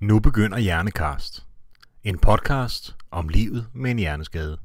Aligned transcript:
Nu 0.00 0.20
begynder 0.20 0.58
Hjernekast. 0.58 1.42
En 2.04 2.18
podcast 2.18 2.94
om 3.10 3.28
livet 3.28 3.66
med 3.74 3.90
en 3.90 3.98
hjerneskade. 3.98 4.58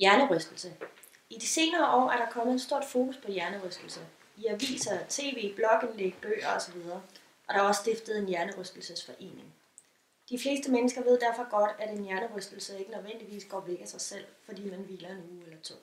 Hjernerystelse. 0.00 0.91
De 1.42 1.46
senere 1.46 1.94
år 1.94 2.10
er 2.10 2.16
der 2.16 2.30
kommet 2.30 2.54
et 2.54 2.60
stort 2.60 2.84
fokus 2.84 3.16
på 3.16 3.30
hjernerystelse. 3.30 4.00
I 4.36 4.46
aviser, 4.46 4.98
tv, 5.08 5.54
blogindlæg, 5.54 6.14
bøger 6.22 6.56
osv. 6.56 6.76
Og 7.46 7.54
der 7.54 7.60
er 7.60 7.62
også 7.62 7.80
stiftet 7.80 8.18
en 8.18 8.28
hjernerystelsesforening. 8.28 9.54
De 10.30 10.38
fleste 10.38 10.70
mennesker 10.70 11.02
ved 11.02 11.20
derfor 11.20 11.50
godt, 11.50 11.70
at 11.78 11.90
en 11.90 12.04
hjernerystelse 12.04 12.78
ikke 12.78 12.90
nødvendigvis 12.90 13.44
går 13.44 13.60
væk 13.60 13.80
af 13.80 13.88
sig 13.88 14.00
selv, 14.00 14.24
fordi 14.44 14.70
man 14.70 14.80
hviler 14.80 15.08
en 15.08 15.22
uge 15.32 15.44
eller 15.44 15.60
to. 15.62 15.74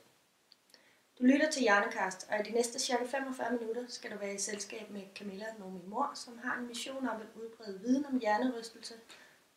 Du 1.20 1.24
lytter 1.24 1.52
til 1.52 1.62
Hjernekast, 1.62 2.28
og 2.30 2.40
i 2.40 2.44
de 2.44 2.52
næste 2.52 2.80
cirka 2.80 3.06
45 3.06 3.52
minutter 3.52 3.86
skal 3.88 4.12
du 4.12 4.18
være 4.18 4.34
i 4.34 4.38
selskab 4.38 4.90
med 4.90 5.02
Camilla, 5.16 5.46
nu 5.60 5.70
min 5.70 5.90
mor, 5.90 6.12
som 6.16 6.40
har 6.44 6.58
en 6.58 6.68
mission 6.68 7.08
om 7.08 7.22
at 7.22 7.42
udbrede 7.42 7.80
viden 7.80 8.06
om 8.06 8.20
hjernerystelse 8.20 8.94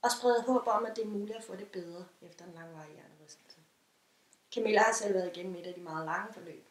og 0.03 0.11
sprede 0.11 0.43
håb 0.43 0.67
om, 0.67 0.87
at 0.87 0.97
det 0.97 1.05
er 1.05 1.09
muligt 1.09 1.39
at 1.39 1.45
få 1.45 1.57
det 1.57 1.67
bedre 1.67 2.05
efter 2.23 2.45
en 2.45 2.53
langvarig 2.55 2.93
hjernerystelse. 2.95 3.22
Camilla 4.55 4.81
har 4.83 4.93
selv 4.93 5.15
været 5.15 5.37
igennem 5.37 5.57
et 5.57 5.67
af 5.67 5.75
de 5.75 5.81
meget 5.81 6.07
lange 6.07 6.35
forløb. 6.35 6.65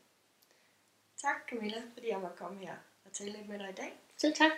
Tak 1.22 1.35
Camilla, 1.49 1.81
fordi 1.94 2.09
jeg 2.09 2.20
måtte 2.20 2.38
komme 2.38 2.59
her 2.59 2.76
og 3.05 3.12
tale 3.12 3.31
lidt 3.31 3.49
med 3.49 3.59
dig 3.59 3.70
i 3.70 3.73
dag. 3.81 3.94
Selv 4.17 4.34
tak. 4.34 4.52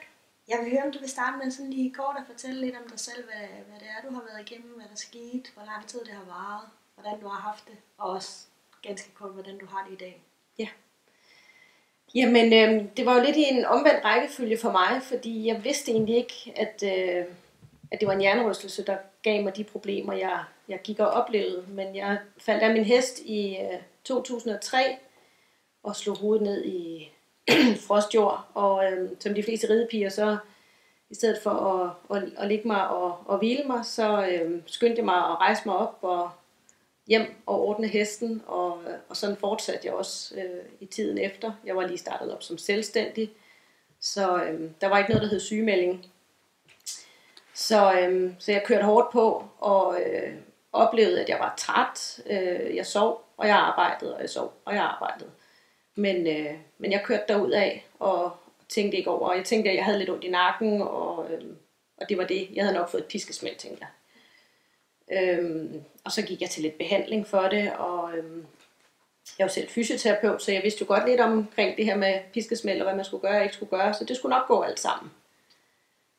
Jeg 0.48 0.60
vil 0.60 0.72
høre, 0.72 0.84
om 0.84 0.92
du 0.92 1.00
vil 1.00 1.10
starte 1.10 1.38
med 1.38 1.52
sådan 1.52 1.70
lige 1.70 1.94
kort 1.94 2.16
at 2.20 2.28
fortælle 2.28 2.62
lidt 2.62 2.76
om 2.76 2.90
dig 2.90 3.00
selv, 3.00 3.26
hvad, 3.26 3.48
hvad 3.68 3.80
det 3.80 3.88
er, 3.88 4.08
du 4.08 4.14
har 4.16 4.24
været 4.30 4.52
igennem, 4.52 4.76
hvad 4.76 4.86
der 4.90 4.96
skete, 4.96 5.52
hvor 5.54 5.66
lang 5.66 5.88
tid 5.88 6.00
det 6.00 6.14
har 6.14 6.26
varet, 6.26 6.70
hvordan 6.96 7.20
du 7.22 7.28
har 7.28 7.42
haft 7.42 7.68
det, 7.68 7.78
og 7.98 8.10
også 8.10 8.46
ganske 8.82 9.12
kort, 9.14 9.32
hvordan 9.32 9.58
du 9.58 9.66
har 9.66 9.86
det 9.86 9.94
i 9.94 10.04
dag. 10.06 10.24
Jamen, 12.16 12.54
øh, 12.54 12.98
det 12.98 13.06
var 13.06 13.16
jo 13.16 13.24
lidt 13.24 13.38
i 13.38 13.44
en 13.44 13.66
omvendt 13.66 14.06
rækkefølge 14.06 14.58
for 14.58 14.72
mig, 14.72 15.02
fordi 15.04 15.48
jeg 15.48 15.64
vidste 15.64 15.92
egentlig 15.92 16.16
ikke, 16.16 16.54
at, 16.56 16.84
øh, 16.84 17.26
at 17.92 18.00
det 18.00 18.08
var 18.08 18.14
en 18.14 18.22
hjernerystelse, 18.22 18.86
der 18.86 18.98
gav 19.24 19.44
mig 19.44 19.58
de 19.58 19.64
problemer, 19.64 20.14
jeg, 20.14 20.44
jeg 20.68 20.80
gik 20.84 21.00
og 21.00 21.08
oplevede. 21.08 21.66
Men 21.68 21.96
jeg 21.96 22.18
faldt 22.38 22.64
af 22.64 22.74
min 22.74 22.84
hest 22.84 23.20
i 23.20 23.58
øh, 23.58 23.80
2003 24.04 24.78
og 25.84 25.96
slog 25.96 26.18
hovedet 26.18 26.44
ned 26.44 26.66
i 26.66 27.12
frostjord. 27.88 28.48
Og 28.54 28.92
øh, 28.92 29.10
som 29.20 29.34
de 29.34 29.44
fleste 29.44 29.70
ridepiger, 29.70 30.10
så 30.10 30.38
i 31.10 31.16
stedet 31.16 31.40
for 31.44 31.50
at, 31.50 32.18
at, 32.18 32.30
at 32.38 32.48
ligge 32.48 32.68
mig 32.68 32.90
og, 32.90 33.18
og 33.26 33.38
hvile 33.38 33.64
mig, 33.64 33.86
så 33.86 34.28
øh, 34.28 34.62
skyndte 34.66 34.98
jeg 34.98 35.06
mig 35.06 35.16
at 35.16 35.40
rejse 35.40 35.62
mig 35.66 35.76
op 35.76 35.98
og 36.02 36.30
hjem 37.08 37.36
og 37.46 37.62
ordne 37.62 37.88
hesten, 37.88 38.42
og, 38.48 38.82
øh, 38.88 38.96
og 39.10 39.18
sådan 39.18 39.38
fortsatte 39.38 39.88
jeg 39.88 39.94
også 39.94 40.36
øh, 40.36 40.66
i 40.80 40.86
tiden 40.86 41.18
efter. 41.18 41.52
Jeg 41.66 41.76
var 41.76 41.88
lige 41.88 41.98
startet 41.98 42.34
op 42.34 42.44
som 42.44 42.58
selvstændig, 42.58 43.32
så 44.00 44.44
øh, 44.44 44.70
der 44.82 44.88
var 44.88 44.98
ikke 44.98 45.10
noget, 45.10 45.24
der 45.24 45.30
hed 45.30 45.40
sygemelding. 45.40 46.06
Så, 47.54 48.00
øhm, 48.00 48.36
så 48.40 48.52
jeg 48.52 48.64
kørte 48.66 48.84
hårdt 48.84 49.12
på, 49.12 49.46
og 49.60 49.98
øh, 50.02 50.34
oplevede, 50.74 51.22
at 51.22 51.30
jeg 51.30 51.40
var 51.40 51.54
træt. 51.58 52.20
Øh, 52.30 52.76
jeg 52.76 52.86
sov, 52.86 53.26
og 53.38 53.48
jeg 53.48 53.56
arbejdede, 53.56 54.16
og 54.16 54.22
jeg 54.22 54.30
sov, 54.30 54.54
og 54.66 54.74
jeg 54.74 54.84
arbejdede. 54.84 55.30
Men, 55.96 56.28
øh, 56.28 56.54
men 56.78 56.92
jeg 56.92 57.04
kørte 57.06 57.24
derud 57.28 57.52
af, 57.52 57.86
og 58.00 58.32
tænkte 58.70 58.98
ikke 58.98 59.10
over. 59.10 59.34
Jeg 59.34 59.46
tænkte, 59.46 59.70
at 59.70 59.76
jeg 59.76 59.86
havde 59.86 60.00
lidt 60.00 60.10
ondt 60.10 60.24
i 60.24 60.30
nakken, 60.30 60.82
og, 60.82 61.32
øh, 61.32 61.42
og 61.98 62.10
det 62.10 62.18
var 62.18 62.26
det. 62.26 62.50
Jeg 62.54 62.64
havde 62.64 62.78
nok 62.78 62.90
fået 62.90 63.02
et 63.02 63.08
piskesmæld, 63.08 63.56
tænkte 63.56 63.86
jeg. 63.86 63.90
Øhm, 65.12 65.84
og 66.04 66.12
så 66.12 66.22
gik 66.22 66.42
jeg 66.42 66.50
til 66.50 66.64
lidt 66.64 66.78
behandling 66.78 67.28
for 67.28 67.42
det, 67.42 67.74
og 67.74 68.18
øhm, 68.18 68.46
jeg 69.40 69.46
var 69.46 69.52
selv 69.52 69.70
fysioterapeut, 69.70 70.42
så 70.42 70.52
jeg 70.52 70.64
vidste 70.64 70.82
jo 70.82 70.88
godt 70.88 71.10
lidt 71.10 71.22
omkring 71.22 71.78
det 71.78 71.86
her 71.86 71.96
med 71.96 72.20
piskesmæld, 72.34 72.82
og 72.82 72.84
hvad 72.84 72.96
man 72.96 73.06
skulle 73.06 73.22
gøre 73.22 73.38
og 73.38 73.44
ikke 73.44 73.56
skulle 73.56 73.70
gøre, 73.70 73.94
så 73.94 74.06
det 74.06 74.18
skulle 74.18 74.36
nok 74.36 74.48
gå 74.48 74.62
alt 74.62 74.80
sammen. 74.80 75.12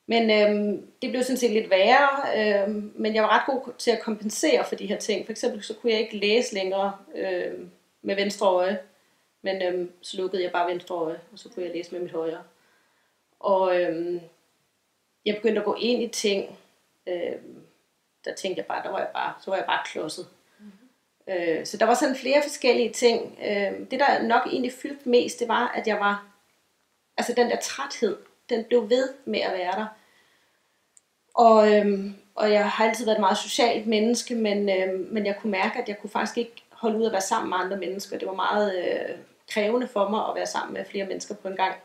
Men 0.07 0.31
øhm, 0.31 0.91
det 1.01 1.09
blev 1.09 1.23
sådan 1.23 1.37
set 1.37 1.51
lidt 1.51 1.69
værre, 1.69 2.09
øhm, 2.37 2.93
men 2.95 3.15
jeg 3.15 3.23
var 3.23 3.29
ret 3.29 3.45
god 3.45 3.73
til 3.77 3.91
at 3.91 4.01
kompensere 4.01 4.65
for 4.65 4.75
de 4.75 4.85
her 4.85 4.97
ting. 4.97 5.25
For 5.25 5.31
eksempel 5.31 5.63
så 5.63 5.73
kunne 5.73 5.91
jeg 5.91 6.01
ikke 6.01 6.17
læse 6.17 6.53
længere 6.53 6.97
øhm, 7.15 7.71
med 8.01 8.15
venstre 8.15 8.47
øje, 8.47 8.79
men 9.41 9.61
øhm, 9.61 9.91
så 10.01 10.17
lukkede 10.17 10.43
jeg 10.43 10.51
bare 10.51 10.71
venstre 10.71 10.95
øje, 10.95 11.19
og 11.31 11.39
så 11.39 11.49
kunne 11.49 11.65
jeg 11.65 11.73
læse 11.75 11.91
med 11.91 11.99
mit 12.01 12.11
højre. 12.11 12.43
Og 13.39 13.81
øhm, 13.81 14.21
jeg 15.25 15.35
begyndte 15.35 15.59
at 15.59 15.65
gå 15.65 15.75
ind 15.79 16.03
i 16.03 16.07
ting, 16.07 16.57
øhm, 17.07 17.61
der 18.25 18.33
tænkte 18.33 18.59
jeg 18.59 18.65
bare, 18.65 18.83
der 18.83 18.89
var 18.89 18.99
jeg 18.99 19.09
bare, 19.13 19.33
så 19.41 19.51
var 19.51 19.57
jeg 19.57 19.65
bare 19.65 19.83
klodset. 19.85 20.27
Mm-hmm. 20.59 21.33
Øh, 21.33 21.65
så 21.65 21.77
der 21.77 21.85
var 21.85 21.93
sådan 21.93 22.15
flere 22.15 22.41
forskellige 22.43 22.93
ting. 22.93 23.39
Øh, 23.41 23.79
det 23.91 23.99
der 23.99 24.21
nok 24.21 24.41
egentlig 24.47 24.73
fyldte 24.73 25.09
mest, 25.09 25.39
det 25.39 25.47
var, 25.47 25.67
at 25.67 25.87
jeg 25.87 25.99
var, 25.99 26.27
altså 27.17 27.33
den 27.33 27.49
der 27.49 27.59
træthed, 27.59 28.17
den 28.49 28.63
blev 28.63 28.89
ved 28.89 29.09
med 29.25 29.39
at 29.39 29.53
være 29.53 29.71
der. 29.71 29.85
Og, 31.33 31.73
øhm, 31.73 32.15
og 32.35 32.51
jeg 32.51 32.69
har 32.69 32.85
altid 32.85 33.05
været 33.05 33.15
et 33.15 33.21
meget 33.21 33.37
socialt 33.37 33.87
menneske, 33.87 34.35
men, 34.35 34.69
øhm, 34.69 35.07
men 35.11 35.25
jeg 35.25 35.37
kunne 35.41 35.51
mærke, 35.51 35.79
at 35.79 35.89
jeg 35.89 35.97
kunne 35.99 36.09
faktisk 36.09 36.37
ikke 36.37 36.63
holde 36.69 36.97
ud 36.97 37.05
at 37.05 37.11
være 37.11 37.21
sammen 37.21 37.49
med 37.49 37.57
andre 37.57 37.77
mennesker. 37.77 38.17
Det 38.17 38.27
var 38.27 38.33
meget 38.33 38.75
øh, 38.77 39.17
krævende 39.49 39.87
for 39.87 40.09
mig 40.09 40.29
at 40.29 40.35
være 40.35 40.45
sammen 40.45 40.73
med 40.73 40.85
flere 40.85 41.05
mennesker 41.05 41.35
på 41.35 41.47
en 41.47 41.55
gang. 41.55 41.75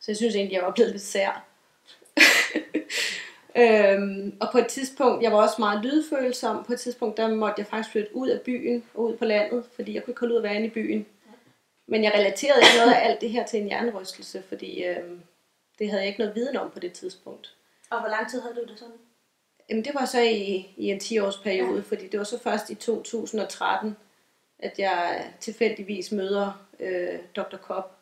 Så 0.00 0.04
jeg 0.08 0.16
synes 0.16 0.34
egentlig, 0.34 0.54
jeg 0.54 0.64
var 0.64 0.70
blevet 0.70 0.92
lidt 0.92 1.02
sær. 1.02 1.44
Øhm, 3.56 4.36
og 4.40 4.48
på 4.52 4.58
et 4.58 4.66
tidspunkt, 4.66 5.22
jeg 5.22 5.32
var 5.32 5.38
også 5.38 5.56
meget 5.58 5.84
lydfølsom, 5.84 6.64
på 6.64 6.72
et 6.72 6.80
tidspunkt, 6.80 7.16
der 7.16 7.34
måtte 7.34 7.54
jeg 7.58 7.66
faktisk 7.66 7.92
flytte 7.92 8.16
ud 8.16 8.28
af 8.28 8.40
byen 8.40 8.84
og 8.94 9.04
ud 9.04 9.16
på 9.16 9.24
landet, 9.24 9.64
fordi 9.76 9.94
jeg 9.94 10.04
kunne 10.04 10.12
ikke 10.12 10.20
holde 10.20 10.34
ud 10.34 10.38
at 10.38 10.42
være 10.42 10.54
inde 10.54 10.66
i 10.66 10.70
byen. 10.70 11.06
Men 11.90 12.04
jeg 12.04 12.12
relaterede 12.14 12.60
ikke 12.60 12.78
noget 12.78 12.92
af 12.92 13.08
alt 13.08 13.20
det 13.20 13.30
her 13.30 13.46
til 13.46 13.60
en 13.60 13.66
hjernerystelse, 13.66 14.42
fordi 14.48 14.84
øhm, 14.84 15.22
det 15.78 15.90
havde 15.90 16.02
jeg 16.02 16.08
ikke 16.08 16.20
noget 16.20 16.34
viden 16.34 16.56
om 16.56 16.70
på 16.70 16.78
det 16.78 16.92
tidspunkt. 16.92 17.54
Og 17.90 18.00
hvor 18.00 18.08
lang 18.08 18.30
tid 18.30 18.40
havde 18.40 18.54
du 18.54 18.64
det 18.64 18.78
sådan? 18.78 18.94
Jamen 19.68 19.84
det 19.84 19.94
var 19.94 20.04
så 20.04 20.20
i, 20.20 20.74
i 20.76 20.86
en 20.86 20.98
10-års 20.98 21.38
periode, 21.38 21.76
ja. 21.76 21.82
fordi 21.88 22.08
det 22.08 22.18
var 22.18 22.24
så 22.24 22.38
først 22.38 22.70
i 22.70 22.74
2013, 22.74 23.96
at 24.58 24.78
jeg 24.78 25.32
tilfældigvis 25.40 26.12
møder 26.12 26.66
øh, 26.80 27.18
Dr. 27.36 27.56
Kopp 27.56 27.92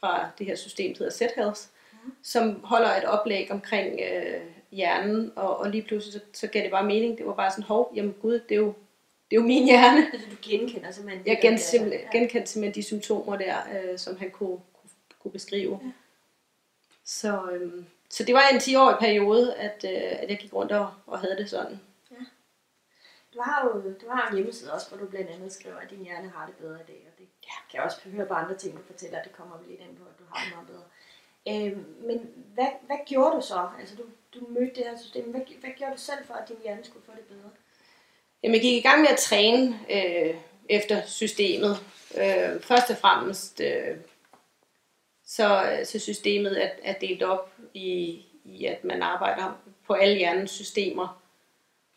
fra 0.00 0.30
det 0.38 0.46
her 0.46 0.56
system, 0.56 0.94
der 0.94 1.04
hedder 1.04 1.26
Z-Health, 1.26 1.60
mm. 1.92 2.12
som 2.22 2.64
holder 2.64 2.96
et 2.96 3.04
oplæg 3.04 3.50
omkring 3.50 4.00
øh, 4.00 4.40
hjernen, 4.70 5.32
og, 5.36 5.56
og 5.56 5.70
lige 5.70 5.82
pludselig 5.82 6.12
så, 6.12 6.20
så 6.32 6.46
gav 6.46 6.62
det 6.62 6.70
bare 6.70 6.84
mening. 6.84 7.18
Det 7.18 7.26
var 7.26 7.34
bare 7.34 7.50
sådan, 7.50 7.64
hov, 7.64 7.92
jamen 7.94 8.14
gud, 8.22 8.32
det 8.48 8.54
er 8.54 8.60
jo, 8.60 8.74
det 9.32 9.38
er 9.38 9.42
jo 9.42 9.46
min 9.46 9.64
hjerne. 9.64 10.06
Altså 10.12 10.28
du 10.30 10.36
genkender 10.42 10.90
simpelthen? 10.90 11.26
Jeg 11.26 11.38
gen, 11.42 11.58
simpelthen, 11.58 12.00
ja. 12.00 12.18
genkendte 12.18 12.50
simpelthen 12.50 12.82
de 12.82 12.86
symptomer 12.86 13.36
der, 13.36 13.56
øh, 13.74 13.98
som 13.98 14.16
han 14.16 14.30
kunne, 14.30 14.58
kunne, 14.72 14.90
kunne 15.18 15.32
beskrive. 15.32 15.80
Ja. 15.82 15.92
Så, 17.04 17.50
øhm, 17.52 17.86
så 18.10 18.24
det 18.24 18.34
var 18.34 18.42
en 18.52 18.56
10-årig 18.56 18.96
periode, 19.00 19.54
at, 19.54 19.84
øh, 19.84 20.22
at 20.22 20.30
jeg 20.30 20.38
gik 20.38 20.52
rundt 20.54 20.72
og, 20.72 20.90
og 21.06 21.18
havde 21.18 21.36
det 21.36 21.50
sådan. 21.50 21.80
Du 23.34 23.40
har 23.40 23.64
jo 23.64 23.94
du 24.02 24.08
har 24.10 24.28
en 24.28 24.34
hjemmeside 24.36 24.72
også, 24.72 24.88
hvor 24.88 24.98
du 24.98 25.06
blandt 25.06 25.30
andet 25.30 25.52
skriver, 25.52 25.76
at 25.76 25.90
din 25.90 26.04
hjerne 26.04 26.28
har 26.28 26.46
det 26.46 26.54
bedre 26.54 26.80
i 26.80 26.86
dag, 26.86 27.08
og 27.12 27.18
det 27.18 27.26
ja. 27.44 27.56
kan 27.70 27.76
jeg 27.78 27.82
også 27.82 28.08
høre 28.08 28.26
på 28.26 28.34
andre 28.34 28.54
ting, 28.54 28.76
du 28.76 28.82
fortæller, 28.86 29.18
at 29.18 29.24
det 29.24 29.32
kommer 29.32 29.58
vi 29.58 29.70
lidt 29.70 29.80
ind 29.80 29.96
på, 29.96 30.04
at 30.04 30.18
du 30.18 30.24
har 30.30 30.44
det 30.44 30.54
meget 30.54 30.68
bedre. 30.72 30.86
Øhm, 31.52 32.06
men 32.06 32.18
hvad, 32.54 32.70
hvad 32.86 32.96
gjorde 33.06 33.36
du 33.36 33.40
så? 33.40 33.68
Altså 33.80 33.94
du, 33.96 34.02
du 34.34 34.46
mødte 34.48 34.74
det 34.74 34.84
her 34.84 34.98
system. 34.98 35.30
Hvad, 35.30 35.40
hvad 35.60 35.70
gjorde 35.76 35.92
du 35.92 35.98
selv 35.98 36.24
for, 36.24 36.34
at 36.34 36.48
din 36.48 36.56
hjerne 36.62 36.84
skulle 36.84 37.06
få 37.06 37.12
det 37.16 37.24
bedre? 37.24 37.50
Jamen, 38.42 38.54
jeg 38.54 38.62
gik 38.62 38.84
i 38.84 38.88
gang 38.88 39.00
med 39.00 39.08
at 39.08 39.18
træne 39.18 39.78
øh, 39.90 40.34
efter 40.68 41.02
systemet. 41.06 41.76
Øh, 42.16 42.60
først 42.60 42.90
og 42.90 42.96
fremmest, 42.96 43.60
øh, 43.60 43.96
så, 45.26 45.78
så 45.84 45.98
systemet 45.98 46.64
er, 46.64 46.68
er 46.82 46.94
delt 47.00 47.22
op 47.22 47.52
i, 47.74 48.20
i, 48.44 48.64
at 48.64 48.84
man 48.84 49.02
arbejder 49.02 49.58
på 49.86 49.92
alle 49.92 50.16
hjernens 50.16 50.50
systemer. 50.50 51.22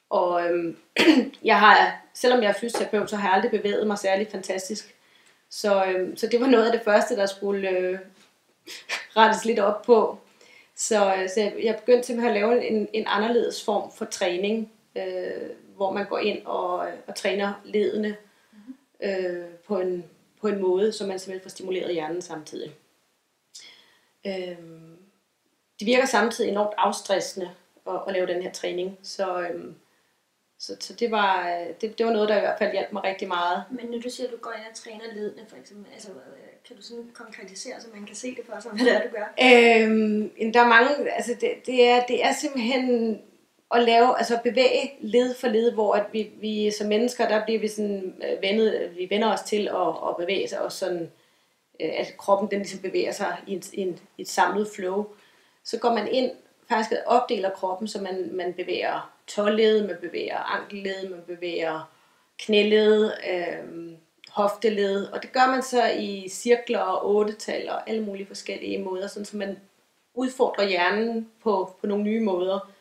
Og 0.09 0.49
øhm, 0.49 0.77
jeg 1.43 1.59
har, 1.59 2.01
selvom 2.13 2.41
jeg 2.41 2.49
er 2.49 2.53
fysioterapeut, 2.53 3.09
så 3.09 3.15
har 3.15 3.27
jeg 3.27 3.35
aldrig 3.35 3.51
bevæget 3.51 3.87
mig 3.87 3.97
særlig 3.97 4.27
fantastisk. 4.31 4.95
Så, 5.49 5.85
øhm, 5.85 6.17
så 6.17 6.27
det 6.27 6.39
var 6.39 6.47
noget 6.47 6.65
af 6.65 6.71
det 6.71 6.81
første, 6.85 7.15
der 7.15 7.25
skulle 7.25 7.69
øh, 7.69 7.99
rettes 9.17 9.45
lidt 9.45 9.59
op 9.59 9.81
på. 9.81 10.19
Så, 10.75 11.15
øh, 11.15 11.29
så 11.29 11.41
jeg, 11.41 11.53
jeg 11.63 11.75
begyndte 11.75 12.07
simpelthen 12.07 12.35
at 12.35 12.41
lave 12.41 12.67
en, 12.67 12.87
en 12.93 13.03
anderledes 13.07 13.63
form 13.63 13.91
for 13.91 14.05
træning, 14.05 14.71
øh, 14.95 15.49
hvor 15.75 15.91
man 15.91 16.05
går 16.05 16.17
ind 16.17 16.45
og, 16.45 16.77
og 17.07 17.15
træner 17.15 17.53
ledene 17.65 18.17
øh, 19.03 19.45
på, 19.67 19.79
en, 19.79 20.05
på 20.41 20.47
en 20.47 20.61
måde, 20.61 20.91
så 20.91 21.07
man 21.07 21.19
simpelthen 21.19 21.43
får 21.43 21.49
stimuleret 21.49 21.93
hjernen 21.93 22.21
samtidig. 22.21 22.75
Øh, 24.25 24.57
det 25.79 25.85
virker 25.85 26.05
samtidig 26.05 26.51
enormt 26.51 26.73
afstressende 26.77 27.49
at, 27.87 28.01
at 28.07 28.13
lave 28.13 28.27
den 28.27 28.41
her 28.41 28.51
træning, 28.51 28.97
så, 29.03 29.41
øh, 29.41 29.73
Så, 30.57 30.77
så 30.79 30.93
det, 30.93 31.11
var, 31.11 31.49
øh, 31.49 31.67
det, 31.81 31.97
det 31.97 32.05
var 32.05 32.11
noget, 32.11 32.29
der 32.29 32.37
i 32.37 32.39
hvert 32.39 32.57
fald 32.59 32.71
hjalp 32.71 32.91
mig 32.91 33.03
rigtig 33.03 33.27
meget. 33.27 33.63
Men 33.71 33.85
når 33.85 33.99
du 33.99 34.09
siger, 34.09 34.27
at 34.27 34.33
du 34.33 34.37
går 34.37 34.51
ind 34.51 34.71
og 34.71 34.75
træner 34.75 35.13
ledende, 35.13 35.45
for 35.47 35.57
eksempel, 35.57 35.93
altså, 35.93 36.09
øh, 36.11 36.49
kan 36.67 36.75
du 36.75 36.81
sådan 36.81 37.11
konkretisere, 37.13 37.81
så 37.81 37.87
man 37.93 38.05
kan 38.05 38.15
se 38.15 38.35
det 38.35 38.45
for 38.45 38.59
sig, 38.61 38.71
hvad 38.75 38.85
det 38.85 38.95
er, 38.95 39.01
du 39.01 39.09
gør? 39.15 39.27
Øhm, 39.47 40.51
der 40.53 40.61
er 40.61 40.67
mange, 40.67 41.11
altså 41.11 41.35
det, 41.41 41.51
det, 41.65 41.87
er, 41.87 42.05
det 42.05 42.25
er 42.25 42.33
simpelthen 42.33 43.21
at 43.71 43.83
lave, 43.83 44.17
altså 44.17 44.39
bevæge 44.43 44.91
led 45.01 45.35
for 45.35 45.47
led, 45.47 45.71
hvor 45.71 45.93
at 45.93 46.05
vi, 46.11 46.31
vi 46.41 46.71
som 46.71 46.87
mennesker, 46.87 47.27
der 47.27 47.45
bliver 47.45 47.59
vi 47.59 47.67
sådan 47.67 48.13
øh, 48.23 48.41
vendet, 48.41 48.91
vi 48.97 49.07
vender 49.09 49.33
os 49.33 49.41
til 49.41 49.67
at, 49.67 49.87
at 50.09 50.15
bevæge 50.19 50.47
sig, 50.47 50.61
og 50.61 50.71
sådan, 50.71 51.11
øh, 51.79 51.91
at 51.97 52.13
kroppen 52.17 52.51
den 52.51 52.59
ligesom 52.59 52.79
bevæger 52.79 53.11
sig 53.11 53.37
i, 53.47 53.55
et, 53.55 53.73
i, 53.73 53.81
en, 53.81 53.99
i 54.17 54.21
et 54.21 54.29
samlet 54.29 54.67
flow. 54.75 55.05
Så 55.63 55.79
går 55.79 55.93
man 55.93 56.07
ind, 56.07 56.31
faktisk 56.69 56.91
opdeler 57.05 57.49
kroppen, 57.49 57.87
så 57.87 58.01
man, 58.01 58.29
man 58.33 58.53
bevæger 58.53 59.13
tåled, 59.27 59.87
man 59.87 59.97
bevæger 60.01 60.37
ankelled, 60.37 61.09
man 61.09 61.21
bevæger 61.27 61.91
knæled, 62.39 63.11
øh, 63.29 63.93
hofteled, 64.29 65.05
og 65.05 65.23
det 65.23 65.31
gør 65.31 65.51
man 65.51 65.63
så 65.63 65.87
i 65.87 66.29
cirkler 66.29 66.79
og 66.79 67.15
otte 67.15 67.53
og 67.69 67.89
alle 67.89 68.03
mulige 68.03 68.27
forskellige 68.27 68.83
måder, 68.83 69.07
sådan 69.07 69.25
så 69.25 69.37
man 69.37 69.57
udfordrer 70.13 70.67
hjernen 70.67 71.29
på, 71.43 71.75
på 71.81 71.87
nogle 71.87 72.03
nye 72.03 72.19
måder 72.19 72.74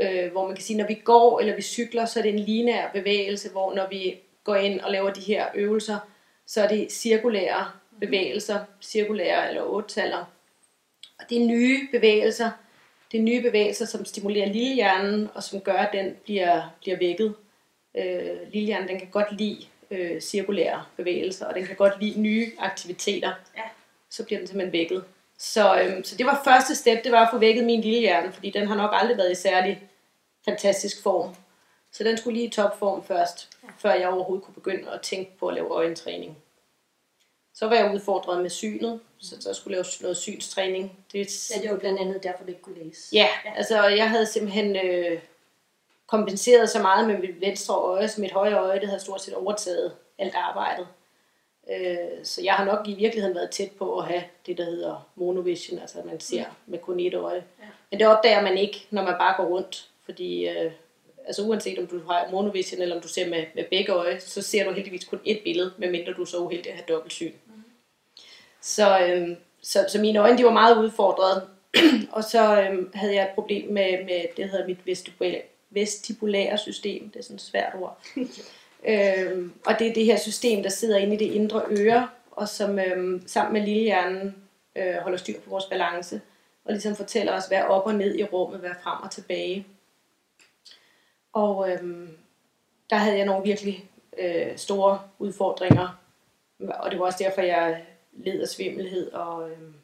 øh, 0.00 0.32
hvor 0.32 0.46
man 0.46 0.56
kan 0.56 0.64
sige, 0.64 0.76
når 0.76 0.86
vi 0.86 0.94
går 0.94 1.40
eller 1.40 1.56
vi 1.56 1.62
cykler, 1.62 2.04
så 2.04 2.18
er 2.18 2.22
det 2.22 2.32
en 2.32 2.38
lineær 2.38 2.90
bevægelse, 2.92 3.50
hvor 3.50 3.74
når 3.74 3.88
vi 3.90 4.18
går 4.44 4.54
ind 4.54 4.80
og 4.80 4.92
laver 4.92 5.10
de 5.10 5.20
her 5.20 5.46
øvelser, 5.54 5.98
så 6.46 6.62
er 6.62 6.68
det 6.68 6.92
cirkulære 6.92 7.70
bevægelser, 8.00 8.58
cirkulære 8.82 9.48
eller 9.48 9.62
ottaller. 9.62 10.24
Og 11.18 11.24
det 11.30 11.42
er 11.42 11.46
nye 11.46 11.88
bevægelser, 11.92 12.50
det 13.12 13.18
er 13.18 13.22
nye 13.22 13.42
bevægelser, 13.42 13.86
som 13.86 14.04
stimulerer 14.04 14.52
lillehjernen, 14.52 15.28
og 15.34 15.42
som 15.42 15.60
gør, 15.60 15.72
at 15.72 15.92
den 15.92 16.16
bliver, 16.24 16.74
bliver 16.80 16.98
vækket. 16.98 17.34
Øh, 17.94 18.52
lillehjernen 18.52 18.88
den 18.88 18.98
kan 18.98 19.08
godt 19.10 19.38
lide 19.38 19.66
øh, 19.90 20.20
cirkulære 20.20 20.84
bevægelser, 20.96 21.46
og 21.46 21.54
den 21.54 21.66
kan 21.66 21.76
godt 21.76 22.00
lide 22.00 22.20
nye 22.20 22.52
aktiviteter. 22.58 23.32
Ja. 23.56 23.62
Så 24.10 24.24
bliver 24.24 24.38
den 24.38 24.46
simpelthen 24.46 24.72
vækket. 24.72 25.04
Så, 25.38 25.80
øhm, 25.80 26.04
så 26.04 26.16
det 26.16 26.26
var 26.26 26.42
første 26.44 26.74
step, 26.74 27.04
det 27.04 27.12
var 27.12 27.24
at 27.24 27.28
få 27.32 27.38
vækket 27.38 27.64
min 27.64 27.80
lille 27.80 28.00
hjerne, 28.00 28.32
fordi 28.32 28.50
den 28.50 28.68
har 28.68 28.76
nok 28.76 28.90
aldrig 28.92 29.16
været 29.16 29.32
i 29.32 29.34
særlig 29.34 29.82
fantastisk 30.44 31.02
form. 31.02 31.34
Så 31.92 32.04
den 32.04 32.16
skulle 32.18 32.36
lige 32.36 32.46
i 32.46 32.50
topform 32.50 33.04
først, 33.04 33.48
ja. 33.62 33.68
før 33.78 33.94
jeg 33.94 34.08
overhovedet 34.08 34.44
kunne 34.44 34.54
begynde 34.54 34.90
at 34.90 35.00
tænke 35.00 35.38
på 35.38 35.48
at 35.48 35.54
lave 35.54 35.68
øjentræning. 35.68 36.36
Så 37.54 37.66
var 37.66 37.74
jeg 37.74 37.94
udfordret 37.94 38.42
med 38.42 38.50
synet, 38.50 39.00
så 39.18 39.36
der 39.44 39.52
skulle 39.52 39.74
lave 39.74 39.84
noget 40.00 40.16
synstræning. 40.16 40.98
Det, 41.12 41.50
ja, 41.50 41.62
det 41.62 41.70
var 41.70 41.78
blandt 41.78 42.00
andet 42.00 42.22
derfor, 42.22 42.44
du 42.44 42.48
ikke 42.48 42.62
kunne 42.62 42.84
læse. 42.84 43.08
Ja, 43.12 43.28
ja. 43.44 43.54
altså 43.56 43.84
jeg 43.84 44.10
havde 44.10 44.26
simpelthen 44.26 44.76
øh, 44.76 45.20
kompenseret 46.06 46.70
så 46.70 46.82
meget 46.82 47.08
med 47.08 47.18
mit 47.18 47.40
venstre 47.40 47.74
øje, 47.74 48.08
så 48.08 48.20
mit 48.20 48.32
højre 48.32 48.58
øje, 48.58 48.80
det 48.80 48.88
havde 48.88 49.00
stort 49.00 49.22
set 49.22 49.34
overtaget 49.34 49.96
alt 50.18 50.34
arbejdet. 50.34 50.86
Øh, 51.70 52.24
så 52.24 52.42
jeg 52.42 52.54
har 52.54 52.64
nok 52.64 52.88
i 52.88 52.94
virkeligheden 52.94 53.36
været 53.36 53.50
tæt 53.50 53.70
på 53.78 53.98
at 53.98 54.06
have 54.06 54.22
det, 54.46 54.58
der 54.58 54.64
hedder 54.64 55.08
monovision, 55.14 55.78
altså 55.78 55.98
at 55.98 56.04
man 56.04 56.20
ser 56.20 56.44
mm. 56.44 56.70
med 56.72 56.78
kun 56.78 57.00
et 57.00 57.14
øje. 57.14 57.44
Ja. 57.60 57.64
Men 57.90 58.00
det 58.00 58.06
opdager 58.06 58.42
man 58.42 58.58
ikke, 58.58 58.86
når 58.90 59.02
man 59.02 59.14
bare 59.18 59.34
går 59.36 59.44
rundt, 59.44 59.88
fordi 60.04 60.48
øh, 60.48 60.72
altså 61.26 61.42
uanset 61.42 61.78
om 61.78 61.86
du 61.86 62.00
har 62.08 62.28
monovision 62.30 62.82
eller 62.82 62.96
om 62.96 63.02
du 63.02 63.08
ser 63.08 63.28
med, 63.28 63.44
med 63.54 63.64
begge 63.70 63.92
øje, 63.92 64.20
så 64.20 64.42
ser 64.42 64.64
du 64.64 64.72
heldigvis 64.72 65.04
kun 65.04 65.20
et 65.24 65.40
billede, 65.44 65.72
medmindre 65.78 66.12
du 66.12 66.22
er 66.22 66.26
så 66.26 66.38
uheldig 66.38 66.70
at 66.70 66.76
have 66.76 66.84
dobbeltsyn. 66.88 67.32
Mm. 67.46 67.62
Så, 68.60 69.00
øh, 69.00 69.28
så, 69.62 69.86
så 69.88 70.00
mine 70.00 70.18
øjne 70.18 70.38
de 70.38 70.44
var 70.44 70.52
meget 70.52 70.78
udfordrede, 70.78 71.48
og 72.12 72.24
så 72.24 72.60
øh, 72.60 72.94
havde 72.94 73.14
jeg 73.14 73.24
et 73.24 73.34
problem 73.34 73.72
med, 73.72 74.04
med 74.04 74.22
det, 74.22 74.36
der 74.36 74.46
hedder 74.46 74.66
mit 74.66 74.86
vestibulære, 74.86 75.42
vestibulære 75.70 76.58
system, 76.58 77.10
det 77.10 77.18
er 77.18 77.22
sådan 77.22 77.34
et 77.34 77.40
svært 77.40 77.72
ord. 77.74 78.00
Øh, 78.86 79.50
og 79.66 79.78
det 79.78 79.86
er 79.86 79.94
det 79.94 80.04
her 80.04 80.16
system, 80.16 80.62
der 80.62 80.70
sidder 80.70 80.98
inde 80.98 81.14
i 81.14 81.18
det 81.18 81.34
indre 81.34 81.62
øre, 81.70 82.08
og 82.30 82.48
som 82.48 82.78
øhm, 82.78 83.22
sammen 83.26 83.52
med 83.52 83.62
lillehjernen 83.62 84.36
øh, 84.76 84.94
holder 84.94 85.18
styr 85.18 85.40
på 85.40 85.50
vores 85.50 85.64
balance, 85.64 86.20
og 86.64 86.72
ligesom 86.72 86.96
fortæller 86.96 87.32
os, 87.32 87.46
hvad 87.46 87.58
er 87.58 87.64
op 87.64 87.86
og 87.86 87.94
ned 87.94 88.14
i 88.14 88.24
rummet, 88.24 88.60
hvad 88.60 88.70
er 88.70 88.82
frem 88.82 89.02
og 89.02 89.10
tilbage. 89.10 89.66
Og 91.32 91.70
øhm, 91.70 92.16
der 92.90 92.96
havde 92.96 93.16
jeg 93.16 93.26
nogle 93.26 93.44
virkelig 93.44 93.90
øh, 94.18 94.56
store 94.58 95.00
udfordringer, 95.18 96.00
og 96.68 96.90
det 96.90 96.98
var 96.98 97.06
også 97.06 97.24
derfor, 97.24 97.40
jeg 97.40 97.86
led 98.12 98.40
af 98.40 98.48
svimmelhed 98.48 99.12
og, 99.12 99.50
øhm, 99.50 99.74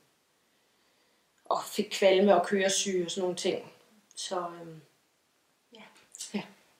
og 1.44 1.58
fik 1.64 1.88
kvalme 1.90 2.34
og 2.34 2.46
køresyge 2.46 3.04
og 3.04 3.10
sådan 3.10 3.22
nogle 3.22 3.36
ting. 3.36 3.72
Så 4.16 4.38
øhm, 4.38 4.80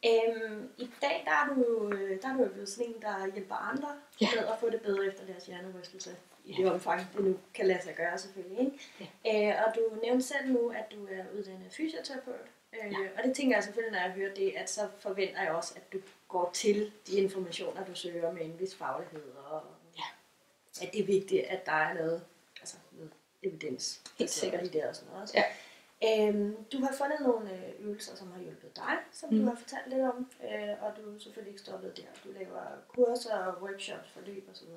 Øhm, 0.07 0.69
I 0.79 0.91
dag 1.03 1.23
der 1.25 1.31
er, 1.31 1.55
du, 1.55 1.91
der 2.23 2.29
er 2.29 2.37
du 2.37 2.49
blevet 2.49 2.69
sådan 2.69 2.87
en, 2.87 3.03
der 3.03 3.33
hjælper 3.33 3.55
andre 3.55 3.89
ja. 4.21 4.29
med 4.37 4.47
at 4.49 4.59
få 4.61 4.71
det 4.71 4.81
bedre 4.81 5.07
efter 5.07 5.27
deres 5.27 5.47
hjernerystelse. 5.47 6.17
I 6.45 6.53
det 6.53 6.73
omfang, 6.73 7.01
det 7.17 7.25
nu 7.25 7.39
kan 7.55 7.67
lade 7.67 7.83
sig 7.83 7.95
gøre 7.95 8.19
selvfølgelig. 8.19 8.61
Ikke? 8.61 8.79
Ja. 9.25 9.51
Øh, 9.51 9.63
og 9.67 9.75
du 9.75 9.81
nævnte 10.03 10.27
selv 10.27 10.53
nu, 10.53 10.69
at 10.69 10.93
du 10.93 11.07
er 11.07 11.25
uddannet 11.39 11.73
fysioterapeut. 11.73 12.47
Øh, 12.73 12.93
ja. 12.93 12.99
Og 13.19 13.25
det 13.25 13.37
tænker 13.37 13.57
jeg 13.57 13.65
selvfølgelig, 13.65 13.93
når 13.93 14.01
jeg 14.07 14.11
hører 14.11 14.35
det, 14.35 14.53
at 14.57 14.71
så 14.71 14.89
forventer 14.99 15.43
jeg 15.43 15.53
også, 15.53 15.73
at 15.77 15.93
du 15.93 15.99
går 16.29 16.51
til 16.55 16.93
de 17.07 17.17
informationer, 17.17 17.85
du 17.85 17.95
søger 17.95 18.33
med 18.33 18.45
en 18.45 18.61
vis 18.61 18.75
faglighed. 18.75 19.23
Og 19.51 19.63
ja. 19.97 20.05
at 20.87 20.93
det 20.93 21.01
er 21.01 21.07
vigtigt, 21.07 21.45
at 21.47 21.67
der 21.67 21.73
er 21.73 21.95
noget, 21.95 22.25
altså 22.61 22.77
noget 22.93 23.13
evidens. 23.43 24.03
Helt 24.19 24.31
sikkert. 24.31 24.65
I 24.65 24.69
det 24.69 24.85
og 24.85 24.97
sådan 24.97 25.09
noget 25.09 25.23
også. 25.23 25.35
Ja. 25.37 25.45
Øhm, 26.09 26.65
du 26.73 26.79
har 26.79 26.93
fundet 26.93 27.21
nogle 27.21 27.53
øh, 27.53 27.87
øvelser, 27.87 28.17
som 28.17 28.33
har 28.33 28.41
hjulpet 28.41 28.77
dig, 28.77 28.97
som 29.13 29.31
mm. 29.33 29.39
du 29.39 29.45
har 29.47 29.55
fortalt 29.55 29.89
lidt 29.89 30.03
om, 30.03 30.31
øh, 30.45 30.83
og 30.83 30.97
du 30.97 31.15
er 31.15 31.19
selvfølgelig 31.19 31.51
ikke 31.51 31.63
stoppet 31.63 31.97
der. 31.97 32.11
Du 32.25 32.33
laver 32.33 32.63
kurser, 32.89 33.59
workshops, 33.63 34.11
forløb 34.11 34.49
osv. 34.53 34.69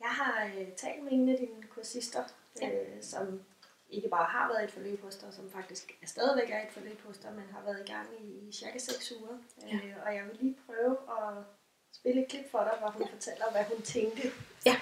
Jeg 0.00 0.08
har 0.08 0.50
øh, 0.58 0.72
talt 0.72 1.02
med 1.02 1.12
en 1.12 1.28
af 1.28 1.36
dine 1.38 1.62
kursister, 1.62 2.24
ja. 2.60 2.68
øh, 2.70 3.02
som 3.02 3.42
ikke 3.90 4.08
bare 4.08 4.24
har 4.24 4.48
været 4.48 4.62
i 4.62 4.64
et 4.64 4.72
forløb 4.72 5.02
hos 5.02 5.16
dig, 5.16 5.34
som 5.34 5.50
faktisk 5.50 5.98
er 6.02 6.06
stadigvæk 6.06 6.50
er 6.50 6.60
i 6.60 6.66
et 6.66 6.72
forløb 6.72 7.00
hos 7.06 7.18
dig, 7.18 7.32
men 7.32 7.44
har 7.52 7.62
været 7.64 7.88
i 7.88 7.92
gang 7.92 8.08
i, 8.20 8.48
i 8.48 8.52
cirka 8.52 8.78
6 8.78 9.12
uger. 9.12 9.38
Ja. 9.62 9.76
Øh, 9.76 9.94
og 10.06 10.14
jeg 10.14 10.24
vil 10.24 10.36
lige 10.40 10.56
prøve 10.66 10.96
at 11.18 11.44
spille 11.92 12.22
et 12.22 12.28
klip 12.28 12.50
for 12.50 12.58
dig, 12.58 12.78
hvor 12.78 12.90
hun 12.90 13.02
ja. 13.02 13.08
fortæller, 13.12 13.50
hvad 13.50 13.64
hun 13.64 13.82
tænkte, 13.82 14.22
ja. 14.66 14.76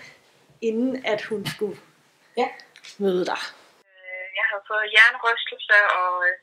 inden 0.60 1.06
at 1.06 1.22
hun 1.22 1.46
skulle 1.46 1.76
ja. 2.36 2.48
møde 2.98 3.26
dig 3.26 3.38
fået 4.70 4.92
hjernerystelse 4.94 5.78
og 6.00 6.12
øh, 6.28 6.36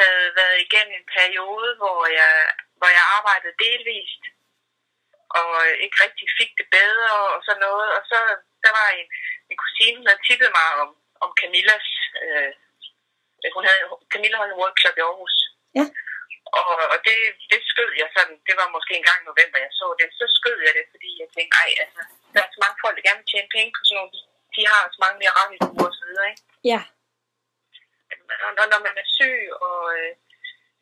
havde 0.00 0.28
været 0.40 0.58
igennem 0.66 0.94
en 0.96 1.06
periode, 1.16 1.70
hvor 1.80 2.00
jeg, 2.20 2.34
hvor 2.78 2.90
jeg 2.96 3.04
arbejdede 3.16 3.60
delvist 3.66 4.22
og 5.38 5.50
øh, 5.66 5.74
ikke 5.84 5.96
rigtig 6.04 6.26
fik 6.38 6.50
det 6.60 6.68
bedre 6.78 7.12
og 7.34 7.40
sådan 7.46 7.64
noget. 7.68 7.88
Og 7.96 8.02
så 8.10 8.18
der 8.64 8.72
var 8.78 8.88
en, 9.00 9.08
en 9.50 9.58
kusine, 9.64 10.00
der 10.08 10.24
tippede 10.26 10.52
mig 10.58 10.68
om, 10.82 10.90
om 11.24 11.30
Camillas... 11.40 11.88
Øh, 12.24 12.52
hun 13.56 13.64
havde, 13.68 13.82
Camilla 14.12 14.36
holdt 14.40 14.54
en 14.54 14.62
workshop 14.62 14.96
i 14.98 15.04
Aarhus. 15.06 15.36
Ja. 15.78 15.84
Og, 16.60 16.72
og 16.92 16.98
det, 17.06 17.18
det 17.50 17.60
skød 17.72 17.90
jeg 18.02 18.08
sådan, 18.16 18.36
det 18.48 18.54
var 18.60 18.74
måske 18.76 18.92
en 18.96 19.08
gang 19.08 19.20
i 19.20 19.28
november, 19.30 19.58
jeg 19.64 19.72
så 19.80 19.86
det, 19.98 20.06
så 20.20 20.26
skød 20.38 20.58
jeg 20.66 20.72
det, 20.78 20.86
fordi 20.92 21.10
jeg 21.22 21.28
tænkte, 21.36 21.54
ej, 21.62 21.70
altså, 21.82 22.02
der 22.32 22.40
er 22.42 22.50
så 22.54 22.60
mange 22.64 22.78
folk, 22.82 22.94
der 22.96 23.06
gerne 23.06 23.20
vil 23.20 23.30
tjene 23.30 23.54
penge 23.56 23.70
på 23.74 23.80
sådan 23.82 23.96
nogle, 23.98 24.12
de 24.56 24.62
har 24.72 24.82
så 24.94 24.98
mange 25.04 25.18
mere 25.22 25.36
rammeture 25.38 25.90
og 25.90 25.96
så 25.98 26.04
videre, 26.08 26.26
ikke? 26.32 26.42
Ja 26.72 26.80
når 28.72 28.80
man 28.86 28.94
er 29.02 29.08
syg 29.16 29.38
og 29.66 29.78
øh, 29.96 30.12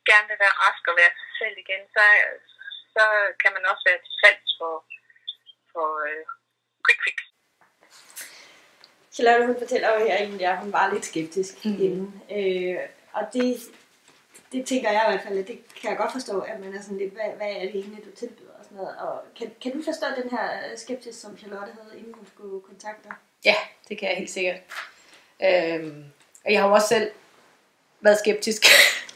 gerne 0.09 0.27
vil 0.31 0.43
være 0.45 0.59
rask 0.63 0.83
og 0.91 0.95
være 1.01 1.13
sig 1.21 1.33
selv 1.41 1.57
igen, 1.65 1.83
så, 1.95 2.05
så 2.95 3.05
kan 3.43 3.51
man 3.57 3.65
også 3.71 3.85
være 3.89 4.01
til 4.05 4.15
salgs 4.21 4.53
for, 4.59 4.75
for 5.73 5.89
øh, 6.09 6.25
quick 6.85 7.01
fix. 7.07 7.17
Charlotte, 9.15 9.47
hun 9.47 9.59
fortæller 9.63 9.89
jo 9.95 9.99
her, 10.07 10.51
at 10.53 10.59
hun 10.65 10.73
var 10.73 10.93
lidt 10.93 11.05
skeptisk 11.05 11.55
mm. 11.65 11.83
inden. 11.87 12.09
Øh, 12.37 12.79
og 13.13 13.25
det, 13.33 13.47
det 14.53 14.67
tænker 14.67 14.91
jeg 14.91 15.05
i 15.05 15.11
hvert 15.11 15.25
fald, 15.27 15.39
at 15.39 15.49
det 15.49 15.59
kan 15.81 15.91
jeg 15.91 15.99
godt 15.99 16.13
forstå, 16.13 16.41
at 16.41 16.61
man 16.61 16.75
er 16.75 16.83
sådan 16.83 16.99
lidt, 16.99 17.13
hvad, 17.13 17.31
hvad 17.37 17.51
er 17.51 17.61
det 17.61 17.77
egentlig, 17.81 18.05
du 18.05 18.11
tilbyder 18.11 18.55
og 18.59 18.65
sådan 18.65 18.77
noget. 18.77 18.97
Og 18.99 19.23
kan, 19.39 19.55
kan 19.63 19.73
du 19.73 19.83
forstå 19.85 20.07
den 20.21 20.31
her 20.31 20.77
skepsis, 20.77 21.17
som 21.17 21.39
Charlotte 21.39 21.73
havde, 21.73 21.99
inden 21.99 22.15
hun 22.15 22.27
skulle 22.27 22.61
kontakte 22.61 23.09
dig? 23.09 23.17
Ja, 23.45 23.57
det 23.89 23.99
kan 23.99 24.09
jeg 24.09 24.17
helt 24.17 24.31
sikkert. 24.31 24.61
Øhm, 25.43 26.05
og 26.45 26.53
jeg 26.53 26.61
har 26.61 26.69
jo 26.69 26.75
også 26.75 26.89
selv 26.89 27.13
været 28.01 28.19
skeptisk. 28.19 28.65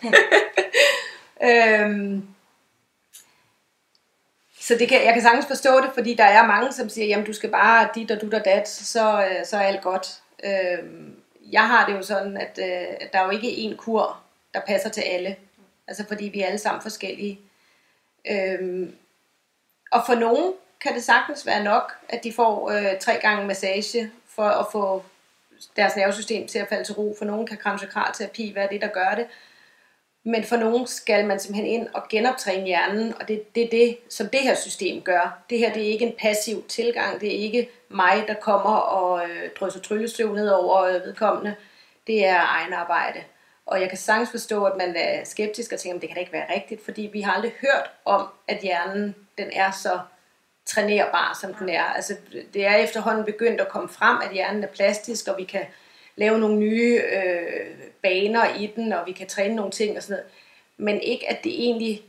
øhm, 1.49 2.29
så 4.61 4.75
det 4.79 4.89
kan, 4.89 5.05
jeg 5.05 5.13
kan 5.13 5.23
sagtens 5.23 5.47
forstå 5.47 5.81
det, 5.81 5.91
fordi 5.95 6.15
der 6.15 6.25
er 6.25 6.47
mange, 6.47 6.73
som 6.73 6.89
siger, 6.89 7.07
jamen 7.07 7.27
du 7.27 7.33
skal 7.33 7.51
bare 7.51 7.89
dit 7.95 8.11
og 8.11 8.21
du 8.21 8.37
og 8.37 8.45
dat, 8.45 8.69
så, 8.69 9.27
øh, 9.27 9.47
så 9.47 9.57
er 9.57 9.61
alt 9.61 9.83
godt. 9.83 10.21
Øhm, 10.45 11.17
jeg 11.53 11.69
har 11.69 11.87
det 11.87 11.93
jo 11.93 12.03
sådan, 12.03 12.37
at, 12.37 12.59
øh, 12.59 12.97
at 13.01 13.13
der 13.13 13.19
er 13.19 13.25
jo 13.25 13.31
ikke 13.31 13.49
én 13.49 13.77
kur, 13.77 14.21
der 14.55 14.61
passer 14.61 14.89
til 14.89 15.01
alle. 15.01 15.37
Altså 15.89 16.05
fordi 16.09 16.25
vi 16.25 16.41
er 16.41 16.47
alle 16.47 16.59
sammen 16.59 16.83
forskellige. 16.83 17.41
Øhm, 18.31 18.97
og 19.93 20.03
for 20.07 20.15
nogen 20.15 20.55
kan 20.81 20.95
det 20.95 21.05
sagtens 21.05 21.47
være 21.47 21.65
nok, 21.65 21.93
at 22.09 22.25
de 22.25 22.33
får 22.33 22.71
øh, 22.71 22.99
tre 23.01 23.19
gange 23.23 23.47
massage 23.47 24.11
for 24.29 24.49
at 24.49 24.67
få 24.73 25.05
deres 25.77 25.97
nervesystem 25.97 26.47
til 26.47 26.59
at 26.59 26.69
falde 26.69 26.85
til 26.85 26.95
ro. 26.95 27.15
For 27.19 27.25
nogen 27.25 27.47
kan 27.47 27.57
kranjokral 27.57 28.13
terapi 28.15 28.53
være 28.55 28.69
det, 28.71 28.81
der 28.81 28.89
gør 28.89 29.15
det. 29.17 29.27
Men 30.25 30.45
for 30.45 30.57
nogen 30.57 30.87
skal 30.87 31.27
man 31.27 31.41
simpelthen 31.41 31.67
ind 31.67 31.89
og 31.95 32.03
genoptræne 32.09 32.67
hjernen, 32.67 33.15
og 33.21 33.29
det, 33.29 33.55
det 33.55 33.63
er 33.65 33.71
det, 33.71 33.99
som 34.09 34.29
det 34.29 34.41
her 34.41 34.55
system 34.55 35.03
gør. 35.03 35.43
Det 35.51 35.59
her 35.59 35.73
det 35.73 35.83
er 35.83 35.93
ikke 35.93 36.07
en 36.07 36.15
passiv 36.19 36.65
tilgang, 36.69 37.21
det 37.21 37.29
er 37.29 37.39
ikke 37.39 37.69
mig, 37.89 38.25
der 38.29 38.35
kommer 38.35 38.77
og 38.77 39.29
øh, 39.29 39.51
drysser 39.61 39.81
tryllestøv 39.81 40.35
ned 40.35 40.49
over 40.49 40.83
øh, 40.83 40.95
vedkommende. 40.95 41.55
Det 42.07 42.27
er 42.27 42.41
egen 42.41 42.73
arbejde. 42.73 43.21
Og 43.67 43.81
jeg 43.81 43.89
kan 43.89 43.99
sagtens 43.99 44.31
forstå, 44.31 44.65
at 44.65 44.77
man 44.77 44.97
er 44.97 45.25
skeptisk 45.25 45.73
og 45.73 45.79
tænker, 45.79 45.97
at 45.97 46.01
det 46.01 46.09
kan 46.09 46.15
da 46.15 46.21
ikke 46.21 46.33
være 46.33 46.55
rigtigt, 46.55 46.85
fordi 46.85 47.11
vi 47.13 47.21
har 47.21 47.33
aldrig 47.33 47.53
hørt 47.61 47.91
om, 48.05 48.29
at 48.49 48.59
hjernen 48.59 49.15
den 49.39 49.51
er 49.53 49.71
så 49.71 50.01
trænerbar, 50.75 51.39
som 51.41 51.55
den 51.55 51.69
er. 51.69 51.85
Altså, 51.85 52.17
det 52.55 52.67
er 52.67 52.75
efterhånden 52.75 53.25
begyndt 53.25 53.61
at 53.61 53.69
komme 53.69 53.89
frem, 53.89 54.19
at 54.25 54.33
hjernen 54.33 54.63
er 54.63 54.69
plastisk, 54.69 55.29
og 55.29 55.39
vi 55.39 55.45
kan 55.45 55.65
lave 56.17 56.39
nogle 56.39 56.57
nye 56.57 57.01
øh, 57.13 57.67
baner 58.03 58.55
i 58.55 58.73
den, 58.77 58.93
og 58.93 59.07
vi 59.07 59.13
kan 59.13 59.27
træne 59.27 59.55
nogle 59.55 59.73
ting 59.73 59.97
og 59.97 60.03
sådan 60.03 60.15
noget. 60.15 60.31
Men 60.77 61.01
ikke, 61.01 61.31
at 61.31 61.45
det 61.45 61.53
egentlig, 61.53 62.03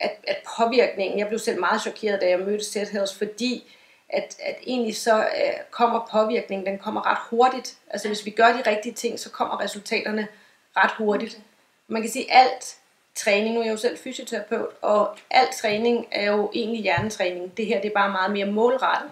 at, 0.00 0.12
at 0.26 0.36
påvirkningen, 0.58 1.18
jeg 1.18 1.28
blev 1.28 1.38
selv 1.38 1.60
meget 1.60 1.82
chokeret, 1.82 2.20
da 2.20 2.28
jeg 2.28 2.38
mødte 2.38 2.64
Seth 2.64 2.92
Hills, 2.92 3.18
fordi 3.18 3.76
at, 4.08 4.36
at 4.42 4.56
egentlig 4.66 4.96
så 4.96 5.20
øh, 5.20 5.52
kommer 5.70 6.08
påvirkningen, 6.12 6.66
den 6.66 6.78
kommer 6.78 7.10
ret 7.10 7.18
hurtigt. 7.30 7.76
Altså 7.90 8.08
hvis 8.08 8.26
vi 8.26 8.30
gør 8.30 8.46
de 8.46 8.70
rigtige 8.70 8.94
ting, 8.94 9.20
så 9.20 9.30
kommer 9.30 9.60
resultaterne 9.60 10.28
ret 10.76 10.90
hurtigt. 10.98 11.40
Man 11.88 12.02
kan 12.02 12.10
sige, 12.10 12.32
alt 12.32 12.76
træning, 13.14 13.54
nu 13.54 13.60
er 13.60 13.64
jeg 13.64 13.72
jo 13.72 13.76
selv 13.76 13.98
fysioterapeut, 13.98 14.68
og 14.82 15.16
al 15.30 15.46
træning 15.60 16.06
er 16.10 16.30
jo 16.32 16.50
egentlig 16.54 16.82
hjernetræning. 16.82 17.56
Det 17.56 17.66
her 17.66 17.80
det 17.80 17.88
er 17.88 17.94
bare 17.94 18.10
meget 18.10 18.30
mere 18.32 18.46
målrettet. 18.46 19.10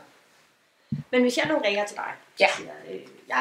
Men 1.11 1.23
hvis 1.23 1.37
jeg 1.37 1.47
nu 1.49 1.59
ringer 1.59 1.87
til 1.87 1.97
dig, 1.97 2.12
Ja. 2.40 2.47
siger, 2.57 2.73
øh, 2.90 3.00
jeg 3.28 3.37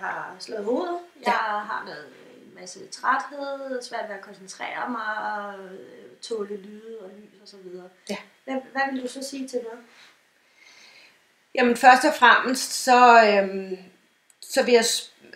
har 0.00 0.36
slået 0.38 0.64
hovedet, 0.64 0.98
jeg 1.24 1.32
har 1.32 1.82
noget, 1.86 2.06
en 2.46 2.54
masse 2.60 2.86
træthed, 2.86 3.82
svært 3.82 4.08
ved 4.08 4.16
at 4.16 4.20
koncentrere 4.22 4.88
mig, 4.90 5.54
øh, 5.58 5.78
tåle 6.22 6.56
lyde 6.56 6.98
og 7.00 7.10
lys 7.18 7.40
og 7.42 7.48
så 7.48 7.56
videre. 7.56 7.88
Ja. 8.10 8.16
Hvad, 8.44 8.54
hvad 8.72 8.82
vil 8.92 9.02
du 9.02 9.08
så 9.08 9.22
sige 9.22 9.48
til 9.48 9.58
det? 9.58 9.78
Jamen 11.54 11.76
først 11.76 12.04
og 12.04 12.14
fremmest, 12.14 12.72
så, 12.72 13.24
øhm, 13.24 13.78
så 14.40 14.62
vil 14.64 14.74
jeg 14.74 14.84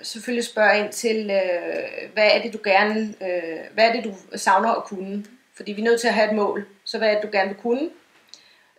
selvfølgelig 0.03 0.45
spørge 0.45 0.79
ind 0.79 0.93
til, 0.93 1.31
øh, 1.31 2.13
hvad 2.13 2.31
er 2.33 2.43
det 2.43 2.53
du 2.53 2.59
gerne, 2.65 3.15
øh, 3.23 3.61
hvad 3.75 3.89
er 3.89 3.93
det 3.93 4.05
du 4.05 4.15
savner 4.37 4.73
at 4.73 4.85
kunne? 4.85 5.25
Fordi 5.57 5.73
vi 5.73 5.81
er 5.81 5.85
nødt 5.85 6.01
til 6.01 6.09
at 6.09 6.15
have 6.15 6.31
et 6.31 6.37
mål, 6.37 6.67
så 6.85 6.99
hvad 6.99 7.09
er 7.09 7.15
det 7.15 7.23
du 7.23 7.29
gerne 7.33 7.49
vil 7.49 7.59
kunne? 7.59 7.91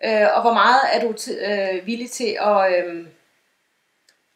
Øh, 0.06 0.28
og 0.36 0.42
hvor 0.42 0.54
meget 0.54 0.82
er 0.94 1.02
du 1.02 1.14
til, 1.14 1.38
øh, 1.38 1.86
villig 1.86 2.12
til 2.12 2.38
at, 2.42 2.74
øh, 2.74 3.06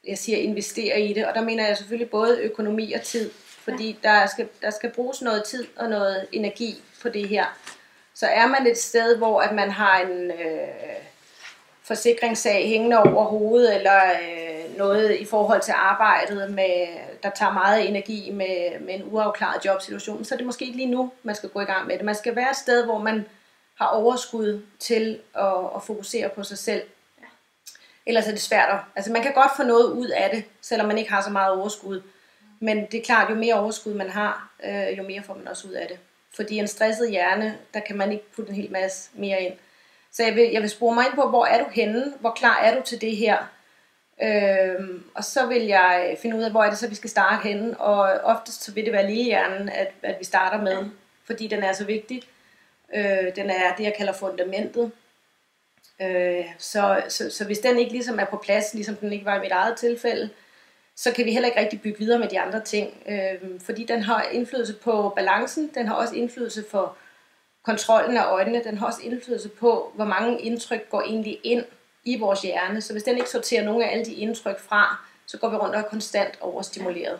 jeg 0.07 0.17
siger 0.17 0.37
investere 0.37 1.01
i 1.01 1.13
det, 1.13 1.25
og 1.25 1.35
der 1.35 1.41
mener 1.41 1.67
jeg 1.67 1.77
selvfølgelig 1.77 2.09
både 2.09 2.39
økonomi 2.39 2.93
og 2.93 3.01
tid, 3.01 3.31
fordi 3.45 3.99
der, 4.03 4.25
skal, 4.25 4.47
der 4.61 4.69
skal 4.69 4.89
bruges 4.89 5.21
noget 5.21 5.43
tid 5.43 5.67
og 5.75 5.89
noget 5.89 6.27
energi 6.31 6.81
på 7.01 7.09
det 7.09 7.27
her. 7.27 7.45
Så 8.13 8.27
er 8.27 8.47
man 8.47 8.67
et 8.67 8.77
sted, 8.77 9.17
hvor 9.17 9.41
at 9.41 9.55
man 9.55 9.69
har 9.69 9.99
en 9.99 10.31
øh, 10.31 10.67
forsikringssag 11.83 12.67
hængende 12.67 13.03
over 13.03 13.23
hovedet, 13.23 13.75
eller 13.75 14.01
øh, 14.03 14.58
noget 14.79 15.15
i 15.19 15.25
forhold 15.25 15.61
til 15.61 15.73
arbejdet, 15.77 16.51
med, 16.51 16.87
der 17.23 17.29
tager 17.29 17.53
meget 17.53 17.89
energi 17.89 18.31
med, 18.31 18.79
med 18.79 18.93
en 18.95 19.03
uafklaret 19.11 19.65
jobsituation, 19.65 20.25
så 20.25 20.35
er 20.35 20.37
det 20.37 20.45
måske 20.45 20.65
ikke 20.65 20.77
lige 20.77 20.91
nu, 20.91 21.11
man 21.23 21.35
skal 21.35 21.49
gå 21.49 21.61
i 21.61 21.65
gang 21.65 21.87
med 21.87 21.97
det. 21.97 22.05
Man 22.05 22.15
skal 22.15 22.35
være 22.35 22.49
et 22.49 22.55
sted, 22.55 22.85
hvor 22.85 22.97
man 22.97 23.25
har 23.75 23.87
overskud 23.87 24.61
til 24.79 25.19
at, 25.35 25.53
at 25.75 25.83
fokusere 25.83 26.29
på 26.29 26.43
sig 26.43 26.57
selv. 26.57 26.81
Ellers 28.05 28.27
er 28.27 28.31
det 28.31 28.41
svært 28.41 28.69
at... 28.69 28.79
Altså 28.95 29.11
man 29.11 29.21
kan 29.21 29.33
godt 29.33 29.51
få 29.57 29.63
noget 29.63 29.91
ud 29.91 30.07
af 30.07 30.29
det, 30.29 30.43
selvom 30.61 30.87
man 30.87 30.97
ikke 30.97 31.11
har 31.11 31.21
så 31.21 31.29
meget 31.29 31.53
overskud. 31.53 32.01
Men 32.59 32.85
det 32.91 32.99
er 32.99 33.03
klart, 33.05 33.29
jo 33.29 33.35
mere 33.35 33.53
overskud 33.53 33.93
man 33.93 34.09
har, 34.09 34.49
øh, 34.63 34.97
jo 34.97 35.03
mere 35.03 35.23
får 35.23 35.33
man 35.33 35.47
også 35.47 35.67
ud 35.67 35.73
af 35.73 35.87
det. 35.87 35.97
Fordi 36.35 36.57
en 36.57 36.67
stresset 36.67 37.09
hjerne, 37.09 37.57
der 37.73 37.79
kan 37.79 37.97
man 37.97 38.11
ikke 38.11 38.31
putte 38.35 38.49
en 38.49 38.55
hel 38.55 38.71
masse 38.71 39.09
mere 39.13 39.41
ind. 39.41 39.53
Så 40.11 40.23
jeg 40.23 40.35
vil, 40.35 40.49
jeg 40.51 40.61
vil 40.61 40.69
spore 40.69 40.95
mig 40.95 41.05
ind 41.05 41.13
på, 41.13 41.29
hvor 41.29 41.45
er 41.45 41.63
du 41.63 41.69
henne? 41.69 42.13
Hvor 42.19 42.31
klar 42.31 42.59
er 42.59 42.75
du 42.75 42.81
til 42.85 43.01
det 43.01 43.17
her? 43.17 43.37
Øhm, 44.23 45.03
og 45.15 45.23
så 45.23 45.45
vil 45.45 45.61
jeg 45.61 46.17
finde 46.21 46.37
ud 46.37 46.43
af, 46.43 46.51
hvor 46.51 46.63
er 46.63 46.69
det 46.69 46.79
så, 46.79 46.87
vi 46.87 46.95
skal 46.95 47.09
starte 47.09 47.47
henne. 47.47 47.81
Og 47.81 48.01
oftest 48.23 48.63
så 48.63 48.71
vil 48.71 48.85
det 48.85 48.93
være 48.93 49.07
lillehjernen, 49.07 49.69
at, 49.69 49.91
at 50.03 50.15
vi 50.19 50.23
starter 50.23 50.61
med. 50.61 50.89
Fordi 51.25 51.47
den 51.47 51.63
er 51.63 51.73
så 51.73 51.85
vigtig. 51.85 52.21
Øh, 52.95 53.35
den 53.35 53.49
er 53.49 53.75
det, 53.77 53.83
jeg 53.83 53.93
kalder 53.97 54.13
fundamentet. 54.13 54.91
Øh, 56.01 56.45
så, 56.57 57.01
så, 57.07 57.29
så 57.29 57.45
hvis 57.45 57.59
den 57.59 57.77
ikke 57.77 57.91
ligesom 57.91 58.19
er 58.19 58.25
på 58.25 58.37
plads, 58.37 58.73
ligesom 58.73 58.95
den 58.95 59.13
ikke 59.13 59.25
var 59.25 59.37
i 59.37 59.41
mit 59.41 59.51
eget 59.51 59.77
tilfælde, 59.77 60.29
så 60.95 61.13
kan 61.13 61.25
vi 61.25 61.31
heller 61.31 61.49
ikke 61.49 61.59
rigtig 61.59 61.81
bygge 61.81 61.99
videre 61.99 62.19
med 62.19 62.27
de 62.27 62.39
andre 62.39 62.61
ting. 62.61 63.03
Øh, 63.07 63.59
fordi 63.59 63.83
den 63.83 64.03
har 64.03 64.23
indflydelse 64.31 64.73
på 64.73 65.13
balancen, 65.15 65.71
den 65.75 65.87
har 65.87 65.95
også 65.95 66.15
indflydelse 66.15 66.63
på 66.63 66.89
kontrollen 67.63 68.17
af 68.17 68.31
øjnene, 68.31 68.63
den 68.63 68.77
har 68.77 68.87
også 68.87 68.99
indflydelse 69.03 69.49
på, 69.49 69.91
hvor 69.95 70.05
mange 70.05 70.41
indtryk 70.41 70.89
går 70.89 71.01
egentlig 71.01 71.39
ind 71.43 71.65
i 72.03 72.19
vores 72.19 72.41
hjerne. 72.41 72.81
Så 72.81 72.93
hvis 72.93 73.03
den 73.03 73.17
ikke 73.17 73.29
sorterer 73.29 73.65
nogle 73.65 73.85
af 73.85 73.91
alle 73.91 74.05
de 74.05 74.13
indtryk 74.13 74.59
fra, 74.59 75.05
så 75.25 75.37
går 75.37 75.49
vi 75.49 75.55
rundt 75.55 75.75
og 75.75 75.81
er 75.81 75.89
konstant 75.89 76.37
overstimuleret. 76.41 77.19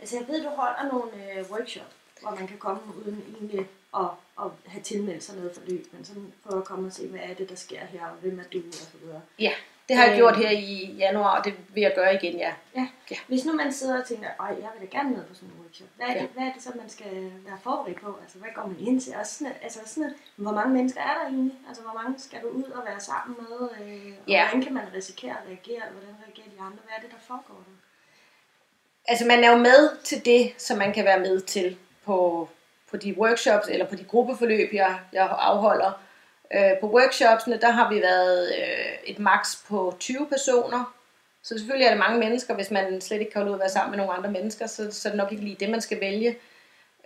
Altså 0.00 0.16
jeg 0.16 0.28
ved, 0.28 0.42
du 0.42 0.48
holder 0.48 0.92
nogle 0.92 1.38
øh, 1.38 1.50
workshop, 1.50 1.92
hvor 2.20 2.30
man 2.30 2.46
kan 2.46 2.58
komme 2.58 2.80
uden 2.96 3.24
egentlig 3.36 3.68
at, 3.96 4.08
at 4.40 4.50
have 4.66 4.82
tilmeldt 4.82 5.24
sig 5.24 5.36
noget 5.36 5.52
forløb, 5.54 5.86
men 5.92 6.04
sådan 6.04 6.32
prøve 6.46 6.60
at 6.60 6.64
komme 6.64 6.86
og 6.86 6.92
se, 6.92 7.08
hvad 7.08 7.20
er 7.22 7.34
det, 7.34 7.48
der 7.48 7.56
sker 7.56 7.80
her, 7.80 8.04
og 8.04 8.16
hvem 8.20 8.38
er 8.38 8.44
du, 8.52 8.58
og 8.58 8.74
så 8.74 8.96
videre. 9.02 9.20
Ja, 9.38 9.52
det 9.88 9.96
har 9.96 10.04
jeg 10.04 10.12
Øh. 10.12 10.16
gjort 10.16 10.36
her 10.36 10.50
i 10.50 10.94
januar, 10.98 11.38
og 11.38 11.44
det 11.44 11.54
vil 11.74 11.80
jeg 11.80 11.92
gøre 11.94 12.14
igen, 12.14 12.36
ja. 12.38 12.52
Ja. 12.76 12.88
Ja. 13.10 13.16
Hvis 13.28 13.44
nu 13.44 13.52
man 13.52 13.72
sidder 13.72 14.00
og 14.00 14.06
tænker, 14.06 14.28
ej, 14.40 14.46
jeg 14.46 14.68
vil 14.78 14.90
da 14.90 14.96
gerne 14.98 15.10
med 15.10 15.24
på 15.24 15.34
sådan 15.34 15.48
en 15.48 15.54
workshop. 15.62 15.88
Hvad 15.96 16.06
er, 16.06 16.12
det, 16.12 16.20
Ja. 16.20 16.26
hvad 16.26 16.42
er 16.48 16.52
det 16.52 16.62
så, 16.62 16.70
man 16.80 16.88
skal 16.88 17.12
være 17.46 17.58
forberedt 17.62 18.00
på? 18.00 18.18
Altså, 18.22 18.38
hvad 18.38 18.48
går 18.54 18.66
man 18.66 18.76
ind 18.80 19.00
til? 19.00 19.12
Også 19.20 19.34
sådan, 19.38 19.52
altså 19.62 19.78
sådan, 19.86 20.14
hvor 20.36 20.52
mange 20.52 20.72
mennesker 20.74 21.00
er 21.00 21.14
der 21.18 21.26
egentlig? 21.26 21.56
Altså, 21.68 21.82
hvor 21.82 22.02
mange 22.02 22.18
skal 22.20 22.38
du 22.42 22.48
ud 22.48 22.62
og 22.64 22.82
være 22.86 23.00
sammen 23.00 23.36
med? 23.40 23.68
Øh, 23.80 24.12
og 24.24 24.28
Ja. 24.28 24.42
hvordan 24.44 24.62
kan 24.64 24.74
man 24.74 24.84
risikere 24.94 25.30
at 25.30 25.44
reagere? 25.46 25.82
Hvordan 25.92 26.14
reagerer 26.26 26.46
de 26.56 26.60
andre? 26.66 26.78
Hvad 26.84 26.94
er 26.96 27.00
det, 27.00 27.10
der 27.10 27.20
foregår 27.26 27.54
der? 27.66 27.74
Altså 29.08 29.26
man 29.26 29.44
er 29.44 29.50
jo 29.50 29.56
med 29.58 29.96
til 30.04 30.24
det, 30.24 30.52
som 30.58 30.78
man 30.78 30.92
kan 30.92 31.04
være 31.04 31.20
med 31.20 31.40
til 31.40 31.76
på, 32.04 32.48
på 32.90 32.96
de 32.96 33.18
workshops 33.18 33.68
eller 33.68 33.86
på 33.86 33.94
de 33.96 34.04
gruppeforløb, 34.04 34.70
jeg, 34.74 34.98
jeg 35.12 35.36
afholder. 35.40 35.92
Øh, 36.54 36.78
på 36.80 36.86
workshopsene, 36.86 37.60
der 37.60 37.70
har 37.70 37.92
vi 37.92 38.00
været 38.00 38.54
øh, 38.58 38.94
et 39.04 39.18
max 39.18 39.56
på 39.68 39.96
20 40.00 40.26
personer. 40.28 40.94
Så 41.42 41.58
selvfølgelig 41.58 41.86
er 41.86 41.90
det 41.90 41.98
mange 41.98 42.18
mennesker, 42.18 42.54
hvis 42.54 42.70
man 42.70 43.00
slet 43.00 43.20
ikke 43.20 43.32
kan 43.32 43.40
holde 43.40 43.50
ud 43.50 43.56
at 43.56 43.60
være 43.60 43.68
sammen 43.68 43.90
med 43.90 43.98
nogle 43.98 44.12
andre 44.12 44.30
mennesker, 44.30 44.66
så, 44.66 44.90
så 44.90 45.08
er 45.08 45.10
det 45.10 45.18
nok 45.18 45.32
ikke 45.32 45.44
lige 45.44 45.56
det, 45.60 45.70
man 45.70 45.80
skal 45.80 46.00
vælge. 46.00 46.36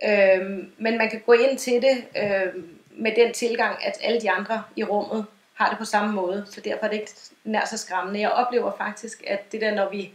Øh, 0.05 0.41
men 0.77 0.97
man 0.97 1.09
kan 1.09 1.21
gå 1.25 1.33
ind 1.33 1.57
til 1.57 1.81
det 1.81 2.03
øh, 2.17 2.63
med 2.91 3.11
den 3.15 3.33
tilgang, 3.33 3.85
at 3.85 3.97
alle 4.01 4.21
de 4.21 4.31
andre 4.31 4.63
i 4.75 4.83
rummet 4.83 5.25
har 5.53 5.69
det 5.69 5.77
på 5.77 5.85
samme 5.85 6.13
måde, 6.13 6.45
så 6.51 6.61
derfor 6.61 6.85
er 6.85 6.89
det 6.89 6.99
ikke 6.99 7.11
nær 7.43 7.65
så 7.65 7.77
skræmmende. 7.77 8.19
Jeg 8.19 8.31
oplever 8.31 8.71
faktisk, 8.77 9.23
at 9.27 9.51
det 9.51 9.61
der, 9.61 9.75
når 9.75 9.89
vi 9.89 10.11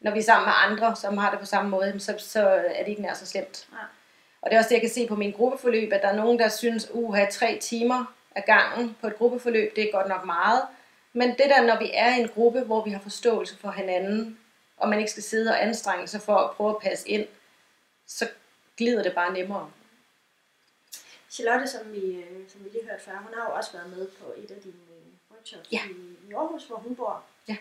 når 0.00 0.12
vi 0.12 0.18
er 0.18 0.22
sammen 0.22 0.46
med 0.46 0.52
andre, 0.64 0.96
som 0.96 1.18
har 1.18 1.30
det 1.30 1.40
på 1.40 1.46
samme 1.46 1.70
måde, 1.70 2.00
så, 2.00 2.14
så 2.18 2.48
er 2.48 2.82
det 2.82 2.88
ikke 2.88 3.02
nær 3.02 3.14
så 3.14 3.26
slemt. 3.26 3.66
Nej. 3.72 3.80
Og 4.42 4.50
det 4.50 4.56
er 4.56 4.58
også 4.58 4.68
det, 4.68 4.74
jeg 4.74 4.80
kan 4.80 4.90
se 4.90 5.06
på 5.06 5.16
min 5.16 5.32
gruppeforløb, 5.32 5.92
at 5.92 6.02
der 6.02 6.08
er 6.08 6.16
nogen, 6.16 6.38
der 6.38 6.48
synes, 6.48 6.88
uh, 6.92 7.14
have 7.14 7.26
tre 7.30 7.58
timer 7.60 8.14
af 8.34 8.44
gangen 8.44 8.96
på 9.00 9.06
et 9.06 9.16
gruppeforløb, 9.16 9.76
det 9.76 9.84
er 9.88 9.92
godt 9.92 10.08
nok 10.08 10.24
meget. 10.24 10.62
Men 11.12 11.28
det 11.28 11.38
der, 11.48 11.62
når 11.62 11.78
vi 11.78 11.90
er 11.94 12.16
i 12.16 12.20
en 12.20 12.28
gruppe, 12.28 12.60
hvor 12.60 12.84
vi 12.84 12.90
har 12.90 13.00
forståelse 13.00 13.56
for 13.58 13.70
hinanden, 13.70 14.38
og 14.76 14.88
man 14.88 14.98
ikke 14.98 15.10
skal 15.10 15.22
sidde 15.22 15.50
og 15.50 15.62
anstrenge 15.62 16.06
sig 16.06 16.20
for 16.20 16.36
at 16.36 16.50
prøve 16.50 16.70
at 16.70 16.82
passe 16.82 17.08
ind, 17.08 17.26
så 18.06 18.28
glider 18.76 19.02
det 19.02 19.14
bare 19.14 19.32
nemmere. 19.32 19.70
Charlotte, 21.30 21.66
som 21.66 21.92
vi, 21.92 21.98
øh, 21.98 22.48
som 22.48 22.64
vi 22.64 22.68
lige 22.68 22.84
hørte 22.90 23.04
før, 23.04 23.16
hun 23.18 23.34
har 23.34 23.50
jo 23.50 23.56
også 23.56 23.72
været 23.72 23.90
med 23.90 24.06
på 24.08 24.32
et 24.36 24.50
af 24.50 24.60
dine 24.62 24.74
øh, 24.90 25.12
workshops 25.30 25.72
Ja. 25.72 25.80
i, 25.90 26.28
i 26.30 26.32
Aarhus, 26.32 26.64
hvor 26.64 26.76
hun 26.76 26.96
bor. 26.96 27.22
Ja. 27.48 27.56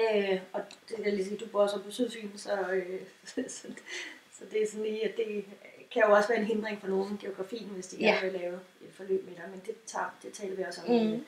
Øh, 0.00 0.40
og 0.52 0.62
det 0.88 0.98
jeg 1.04 1.12
lige 1.12 1.36
du 1.36 1.46
bor 1.46 1.66
så 1.66 1.82
på 1.82 1.90
Sydfyn, 1.90 2.38
så, 2.38 2.52
øh, 2.70 3.00
så, 3.48 3.68
så 4.38 4.44
det 4.50 4.62
er 4.62 4.66
sådan 4.66 4.82
lige, 4.82 5.04
at 5.04 5.16
det 5.16 5.44
kan 5.96 6.04
jo 6.06 6.12
også 6.18 6.28
være 6.30 6.40
en 6.44 6.50
hindring 6.52 6.76
for 6.82 6.88
nogen 6.94 7.14
geografien, 7.24 7.68
hvis 7.76 7.86
de 7.92 7.96
Ja. 7.96 8.06
gerne 8.06 8.22
vil 8.26 8.34
lave 8.40 8.56
et 8.86 8.92
forløb 8.98 9.22
med 9.28 9.34
dig, 9.38 9.46
men 9.54 9.60
det, 9.66 9.74
tager, 9.92 10.10
det 10.22 10.30
taler 10.38 10.54
vi 10.58 10.62
også 10.68 10.80
om. 10.82 10.88
Mhm. 10.94 11.18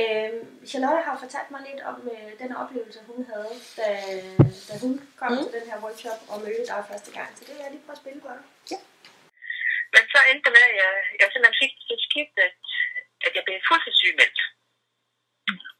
Øh, 0.00 0.32
Charlotte 0.70 1.02
har 1.08 1.16
fortalt 1.24 1.50
mig 1.54 1.60
lidt 1.68 1.82
om 1.90 1.96
øh, 2.14 2.30
den 2.42 2.50
oplevelse, 2.62 3.00
hun 3.10 3.20
havde, 3.32 3.52
da, 3.78 3.88
da 4.68 4.72
hun 4.84 4.92
kom 5.20 5.30
Mhm. 5.32 5.42
til 5.44 5.52
den 5.58 5.66
her 5.70 5.78
workshop 5.84 6.20
og 6.32 6.36
mødte 6.44 6.66
dig 6.72 6.80
første 6.90 7.10
gang. 7.16 7.28
Så 7.36 7.40
det 7.44 7.52
vil 7.54 7.62
jeg 7.64 7.70
lige 7.72 7.84
prøve 7.86 7.96
at 7.98 8.02
spille 8.04 8.20
for 8.24 8.32
dig. 8.36 8.42
Men 9.94 10.02
så 10.12 10.18
endte 10.30 10.44
det 10.46 10.52
med, 10.56 10.64
at 10.70 10.76
jeg, 10.82 10.92
jeg 11.20 11.26
simpelthen 11.28 11.60
fik 11.62 11.72
det 11.90 11.98
skidt, 12.06 12.32
at, 12.46 12.56
at 13.26 13.32
jeg 13.36 13.42
blev 13.46 13.56
fuldtidssygemeldt. 13.70 14.40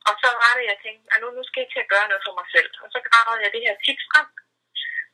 Og 0.08 0.14
så 0.22 0.28
var 0.42 0.52
det, 0.58 0.64
jeg 0.72 0.78
tænkte, 0.84 1.04
at 1.12 1.18
nu, 1.22 1.26
nu 1.38 1.42
skal 1.46 1.60
jeg 1.62 1.70
til 1.72 1.84
at 1.84 1.92
gøre 1.94 2.08
noget 2.10 2.24
for 2.26 2.34
mig 2.40 2.48
selv. 2.56 2.70
Og 2.84 2.88
så 2.94 2.98
gravede 3.08 3.40
jeg 3.44 3.50
det 3.54 3.62
her 3.66 3.74
tips 3.86 4.04
frem, 4.10 4.28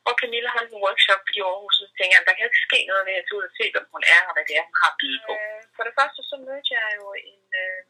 hvor 0.05 0.15
Camilla 0.21 0.49
holdt 0.57 0.71
en 0.73 0.83
workshop 0.85 1.23
i 1.35 1.39
Aarhus, 1.49 1.75
og 1.81 1.85
så 1.87 1.93
tænkte 1.95 2.13
jeg, 2.13 2.21
at 2.21 2.27
der 2.27 2.35
kan 2.35 2.43
jo 2.45 2.51
ikke 2.51 2.65
ske 2.67 2.79
noget 2.89 3.03
ved 3.07 3.15
at 3.19 3.25
tage 3.25 3.37
ud 3.39 3.49
og 3.49 3.55
se, 3.59 3.65
hvem 3.73 3.87
hun 3.93 4.03
er, 4.15 4.21
og 4.27 4.33
hvad 4.35 4.45
det 4.47 4.55
er, 4.59 4.67
hun 4.69 4.77
har 4.81 4.89
at 4.93 4.99
byde 5.01 5.19
på. 5.27 5.33
Øh, 5.41 5.61
For 5.75 5.83
det 5.87 5.97
første, 5.99 6.19
så 6.29 6.35
mødte 6.47 6.69
jeg 6.77 6.87
jo 6.99 7.05
en, 7.31 7.43
øh, 7.61 7.81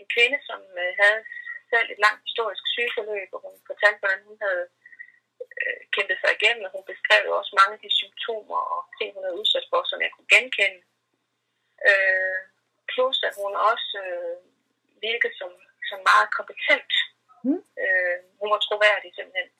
en 0.00 0.06
kvinde, 0.14 0.38
som 0.48 0.60
øh, 0.82 0.92
havde 1.02 1.20
selv 1.72 1.88
et 1.94 2.00
langt 2.06 2.22
historisk 2.28 2.64
sygeforløb, 2.74 3.28
og 3.36 3.40
hun 3.46 3.54
fortalte, 3.70 4.00
hvordan 4.02 4.22
hun 4.28 4.36
havde 4.46 4.64
øh, 5.60 5.80
kæmpede 5.94 6.20
sig 6.22 6.30
igennem, 6.36 6.66
og 6.66 6.72
hun 6.76 6.84
beskrev 6.92 7.22
jo 7.28 7.32
også 7.40 7.52
mange 7.60 7.74
af 7.76 7.82
de 7.84 7.98
symptomer 8.00 8.60
og 8.74 8.80
ting, 8.98 9.08
hun 9.14 9.24
havde 9.24 9.40
udsat 9.40 9.66
for, 9.70 9.80
som 9.90 9.98
jeg 10.04 10.10
kunne 10.12 10.32
genkende. 10.36 10.80
Øh, 11.90 12.40
plus 12.92 13.16
at 13.28 13.34
hun 13.40 13.52
også 13.72 13.90
øh, 14.06 14.36
virkede 15.06 15.34
som, 15.40 15.50
som 15.90 15.98
meget 16.10 16.28
kompetent. 16.38 16.92
Mm. 17.46 17.60
Øh, 17.84 18.18
hun 18.40 18.48
var 18.54 18.60
troværdig 18.66 19.10
simpelthen. 19.14 19.50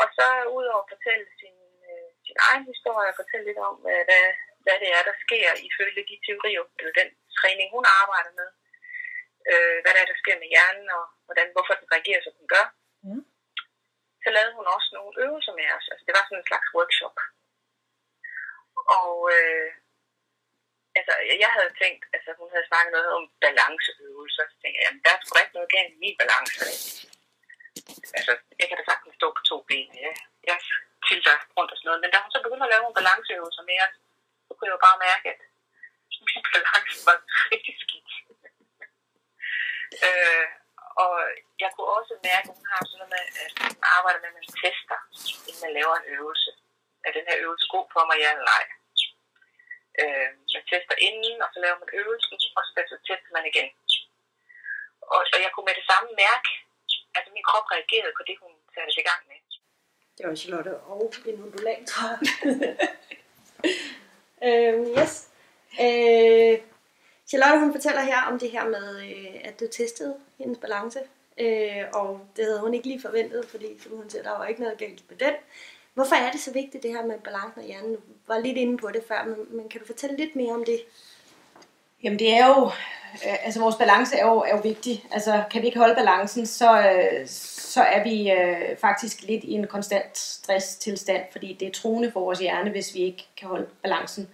Og 0.00 0.06
så 0.16 0.26
udover 0.56 0.82
at 0.84 0.90
fortælle 0.94 1.26
sin, 1.40 1.56
øh, 1.88 2.08
sin 2.26 2.38
egen 2.48 2.64
historie 2.72 3.10
og 3.12 3.18
fortælle 3.20 3.46
lidt 3.48 3.60
om, 3.68 3.74
hvad, 3.84 4.00
hvad, 4.08 4.24
hvad 4.64 4.76
det 4.82 4.88
er, 4.96 5.02
der 5.08 5.16
sker 5.24 5.48
ifølge 5.68 6.02
de 6.10 6.16
teorier, 6.26 6.64
eller 6.78 6.94
den 7.00 7.08
træning, 7.38 7.68
hun 7.76 7.86
arbejder 8.02 8.32
med. 8.40 8.48
Øh, 9.50 9.76
hvad 9.82 9.92
det 9.92 10.00
er, 10.00 10.10
der 10.10 10.22
sker 10.22 10.36
med 10.42 10.48
hjernen, 10.54 10.88
og 10.98 11.04
hvordan, 11.26 11.48
hvorfor 11.54 11.74
den 11.80 11.92
reagerer, 11.94 12.22
som 12.24 12.34
den 12.40 12.48
gør. 12.54 12.66
Mm. 13.06 13.24
Så 14.22 14.28
lavede 14.36 14.56
hun 14.58 14.66
også 14.76 14.88
nogle 14.96 15.14
øvelser 15.24 15.54
med 15.60 15.68
os. 15.76 15.86
Altså, 15.92 16.04
det 16.06 16.14
var 16.16 16.24
sådan 16.24 16.40
en 16.40 16.50
slags 16.50 16.68
workshop. 16.76 17.16
Og 19.00 19.14
øh, 19.36 19.68
altså, 20.98 21.12
jeg 21.44 21.50
havde 21.56 21.72
tænkt, 21.82 22.02
altså 22.16 22.30
hun 22.40 22.48
havde 22.52 22.68
snakket 22.70 22.92
noget 22.96 23.10
om 23.16 23.24
balanceøvelser, 23.44 24.44
så 24.50 24.56
tænkte 24.60 24.76
jeg, 24.78 24.84
jamen 24.86 25.02
der 25.04 25.10
er 25.12 25.20
sgu 25.20 25.34
ikke 25.38 25.58
noget 25.58 25.74
galt 25.74 25.90
med 25.92 26.00
min 26.04 26.16
balance. 26.22 26.54
Altså, 28.18 28.32
jeg 28.60 28.66
kan 28.66 28.78
da 28.78 28.84
sagtens 28.90 29.07
stå 29.18 29.26
på 29.36 29.42
to 29.50 29.56
ben, 29.68 29.90
ja. 30.04 30.12
Jeg 30.48 30.56
tilter 31.08 31.34
rundt 31.56 31.72
og 31.72 31.76
sådan 31.76 31.88
noget, 31.88 32.02
men 32.02 32.10
da 32.10 32.18
hun 32.22 32.32
så 32.32 32.40
begyndte 32.42 32.66
at 32.66 32.72
lave 32.72 32.84
nogle 32.84 32.98
balanceøvelser 33.00 33.64
med 33.70 33.78
os, 33.86 33.94
så 34.46 34.50
kunne 34.52 34.68
jeg 34.68 34.76
jo 34.76 34.86
bare 34.88 35.04
mærke, 35.08 35.26
at 35.34 35.40
min 36.28 36.44
balance 36.54 36.96
var 37.08 37.16
rigtig 37.52 37.74
skidt. 37.84 38.10
øh, 40.06 40.46
og 41.04 41.14
jeg 41.62 41.70
kunne 41.72 41.90
også 41.98 42.14
mærke, 42.30 42.48
at 42.50 42.58
hun 42.58 42.68
har 42.72 42.80
sådan 42.82 42.98
noget 43.00 43.14
med, 43.16 43.24
at 43.44 43.52
man 43.62 43.72
arbejder 43.96 44.20
med, 44.20 44.30
at 44.30 44.36
man 44.38 44.48
tester, 44.62 44.98
inden 45.48 45.62
man 45.64 45.76
laver 45.78 45.94
en 45.96 46.08
øvelse. 46.16 46.50
Er 47.06 47.10
den 47.18 47.28
her 47.30 47.38
øvelse 47.44 47.66
god 47.74 47.86
for 47.94 48.02
mig, 48.08 48.16
ja 48.22 48.28
eller 48.32 48.46
nej? 48.54 48.64
Øh, 50.00 50.28
man 50.54 50.64
tester 50.72 50.96
inden, 51.08 51.36
og 51.44 51.48
så 51.52 51.58
laver 51.64 51.78
man 51.82 51.90
øvelsen, 52.00 52.36
og 52.56 52.62
så, 52.66 52.70
så 52.92 52.96
tester 53.08 53.30
man 53.36 53.44
igen. 53.52 53.68
Og, 55.14 55.20
og 55.34 55.38
jeg 55.44 55.50
kunne 55.52 55.68
med 55.68 55.76
det 55.80 55.86
samme 55.90 56.08
mærke, 56.24 56.50
at 57.18 57.24
min 57.34 57.48
krop 57.48 57.66
reagerede 57.74 58.14
på 58.16 58.22
det, 58.28 58.36
hun 58.42 58.52
satte 58.78 58.92
sig 58.94 59.02
i 59.04 59.08
gang 59.10 59.22
med. 59.28 59.38
Det 60.18 60.28
var 60.28 60.34
Charlotte 60.34 60.76
og 60.76 61.12
en 61.26 61.42
undulat, 61.42 61.78
tror 61.86 62.08
jeg. 62.10 62.76
øhm, 64.48 64.86
yes. 64.98 65.28
Øh, 65.84 66.58
Charlotte 67.28 67.58
hun 67.58 67.72
fortæller 67.72 68.00
her 68.00 68.22
om 68.30 68.38
det 68.38 68.50
her 68.50 68.64
med, 68.68 68.86
øh, 69.02 69.40
at 69.44 69.60
du 69.60 69.66
testede 69.72 70.14
hendes 70.38 70.58
balance. 70.58 71.00
Øh, 71.38 71.84
og 71.94 72.20
det 72.36 72.44
havde 72.44 72.60
hun 72.60 72.74
ikke 72.74 72.86
lige 72.86 73.00
forventet, 73.00 73.44
fordi 73.48 73.80
som 73.82 73.96
hun 73.96 74.10
siger, 74.10 74.22
der 74.22 74.38
var 74.38 74.46
ikke 74.46 74.60
noget 74.62 74.78
galt 74.78 75.02
med 75.10 75.18
den. 75.18 75.34
Hvorfor 75.94 76.14
er 76.14 76.30
det 76.32 76.40
så 76.40 76.52
vigtigt 76.52 76.82
det 76.82 76.90
her 76.92 77.06
med 77.06 77.18
balancen 77.18 77.60
af 77.60 77.66
hjernen? 77.66 77.94
Du 77.94 78.00
var 78.26 78.38
lidt 78.38 78.56
inde 78.56 78.78
på 78.78 78.90
det 78.90 79.04
før, 79.08 79.24
men, 79.24 79.56
men 79.56 79.68
kan 79.68 79.80
du 79.80 79.86
fortælle 79.86 80.16
lidt 80.16 80.36
mere 80.36 80.54
om 80.54 80.64
det? 80.64 80.80
Jamen 82.02 82.18
det 82.18 82.34
er 82.34 82.46
jo, 82.46 82.66
øh, 83.26 83.44
altså 83.44 83.60
vores 83.60 83.76
balance 83.76 84.16
er 84.16 84.26
jo, 84.26 84.38
er 84.38 84.56
jo 84.56 84.60
vigtig. 84.62 85.04
Altså 85.12 85.42
kan 85.50 85.62
vi 85.62 85.66
ikke 85.66 85.78
holde 85.78 85.94
balancen, 85.94 86.46
så, 86.46 86.80
øh, 86.80 87.26
så 87.68 87.82
er 87.82 88.02
vi 88.02 88.30
øh, 88.30 88.76
faktisk 88.76 89.22
lidt 89.22 89.44
i 89.44 89.52
en 89.52 89.66
konstant 89.66 90.18
stresstilstand, 90.18 91.22
fordi 91.32 91.56
det 91.60 91.68
er 91.68 91.72
truende 91.72 92.12
for 92.12 92.20
vores 92.20 92.38
hjerne, 92.38 92.70
hvis 92.70 92.94
vi 92.94 92.98
ikke 92.98 93.26
kan 93.36 93.48
holde 93.48 93.66
balancen. 93.82 94.28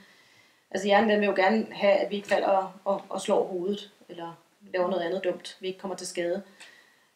Altså 0.71 0.87
hjernen 0.87 1.11
den 1.11 1.21
vil 1.21 1.27
jo 1.27 1.35
gerne 1.35 1.67
have, 1.73 1.93
at 1.93 2.11
vi 2.11 2.17
ikke 2.17 2.29
falder 2.29 2.49
og, 2.49 2.73
og, 2.85 3.03
og 3.09 3.21
slår 3.21 3.47
hovedet, 3.47 3.91
eller 4.09 4.39
laver 4.73 4.91
noget 4.91 5.03
andet 5.03 5.25
dumt, 5.25 5.57
vi 5.61 5.67
ikke 5.67 5.79
kommer 5.79 5.97
til 5.97 6.07
skade. 6.07 6.43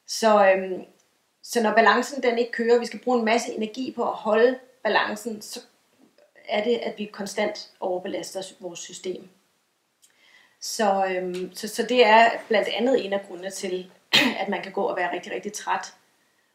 Så, 0.07 0.47
øhm, 0.47 0.85
så 1.43 1.63
når 1.63 1.75
balancen 1.75 2.23
den 2.23 2.39
ikke 2.39 2.53
kører, 2.53 2.79
vi 2.79 2.87
skal 2.87 3.01
bruge 3.01 3.19
en 3.19 3.25
masse 3.25 3.53
energi 3.53 3.93
på 3.97 4.03
at 4.09 4.15
holde 4.15 4.59
balancen, 4.83 5.43
så 5.43 5.61
er 6.49 6.65
det, 6.65 6.77
at 6.77 6.99
vi 6.99 7.05
konstant 7.05 7.71
overbelaster 7.81 8.43
vores 8.61 8.79
system. 8.79 9.29
Så, 10.61 11.07
øhm, 11.07 11.55
så, 11.55 11.69
så 11.69 11.83
det 11.83 12.07
er 12.07 12.31
blandt 12.49 12.69
andet 12.69 13.07
en 13.07 13.13
af 13.13 13.25
grundene 13.29 13.51
til, 13.51 13.91
at 14.41 14.49
man 14.49 14.63
kan 14.63 14.73
gå 14.73 14.83
og 14.83 14.97
være 14.97 15.13
rigtig, 15.13 15.33
rigtig 15.33 15.53
træt. 15.53 15.95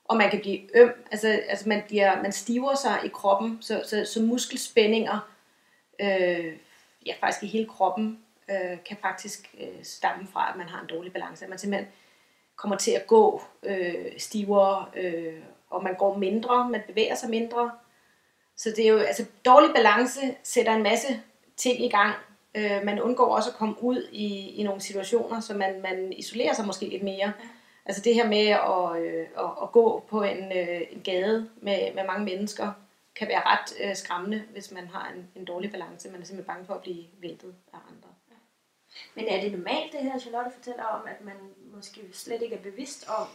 Og 0.05 0.17
man 0.17 0.29
kan 0.29 0.39
blive 0.39 0.77
øm, 0.77 0.91
altså, 1.12 1.27
altså 1.27 1.69
man, 1.69 1.83
bliver, 1.88 2.22
man 2.22 2.31
stiver 2.31 2.75
sig 2.75 3.00
i 3.05 3.07
kroppen, 3.07 3.57
så, 3.62 3.83
så, 3.86 4.05
så 4.05 4.22
muskelspændinger, 4.22 5.30
øh, 5.99 6.54
ja 7.06 7.13
faktisk 7.19 7.43
i 7.43 7.47
hele 7.47 7.65
kroppen, 7.65 8.19
øh, 8.49 8.78
kan 8.86 8.97
faktisk 9.01 9.56
øh, 9.60 9.84
stamme 9.84 10.28
fra, 10.34 10.49
at 10.49 10.58
man 10.58 10.69
har 10.69 10.82
en 10.82 10.88
dårlig 10.88 11.13
balance. 11.13 11.45
At 11.45 11.49
man 11.49 11.60
simpelthen 11.60 11.91
kommer 12.56 12.78
til 12.78 12.91
at 12.91 13.08
gå 13.08 13.41
øh, 13.63 14.12
stivere, 14.17 14.86
øh, 14.95 15.34
og 15.69 15.84
man 15.84 15.95
går 15.95 16.17
mindre, 16.17 16.69
man 16.69 16.82
bevæger 16.88 17.15
sig 17.15 17.30
mindre. 17.30 17.71
Så 18.58 18.69
det 18.69 18.86
er 18.86 18.89
jo, 18.89 18.97
altså 18.97 19.25
dårlig 19.45 19.69
balance 19.75 20.19
sætter 20.43 20.73
en 20.73 20.84
masse 20.84 21.21
ting 21.58 21.86
i 21.86 21.89
gang. 21.89 22.15
Øh, 22.56 22.86
man 22.86 23.01
undgår 23.01 23.36
også 23.36 23.49
at 23.49 23.56
komme 23.56 23.84
ud 23.84 24.08
i, 24.12 24.49
i 24.49 24.63
nogle 24.63 24.82
situationer, 24.82 25.39
så 25.39 25.54
man, 25.54 25.82
man 25.82 26.13
isolerer 26.13 26.54
sig 26.54 26.65
måske 26.65 26.86
lidt 26.86 27.04
mere. 27.04 27.17
Ja. 27.17 27.32
Altså 27.86 28.02
det 28.02 28.15
her 28.15 28.28
med 28.28 28.48
at, 28.48 29.04
øh, 29.04 29.28
at, 29.38 29.52
at 29.63 29.72
gå 29.72 30.04
på 30.10 30.24
en, 30.24 30.52
øh, 30.58 30.82
en 30.91 31.02
gade 31.04 31.50
med, 31.62 31.93
med 31.93 32.04
mange 32.04 32.26
mennesker, 32.26 32.72
kan 33.15 33.28
være 33.28 33.41
ret 33.46 33.74
øh, 33.84 33.96
skræmmende, 33.96 34.43
hvis 34.52 34.72
man 34.72 34.88
har 34.88 35.12
en, 35.15 35.28
en 35.36 35.46
dårlig 35.46 35.72
balance. 35.72 36.10
Man 36.10 36.22
er 36.22 36.26
simpelthen 36.26 36.48
bange 36.54 36.65
for 36.65 36.74
at 36.74 36.82
blive 36.82 37.06
væltet 37.22 37.56
af 37.74 37.78
andre. 37.89 38.10
Men 39.15 39.28
er 39.28 39.41
det 39.41 39.52
normalt 39.52 39.91
det 39.91 40.00
her, 40.02 40.19
Charlotte 40.19 40.52
fortæller 40.56 40.84
om, 40.84 41.02
at 41.08 41.26
man 41.26 41.36
måske 41.76 42.02
slet 42.13 42.41
ikke 42.41 42.56
er 42.56 42.60
bevidst 42.60 43.10
om, 43.10 43.28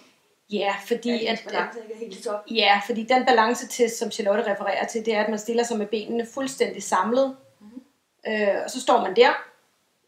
Ja, 0.51 0.75
fordi 0.87 1.27
at 1.27 1.33
ens 1.33 1.43
balance 1.43 1.79
ikke 1.83 1.95
er 1.95 1.99
helt 1.99 2.25
top? 2.25 2.45
ja, 2.51 2.81
fordi 2.87 3.03
den 3.03 3.25
balancetest, 3.27 3.99
som 3.99 4.11
Charlotte 4.11 4.53
refererer 4.53 4.87
til, 4.87 5.07
det 5.07 5.15
er, 5.15 5.23
at 5.23 5.31
man 5.31 5.39
stiller 5.39 5.63
sig 5.63 5.79
med 5.79 5.87
benene 5.87 6.27
fuldstændig 6.27 6.83
samlet. 6.83 7.37
Mm-hmm. 7.61 7.83
Øh, 8.27 8.63
og 8.65 8.71
så 8.71 8.81
står 8.81 9.03
man 9.03 9.17
der, 9.17 9.31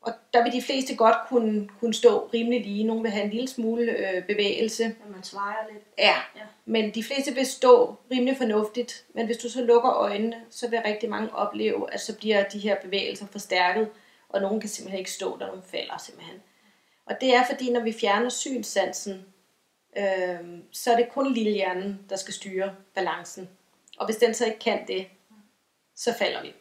og 0.03 0.13
der 0.35 0.43
vil 0.43 0.53
de 0.53 0.63
fleste 0.63 0.97
godt 0.97 1.17
kunne, 1.29 1.69
kunne 1.81 1.95
stå 1.95 2.31
rimelig 2.35 2.61
lige. 2.61 2.85
Nogle 2.85 3.03
vil 3.03 3.11
have 3.11 3.25
en 3.25 3.31
lille 3.31 3.49
smule 3.49 3.83
øh, 3.93 4.27
bevægelse. 4.27 4.85
At 4.85 5.11
man 5.11 5.23
svejer 5.23 5.67
lidt? 5.73 5.85
Ja, 5.99 6.17
Ja. 6.37 6.41
men 6.65 6.95
de 6.95 7.05
fleste 7.05 7.35
vil 7.35 7.47
stå 7.47 7.97
rimelig 8.11 8.37
fornuftigt. 8.37 9.05
Men 9.15 9.27
hvis 9.27 9.37
du 9.37 9.49
så 9.51 9.65
lukker 9.65 9.91
øjnene, 9.93 10.37
så 10.51 10.69
vil 10.69 10.79
rigtig 10.85 11.11
mange 11.11 11.35
opleve, 11.35 11.93
at 11.93 12.01
så 12.01 12.17
bliver 12.17 12.45
de 12.45 12.59
her 12.59 12.77
bevægelser 12.83 13.27
forstærket, 13.27 13.89
og 14.29 14.41
nogen 14.41 14.61
kan 14.61 14.69
simpelthen 14.69 14.99
ikke 14.99 15.11
stå 15.13 15.39
der, 15.39 15.47
nogen 15.47 15.63
falder 15.63 15.99
simpelthen. 15.99 16.37
Og 17.07 17.17
det 17.21 17.35
er 17.35 17.45
fordi, 17.51 17.71
når 17.73 17.81
vi 17.81 17.93
fjerner 17.93 18.29
synssansen, 18.29 19.25
øh, 19.99 20.39
så 20.73 20.93
er 20.93 20.97
det 20.97 21.09
kun 21.13 21.33
lillehjernen, 21.35 22.01
der 22.11 22.17
skal 22.17 22.35
styre 22.35 22.75
balancen. 22.95 23.49
Og 23.99 24.07
hvis 24.07 24.17
den 24.17 24.35
så 24.35 24.47
ikke 24.47 24.59
kan 24.59 24.87
det, 24.87 25.07
så 25.97 26.15
falder 26.19 26.43
vi. 26.43 26.53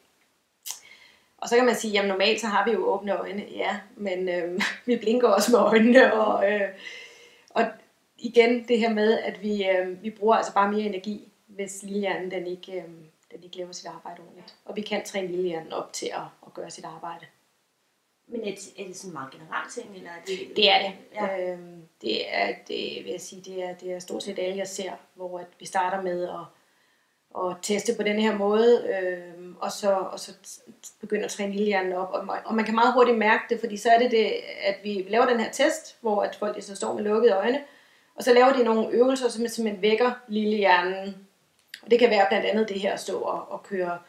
Og 1.42 1.50
så 1.50 1.56
kan 1.56 1.66
man 1.66 1.76
sige, 1.76 1.94
jamen 1.94 2.10
normalt 2.10 2.42
så 2.42 2.48
har 2.48 2.66
vi 2.66 2.72
jo 2.72 2.86
åbne 2.86 3.18
øjne, 3.18 3.46
ja, 3.52 3.80
men 3.96 4.30
øh, 4.30 4.62
vi 4.86 4.98
blinker 4.98 5.28
også 5.28 5.52
med 5.52 5.60
øjnene, 5.60 6.14
og, 6.14 6.52
øh, 6.52 6.70
og 7.50 7.66
igen 8.18 8.68
det 8.68 8.80
her 8.80 8.94
med, 8.94 9.20
at 9.20 9.42
vi, 9.42 9.70
øh, 9.70 10.04
vi 10.04 10.10
bruger 10.10 10.36
altså 10.36 10.54
bare 10.54 10.72
mere 10.72 10.82
energi, 10.86 11.32
hvis 11.48 11.84
lillehjernen 11.84 12.32
den 12.32 12.48
ikke, 12.48 12.72
øh, 12.72 12.84
den 13.32 13.44
ikke 13.44 13.58
laver 13.58 13.72
sit 13.72 13.86
arbejde 13.86 14.22
ordentligt. 14.22 14.56
Og 14.66 14.76
vi 14.76 14.82
kan 14.82 15.06
træne 15.06 15.28
lillehjernen 15.28 15.74
op 15.74 15.94
til 15.94 16.06
at, 16.06 16.48
at 16.48 16.54
gøre 16.54 16.70
sit 16.70 16.86
arbejde. 16.86 17.26
Men 18.28 18.42
er 18.42 18.46
det, 18.46 18.80
er 18.80 18.88
det 18.88 18.96
sådan 18.96 19.10
en 19.10 19.14
meget 19.14 19.32
generelt 19.32 19.74
ting, 19.74 19.96
eller 19.96 20.10
er 20.10 20.24
det... 20.28 20.56
Det 20.56 20.72
er 20.72 20.80
det. 20.82 20.92
Ja. 21.16 21.52
Øhm, 21.52 21.84
det 22.02 22.36
er, 22.36 22.48
det 22.68 23.04
vil 23.04 23.12
jeg 23.12 23.22
sige, 23.22 23.42
det 23.42 23.64
er, 23.64 23.74
det 23.74 23.92
er 23.92 24.00
stort 24.00 24.24
set 24.24 24.40
alle, 24.40 24.58
jeg 24.58 24.68
ser, 24.68 24.92
hvor 25.14 25.40
at 25.40 25.48
vi 25.60 25.66
starter 25.66 26.02
med 26.02 26.30
at, 26.30 26.46
at 27.46 27.58
teste 27.62 27.94
på 27.98 28.04
den 28.04 28.20
her 28.20 28.38
måde, 28.38 28.88
øhm, 28.88 29.39
og 29.62 29.72
så, 29.72 29.92
og 29.92 30.20
så 30.20 30.34
begynder 31.02 31.26
at 31.26 31.32
træne 31.32 31.52
lillehjernen 31.52 31.94
op. 31.94 32.10
Og, 32.14 32.28
og 32.46 32.56
man 32.56 32.66
kan 32.66 32.76
meget 32.76 32.94
hurtigt 32.94 33.18
mærke 33.18 33.44
det, 33.50 33.60
fordi 33.60 33.78
så 33.78 33.90
er 33.90 34.00
det, 34.00 34.12
det 34.12 34.34
at 34.64 34.76
vi 34.84 35.06
laver 35.10 35.26
den 35.26 35.40
her 35.40 35.52
test, 35.52 35.98
hvor 36.02 36.22
at 36.22 36.36
folk 36.36 36.64
så 36.64 36.76
står 36.76 36.94
med 36.94 37.04
lukkede 37.04 37.34
øjne, 37.34 37.62
og 38.16 38.24
så 38.24 38.34
laver 38.34 38.54
de 38.54 38.64
nogle 38.64 38.90
øvelser, 38.90 39.30
som 39.30 39.48
simpelthen 39.48 39.82
vækker 39.82 40.12
lillehjernen. 40.28 41.28
Og 41.84 41.92
det 41.92 42.00
kan 42.00 42.10
være 42.10 42.26
blandt 42.30 42.46
andet 42.46 42.70
det 42.70 42.80
her 42.80 42.94
at 42.94 43.00
stå 43.00 43.20
og, 43.20 43.52
og 43.52 43.64
køre 43.64 44.00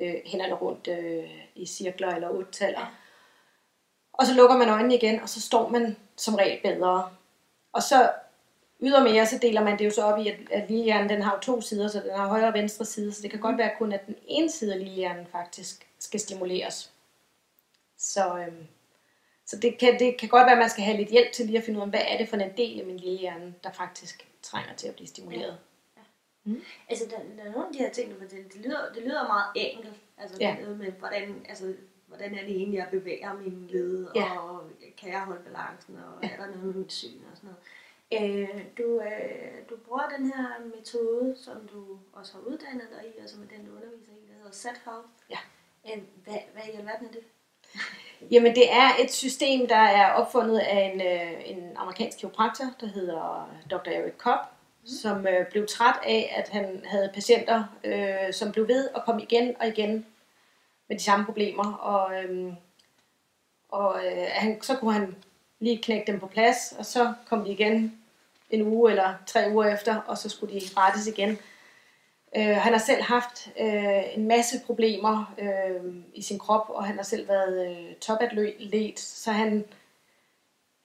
øh, 0.00 0.14
hænderne 0.24 0.54
rundt 0.54 0.88
øh, 0.88 1.30
i 1.54 1.66
cirkler 1.66 2.14
eller 2.14 2.28
ottaller. 2.28 2.94
Og 4.12 4.26
så 4.26 4.34
lukker 4.34 4.56
man 4.56 4.68
øjnene 4.68 4.94
igen, 4.94 5.20
og 5.20 5.28
så 5.28 5.40
står 5.40 5.68
man 5.68 5.96
som 6.16 6.34
regel 6.34 6.60
bedre. 6.62 7.10
Og 7.72 7.82
så 7.82 8.10
ydermere, 8.82 9.26
så 9.26 9.38
deler 9.42 9.64
man 9.64 9.78
det 9.78 9.84
jo 9.84 9.90
så 9.90 10.02
op 10.02 10.18
i, 10.18 10.28
at, 10.28 10.36
at 10.50 10.68
lillehjernen 10.70 11.08
den 11.08 11.22
har 11.22 11.34
jo 11.34 11.40
to 11.40 11.60
sider, 11.60 11.88
så 11.88 12.00
den 12.00 12.10
har 12.10 12.28
højre 12.28 12.48
og 12.48 12.54
venstre 12.54 12.84
side, 12.84 13.12
så 13.12 13.22
det 13.22 13.30
kan 13.30 13.40
godt 13.40 13.58
være 13.58 13.70
kun, 13.78 13.92
at 13.92 14.06
den 14.06 14.16
ene 14.26 14.50
side 14.50 14.72
af 14.72 14.78
lillehjernen 14.78 15.26
faktisk 15.26 15.86
skal 15.98 16.20
stimuleres. 16.20 16.92
Så, 17.98 18.38
øhm, 18.38 18.66
så 19.46 19.56
det, 19.56 19.78
kan, 19.78 19.98
det 19.98 20.18
kan 20.18 20.28
godt 20.28 20.46
være, 20.46 20.52
at 20.52 20.58
man 20.58 20.70
skal 20.70 20.84
have 20.84 20.96
lidt 20.96 21.08
hjælp 21.08 21.32
til 21.32 21.46
lige 21.46 21.58
at 21.58 21.64
finde 21.64 21.78
ud 21.78 21.84
af, 21.84 21.90
hvad 21.90 22.00
er 22.08 22.18
det 22.18 22.28
for 22.28 22.36
en 22.36 22.56
del 22.56 22.80
af 22.80 22.86
min 22.86 22.96
lillehjerne, 22.96 23.54
der 23.64 23.72
faktisk 23.72 24.28
trænger 24.42 24.74
til 24.74 24.88
at 24.88 24.94
blive 24.94 25.08
stimuleret. 25.08 25.58
Altså, 26.88 27.04
der, 27.10 27.16
der 27.36 27.48
er 27.48 27.52
nogle 27.52 27.66
af 27.66 27.72
de 27.72 27.78
her 27.78 27.90
ting, 27.90 28.14
fortæller, 28.22 28.48
det 28.48 28.60
lyder, 28.60 28.92
det 28.94 29.02
lyder 29.02 29.26
meget 29.26 29.46
enkelt. 29.54 29.94
Altså, 30.18 30.36
Ja. 30.40 30.56
det 30.60 30.78
med, 30.78 30.92
hvordan, 30.92 31.46
altså, 31.48 31.74
hvordan 32.06 32.34
er 32.34 32.42
det 32.46 32.56
egentlig, 32.56 32.76
jeg 32.76 32.88
bevæger 32.90 33.32
min 33.34 33.66
led, 33.72 34.08
Ja. 34.14 34.38
og 34.38 34.62
kan 34.98 35.12
jeg 35.12 35.20
holde 35.20 35.40
balancen, 35.44 35.96
og 35.96 36.24
er 36.28 36.36
der 36.36 36.46
noget 36.46 36.64
med 36.64 36.74
mit 36.74 36.92
syn 36.92 37.18
og 37.30 37.36
sådan 37.36 37.48
noget. 37.48 37.58
Øh, 38.12 38.64
du, 38.78 39.00
øh, 39.00 39.68
du 39.70 39.76
bruger 39.76 40.08
den 40.18 40.26
her 40.26 40.46
metode, 40.76 41.36
som 41.36 41.68
du 41.72 41.98
også 42.12 42.32
har 42.32 42.40
uddannet 42.40 42.88
dig 42.90 43.10
i, 43.10 43.22
og 43.22 43.28
som 43.28 43.42
er 43.42 43.46
den, 43.56 43.66
du 43.66 43.72
underviser 43.76 44.12
i, 44.12 44.26
der 44.28 44.34
hedder 44.36 44.52
SAT 44.52 44.80
Ja. 45.30 45.38
Øh, 45.86 46.02
hvad, 46.24 46.38
hvad 46.52 46.62
i 46.72 46.76
alverden 46.76 47.06
er 47.06 47.12
det? 47.12 47.22
Jamen, 48.32 48.54
det 48.54 48.72
er 48.72 48.88
et 49.04 49.12
system, 49.12 49.68
der 49.68 49.76
er 49.76 50.12
opfundet 50.12 50.58
af 50.58 50.90
en, 50.94 51.00
øh, 51.00 51.50
en 51.50 51.76
amerikansk 51.76 52.18
kiropraktor, 52.18 52.64
der 52.80 52.86
hedder 52.86 53.50
Dr. 53.70 53.90
Eric 53.90 54.16
Kopp, 54.18 54.40
mm. 54.82 54.86
som 54.86 55.26
øh, 55.26 55.46
blev 55.50 55.66
træt 55.66 55.96
af, 56.02 56.34
at 56.36 56.48
han 56.48 56.82
havde 56.86 57.10
patienter, 57.14 57.64
øh, 57.84 58.32
som 58.32 58.52
blev 58.52 58.68
ved 58.68 58.88
at 58.96 59.02
komme 59.04 59.22
igen 59.22 59.56
og 59.60 59.68
igen 59.68 60.06
med 60.88 60.98
de 60.98 61.02
samme 61.02 61.26
problemer. 61.26 61.72
Og, 61.72 62.24
øh, 62.24 62.52
og 63.68 64.00
øh, 64.06 64.26
han, 64.28 64.62
så 64.62 64.76
kunne 64.76 64.92
han 64.92 65.16
lige 65.60 65.82
knække 65.82 66.12
dem 66.12 66.20
på 66.20 66.26
plads, 66.26 66.74
og 66.78 66.86
så 66.86 67.12
kom 67.26 67.44
de 67.44 67.50
igen 67.50 67.99
en 68.50 68.62
uge 68.62 68.90
eller 68.90 69.14
tre 69.26 69.44
uger 69.50 69.74
efter, 69.74 69.96
og 69.96 70.18
så 70.18 70.28
skulle 70.28 70.54
de 70.54 70.60
rettes 70.76 71.06
igen. 71.06 71.38
Øh, 72.36 72.56
han 72.56 72.72
har 72.72 72.80
selv 72.80 73.02
haft 73.02 73.48
øh, 73.60 74.16
en 74.16 74.28
masse 74.28 74.60
problemer 74.66 75.34
øh, 75.38 75.94
i 76.14 76.22
sin 76.22 76.38
krop, 76.38 76.66
og 76.68 76.84
han 76.84 76.96
har 76.96 77.02
selv 77.02 77.28
været 77.28 77.70
øh, 77.70 77.94
topatlet, 77.94 78.98
så 78.98 79.32
han, 79.32 79.64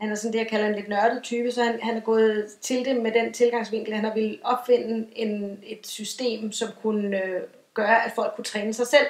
han 0.02 0.12
er 0.12 0.16
sådan 0.16 0.34
det, 0.34 0.40
jeg 0.40 0.48
kalder 0.48 0.68
en 0.68 0.76
lidt 0.76 0.90
nørdet 0.90 1.24
type, 1.24 1.52
så 1.52 1.64
han, 1.64 1.80
han 1.82 1.98
er 1.98 2.02
gået 2.02 2.48
til 2.62 2.86
det 2.86 2.96
med 2.96 3.12
den 3.12 3.34
tilgangsvinkel, 3.34 3.94
han 3.94 4.06
har 4.06 4.14
ville 4.14 4.40
opfinde 4.44 5.08
en, 5.16 5.60
et 5.64 5.88
system, 5.88 6.52
som 6.52 6.70
kunne 6.82 7.24
øh, 7.24 7.42
gøre, 7.74 8.06
at 8.06 8.12
folk 8.16 8.36
kunne 8.36 8.46
træne 8.46 8.74
sig 8.74 8.88
selv. 8.88 9.08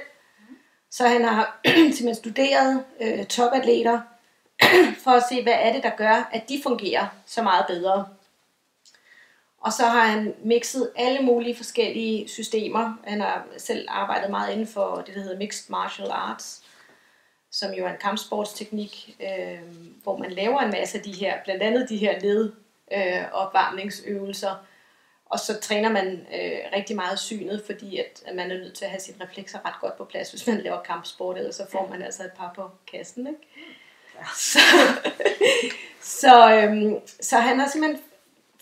Så 0.91 1.07
han 1.07 1.23
har 1.23 1.59
simpelthen 1.65 2.15
studeret 2.15 2.83
øh, 3.01 3.25
topatleter, 3.25 4.01
for 5.03 5.11
at 5.11 5.23
se, 5.29 5.43
hvad 5.43 5.53
er 5.53 5.73
det, 5.73 5.83
der 5.83 5.89
gør, 5.97 6.29
at 6.33 6.49
de 6.49 6.59
fungerer 6.63 7.07
så 7.25 7.43
meget 7.43 7.65
bedre. 7.67 8.05
Og 9.65 9.73
så 9.73 9.85
har 9.85 10.07
han 10.07 10.35
mixet 10.43 10.91
alle 10.95 11.19
mulige 11.21 11.55
forskellige 11.55 12.27
systemer. 12.27 12.97
Han 13.03 13.21
har 13.21 13.45
selv 13.57 13.87
arbejdet 13.89 14.29
meget 14.29 14.51
inden 14.51 14.67
for 14.67 15.03
det, 15.05 15.15
der 15.15 15.21
hedder 15.21 15.37
Mixed 15.37 15.71
Martial 15.71 16.11
Arts, 16.11 16.63
som 17.51 17.73
jo 17.73 17.85
er 17.85 17.89
en 17.89 17.99
kampsportsteknik, 18.01 19.15
øh, 19.19 19.59
hvor 20.03 20.17
man 20.17 20.31
laver 20.31 20.59
en 20.59 20.71
masse 20.71 20.97
af 20.97 21.03
de 21.03 21.11
her, 21.11 21.43
blandt 21.43 21.63
andet 21.63 21.89
de 21.89 21.97
her 21.97 22.19
led 22.19 22.51
øh, 22.93 23.23
opvarmningsøvelser. 23.31 24.55
Og 25.25 25.39
så 25.39 25.59
træner 25.59 25.89
man 25.89 26.07
øh, 26.13 26.59
rigtig 26.75 26.95
meget 26.95 27.19
synet, 27.19 27.63
fordi 27.65 27.97
at, 27.97 28.23
at 28.25 28.35
man 28.35 28.51
er 28.51 28.57
nødt 28.57 28.75
til 28.75 28.85
at 28.85 28.91
have 28.91 29.01
sine 29.01 29.25
reflekser 29.25 29.59
ret 29.65 29.81
godt 29.81 29.97
på 29.97 30.05
plads, 30.05 30.29
hvis 30.29 30.47
man 30.47 30.61
laver 30.61 30.81
kampsport, 30.81 31.37
ellers 31.37 31.55
så 31.55 31.67
får 31.71 31.87
man 31.91 32.01
altså 32.01 32.23
et 32.23 32.33
par 32.37 32.53
på 32.55 32.69
kassen. 32.91 33.27
Ikke? 33.27 33.39
Så, 34.35 34.59
så, 36.21 36.51
øhm, 36.51 36.95
så 37.21 37.37
han 37.37 37.59
har 37.59 37.67
simpelthen 37.67 38.03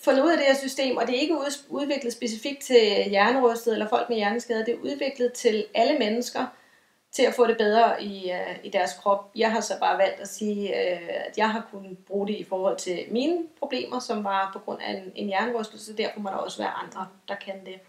fundet 0.04 0.24
ud 0.24 0.32
af 0.32 0.38
det 0.38 0.46
her 0.46 0.56
system, 0.56 0.98
og 0.98 1.08
det 1.08 1.16
er 1.16 1.20
ikke 1.20 1.38
udviklet 1.70 2.14
specifikt 2.14 2.62
til 2.62 3.10
hjernerystet 3.10 3.74
eller 3.74 3.90
folk 3.90 4.10
med 4.10 4.18
hjerneskade, 4.18 4.66
det 4.66 4.74
er 4.74 4.80
udviklet 4.80 5.34
til 5.34 5.66
alle 5.74 6.00
mennesker, 6.00 6.46
til 7.12 7.24
at 7.24 7.34
få 7.34 7.48
det 7.48 7.58
bedre 7.58 8.04
i, 8.04 8.32
uh, 8.32 8.66
i 8.66 8.70
deres 8.70 8.92
krop. 8.94 9.32
Jeg 9.36 9.52
har 9.52 9.62
så 9.62 9.80
bare 9.80 9.98
valgt 9.98 10.20
at 10.20 10.28
sige, 10.28 10.70
uh, 10.70 11.28
at 11.28 11.38
jeg 11.38 11.50
har 11.50 11.68
kunnet 11.72 11.98
bruge 11.98 12.28
det 12.28 12.36
i 12.36 12.44
forhold 12.44 12.78
til 12.78 13.06
mine 13.12 13.44
problemer, 13.60 14.00
som 14.00 14.24
var 14.24 14.50
på 14.54 14.60
grund 14.60 14.82
af 14.82 14.92
en, 14.92 15.12
en 15.16 15.28
hjernerystelse, 15.28 15.98
derfor 15.98 16.20
må 16.20 16.30
der 16.30 16.36
også 16.36 16.58
være 16.58 16.72
andre, 16.72 17.08
der 17.28 17.36
kan 17.36 17.66
det. 17.66 17.80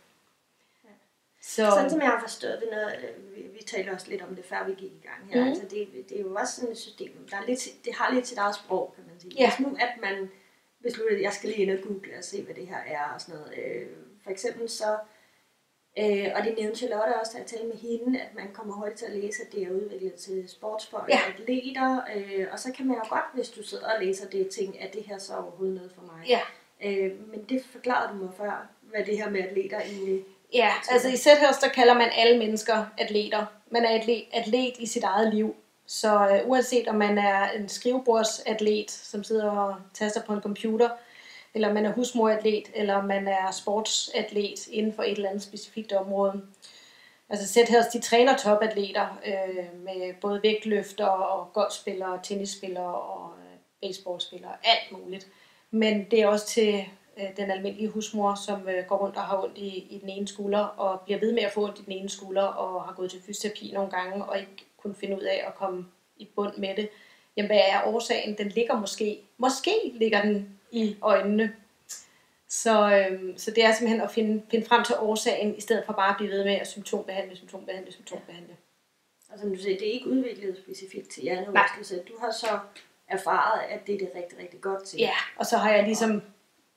Så, 1.43 1.71
sådan 1.71 1.91
som 1.91 2.01
jeg 2.01 2.09
har 2.09 2.21
forstået 2.21 2.59
det, 2.61 2.69
når, 2.73 2.91
vi, 3.37 3.43
vi 3.43 3.65
talte 3.67 3.91
også 3.91 4.09
lidt 4.09 4.23
om 4.23 4.37
det, 4.37 4.45
før 4.45 4.65
vi 4.67 4.73
gik 4.73 4.93
i 4.93 5.07
gang 5.07 5.33
her, 5.33 5.43
mm. 5.43 5.49
altså 5.49 5.63
det, 5.63 5.89
det 6.09 6.17
er 6.17 6.23
jo 6.23 6.35
også 6.35 6.55
sådan 6.55 6.73
et 6.73 6.79
system, 6.79 7.29
der 7.31 7.37
er 7.37 7.47
lidt, 7.47 7.61
det 7.85 7.95
har 7.95 8.15
lidt 8.15 8.27
sit 8.27 8.39
eget 8.39 8.55
sprog, 8.55 8.93
kan 8.97 9.05
man 9.09 9.21
sige. 9.21 9.33
Ja. 9.39 9.51
Hvis 9.51 9.67
nu, 9.67 9.77
at 9.81 10.01
man 10.03 10.31
beslutter, 10.85 11.17
at 11.17 11.23
jeg 11.23 11.33
skal 11.33 11.49
lige 11.49 11.63
ind 11.63 11.71
og 11.71 11.79
google 11.87 12.19
og 12.19 12.25
se, 12.25 12.43
hvad 12.43 12.55
det 12.55 12.67
her 12.67 12.77
er 12.87 13.15
og 13.15 13.21
sådan 13.21 13.35
noget. 13.41 13.53
Øh, 13.59 13.87
for 14.25 14.31
eksempel 14.31 14.69
så, 14.69 14.97
øh, 15.99 16.27
og 16.37 16.45
det 16.45 16.55
nævnte 16.59 16.79
Charlotte 16.79 17.21
også, 17.21 17.33
da 17.35 17.39
jeg 17.39 17.47
talte 17.47 17.67
med 17.67 17.77
hende, 17.77 18.21
at 18.21 18.35
man 18.35 18.49
kommer 18.53 18.75
hurtigt 18.75 18.99
til 18.99 19.07
at 19.07 19.13
læse, 19.13 19.43
at 19.43 19.53
det 19.53 19.63
er 19.63 19.71
udviklet 19.71 20.15
til 20.15 20.49
sportsfolk 20.49 21.09
Ja. 21.09 21.19
og 21.27 21.33
atleter, 21.35 22.01
øh, 22.17 22.47
og 22.53 22.59
så 22.59 22.73
kan 22.73 22.87
man 22.87 22.97
jo 22.97 23.03
godt, 23.09 23.25
hvis 23.35 23.49
du 23.49 23.63
sidder 23.63 23.87
og 23.95 24.05
læser 24.05 24.29
det, 24.29 24.49
tænke, 24.49 24.81
at 24.81 24.95
det 24.95 25.03
her 25.03 25.19
så 25.19 25.33
er 25.33 25.37
overhovedet 25.43 25.75
noget 25.77 25.93
for 25.95 26.03
mig. 26.03 26.27
Ja. 26.29 26.41
Øh, 26.85 27.29
men 27.31 27.45
det 27.49 27.65
forklarede 27.73 28.13
du 28.19 28.25
mig 28.25 28.33
før, 28.37 28.69
hvad 28.81 29.05
det 29.05 29.17
her 29.19 29.31
med 29.31 29.41
atleter 29.41 29.81
egentlig 29.81 30.25
Ja, 30.53 30.71
altså 30.91 31.09
i 31.09 31.17
Zethurst, 31.17 31.61
der 31.63 31.69
kalder 31.69 31.95
man 31.95 32.11
alle 32.17 32.39
mennesker 32.39 32.87
atleter. 32.99 33.47
Man 33.71 33.85
er 33.85 33.89
atlet, 34.01 34.25
atlet 34.33 34.75
i 34.79 34.87
sit 34.87 35.03
eget 35.05 35.35
liv. 35.35 35.55
Så 35.87 36.29
øh, 36.29 36.49
uanset 36.49 36.89
om 36.89 36.95
man 36.95 37.19
er 37.19 37.51
en 37.51 37.69
skrivebordsatlet, 37.69 38.91
som 38.91 39.25
sidder 39.25 39.51
og 39.51 39.77
taster 39.95 40.23
på 40.23 40.33
en 40.33 40.43
computer, 40.43 40.89
eller 41.55 41.73
man 41.73 41.87
er 41.87 41.93
husmoratlet, 41.93 42.71
eller 42.75 43.03
man 43.03 43.29
er 43.29 43.51
sportsatlet 43.51 44.67
inden 44.67 44.93
for 44.93 45.03
et 45.03 45.13
eller 45.13 45.29
andet 45.29 45.43
specifikt 45.43 45.93
område. 45.93 46.43
Altså 47.29 47.49
Zethurst, 47.49 47.93
de 47.93 48.01
træner 48.01 48.37
topatleter 48.37 49.21
øh, 49.27 49.83
med 49.85 50.15
både 50.21 50.43
vægtløfter 50.43 51.07
og 51.07 51.53
golfspillere, 51.53 52.21
tennisspillere 52.23 52.95
og 52.95 53.33
øh, 53.39 53.59
baseballspillere, 53.83 54.53
alt 54.65 54.99
muligt. 54.99 55.27
Men 55.71 56.11
det 56.11 56.21
er 56.21 56.27
også 56.27 56.47
til 56.47 56.85
øh, 57.17 57.37
den 57.37 57.51
almindelige 57.51 57.89
husmor, 57.89 58.35
som 58.47 58.69
øh, 58.69 58.85
går 58.89 58.97
rundt 58.97 59.17
og 59.17 59.23
har 59.23 59.43
ondt 59.43 59.59
i, 59.59 59.69
i 59.69 59.99
den 59.99 60.09
ene 60.09 60.29
skulder, 60.29 60.65
og 60.65 61.01
bliver 61.01 61.21
ved 61.21 61.33
med 61.33 61.43
at 61.43 61.53
få 61.53 61.65
ondt 61.65 61.79
i 61.79 61.83
den 61.83 61.93
ene 61.93 62.09
skulder, 62.09 62.43
og 62.43 62.85
har 62.85 62.93
gået 62.93 63.11
til 63.11 63.23
fysioterapi 63.27 63.71
nogle 63.75 63.91
gange, 63.91 64.25
og 64.25 64.39
ikke 64.39 64.67
kunne 64.85 64.95
finde 64.95 65.17
ud 65.17 65.23
af 65.23 65.45
at 65.47 65.55
komme 65.55 65.87
i 66.17 66.29
bund 66.37 66.57
med 66.57 66.77
det. 66.77 66.89
Jamen, 67.37 67.49
hvad 67.49 67.61
er 67.69 67.87
årsagen? 67.87 68.39
Den 68.39 68.49
ligger 68.49 68.81
måske, 68.81 69.21
måske 69.39 69.71
ligger 69.95 70.23
den 70.23 70.59
i 70.71 70.97
øjnene. 71.03 71.53
Så, 72.49 72.97
øh, 72.97 73.39
så 73.39 73.51
det 73.51 73.65
er 73.65 73.73
simpelthen 73.73 74.01
at 74.01 74.11
finde, 74.11 74.43
finde 74.51 74.67
frem 74.67 74.85
til 74.85 74.95
årsagen, 74.99 75.57
i 75.57 75.61
stedet 75.61 75.83
for 75.87 75.93
bare 75.93 76.11
at 76.11 76.17
blive 76.17 76.31
ved 76.31 76.45
med 76.45 76.53
at 76.55 76.67
symptombehandle, 76.67 77.37
symptombehandle, 77.37 77.93
symptombehandle. 77.93 78.57
Og 79.33 79.39
som 79.39 79.51
du 79.51 79.63
siger, 79.63 79.79
det 79.79 79.89
er 79.89 79.93
ikke 79.93 80.09
udviklet 80.09 80.59
specifikt 80.65 81.11
til 81.11 81.23
hjernerystelse. 81.23 82.03
Du 82.09 82.13
har 82.21 82.33
så 82.33 82.59
erfaret, 83.09 83.61
at 83.71 83.87
det 83.87 83.95
er 83.95 83.99
det 83.99 84.11
rigtig, 84.15 84.39
rigtig 84.39 84.61
godt 84.61 84.85
til. 84.85 84.99
Ja, 84.99 85.15
og 85.37 85.47
så 85.47 85.57
har 85.57 85.73
jeg 85.73 85.85
ligesom 85.85 86.23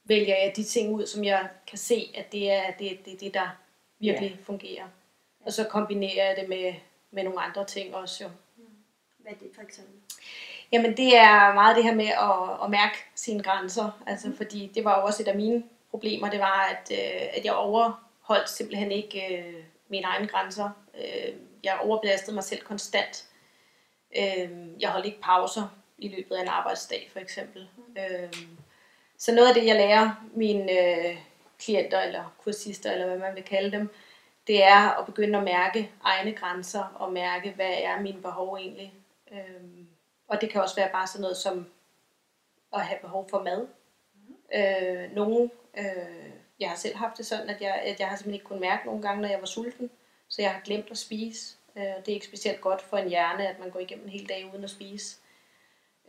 vælger 0.07 0.35
jeg 0.35 0.53
de 0.55 0.63
ting 0.63 0.93
ud, 0.93 1.05
som 1.05 1.23
jeg 1.23 1.49
kan 1.67 1.77
se, 1.77 2.13
at 2.15 2.31
det 2.31 2.51
er 2.51 2.71
det, 2.79 3.05
det, 3.05 3.19
det 3.19 3.33
der 3.33 3.57
virkelig 3.99 4.29
ja. 4.29 4.43
fungerer. 4.43 4.85
Og 5.45 5.53
så 5.53 5.63
kombinerer 5.63 6.27
jeg 6.27 6.35
det 6.39 6.49
med, 6.49 6.73
med 7.17 7.23
nogle 7.23 7.41
andre 7.41 7.65
ting 7.65 7.95
også 7.95 8.23
jo. 8.23 8.29
Hvad 9.17 9.31
er 9.31 9.35
det 9.35 9.51
for 9.55 9.61
eksempel? 9.61 9.95
Jamen 10.71 10.97
det 10.97 11.17
er 11.17 11.53
meget 11.53 11.75
det 11.75 11.83
her 11.83 11.95
med 11.95 12.07
at, 12.07 12.63
at 12.63 12.69
mærke 12.69 12.97
sine 13.15 13.43
grænser. 13.43 14.03
Altså 14.07 14.31
fordi 14.37 14.71
det 14.75 14.85
var 14.85 14.99
jo 14.99 15.05
også 15.05 15.23
et 15.23 15.27
af 15.27 15.35
mine 15.35 15.63
problemer, 15.89 16.29
det 16.29 16.39
var, 16.39 16.67
at, 16.71 16.91
øh, 16.91 17.27
at 17.37 17.45
jeg 17.45 17.53
overholdt 17.53 18.49
simpelthen 18.49 18.91
ikke 18.91 19.37
øh, 19.37 19.63
mine 19.87 20.07
egne 20.07 20.27
grænser. 20.27 20.69
Øh, 20.97 21.33
jeg 21.63 21.79
overbelastede 21.83 22.35
mig 22.35 22.43
selv 22.43 22.61
konstant. 22.61 23.25
Øh, 24.17 24.49
jeg 24.79 24.89
holdt 24.89 25.05
ikke 25.05 25.21
pauser 25.21 25.67
i 25.97 26.07
løbet 26.07 26.35
af 26.35 26.41
en 26.41 26.47
arbejdsdag 26.47 27.09
for 27.13 27.19
eksempel. 27.19 27.69
Mm. 27.77 27.95
Øh, 28.01 28.33
så 29.17 29.31
noget 29.31 29.47
af 29.47 29.53
det, 29.53 29.65
jeg 29.65 29.75
lærer 29.75 30.11
mine 30.33 30.71
øh, 30.71 31.17
klienter 31.59 32.01
eller 32.01 32.35
kursister, 32.43 32.91
eller 32.91 33.05
hvad 33.05 33.17
man 33.17 33.35
vil 33.35 33.43
kalde 33.43 33.71
dem, 33.77 33.89
det 34.47 34.63
er 34.63 34.99
at 34.99 35.05
begynde 35.05 35.37
at 35.37 35.43
mærke 35.43 35.91
egne 36.03 36.33
grænser 36.33 36.83
og 36.83 37.13
mærke, 37.13 37.51
hvad 37.51 37.73
er 37.77 38.01
mine 38.01 38.21
behov 38.21 38.55
egentlig. 38.55 38.93
Øhm, 39.31 39.87
og 40.27 40.41
det 40.41 40.49
kan 40.49 40.61
også 40.61 40.75
være 40.75 40.89
bare 40.91 41.07
sådan 41.07 41.21
noget 41.21 41.37
som 41.37 41.67
at 42.73 42.81
have 42.81 42.99
behov 43.01 43.29
for 43.29 43.43
mad. 43.43 43.67
Mm. 44.15 44.59
Øh, 44.59 45.15
nogle, 45.15 45.49
øh, 45.77 46.31
jeg 46.59 46.69
har 46.69 46.75
selv 46.75 46.95
haft 46.95 47.17
det 47.17 47.25
sådan, 47.25 47.49
at 47.49 47.61
jeg, 47.61 47.73
at 47.73 47.99
jeg 47.99 48.07
har 48.07 48.15
simpelthen 48.15 48.33
ikke 48.33 48.45
kunnet 48.45 48.61
mærke 48.61 48.85
nogle 48.85 49.01
gange, 49.01 49.21
når 49.21 49.29
jeg 49.29 49.39
var 49.39 49.45
sulten, 49.45 49.89
så 50.27 50.41
jeg 50.41 50.51
har 50.51 50.61
glemt 50.61 50.91
at 50.91 50.97
spise. 50.97 51.57
Øh, 51.75 51.83
det 51.83 52.07
er 52.07 52.13
ikke 52.13 52.25
specielt 52.25 52.61
godt 52.61 52.81
for 52.81 52.97
en 52.97 53.09
hjerne, 53.09 53.47
at 53.47 53.59
man 53.59 53.69
går 53.69 53.79
igennem 53.79 54.05
en 54.05 54.11
hel 54.11 54.29
dag 54.29 54.49
uden 54.53 54.63
at 54.63 54.69
spise. 54.69 55.17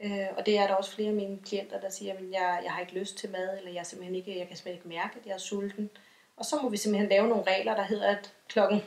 Øh, 0.03 0.27
og 0.37 0.47
det 0.47 0.59
er 0.59 0.67
der 0.67 0.75
også 0.75 0.95
flere 0.95 1.09
af 1.09 1.15
mine 1.15 1.39
klienter, 1.45 1.81
der 1.81 1.89
siger, 1.89 2.15
at 2.15 2.21
jeg, 2.31 2.61
jeg 2.65 2.73
har 2.73 2.81
ikke 2.81 2.99
lyst 2.99 3.17
til 3.17 3.31
mad, 3.31 3.59
eller 3.59 3.73
jeg, 3.73 3.87
simpelthen 3.87 4.15
ikke, 4.15 4.39
jeg 4.39 4.49
kan 4.49 4.57
simpelthen 4.57 4.79
ikke 4.79 4.89
mærke, 4.89 5.19
at 5.21 5.27
jeg 5.27 5.35
er 5.35 5.39
sulten. 5.39 5.91
Og 6.39 6.45
så 6.45 6.59
må 6.63 6.69
vi 6.69 6.77
simpelthen 6.77 7.09
lave 7.11 7.29
nogle 7.29 7.45
regler, 7.47 7.77
der 7.77 7.83
hedder, 7.83 8.17
at 8.17 8.33
klokken 8.49 8.83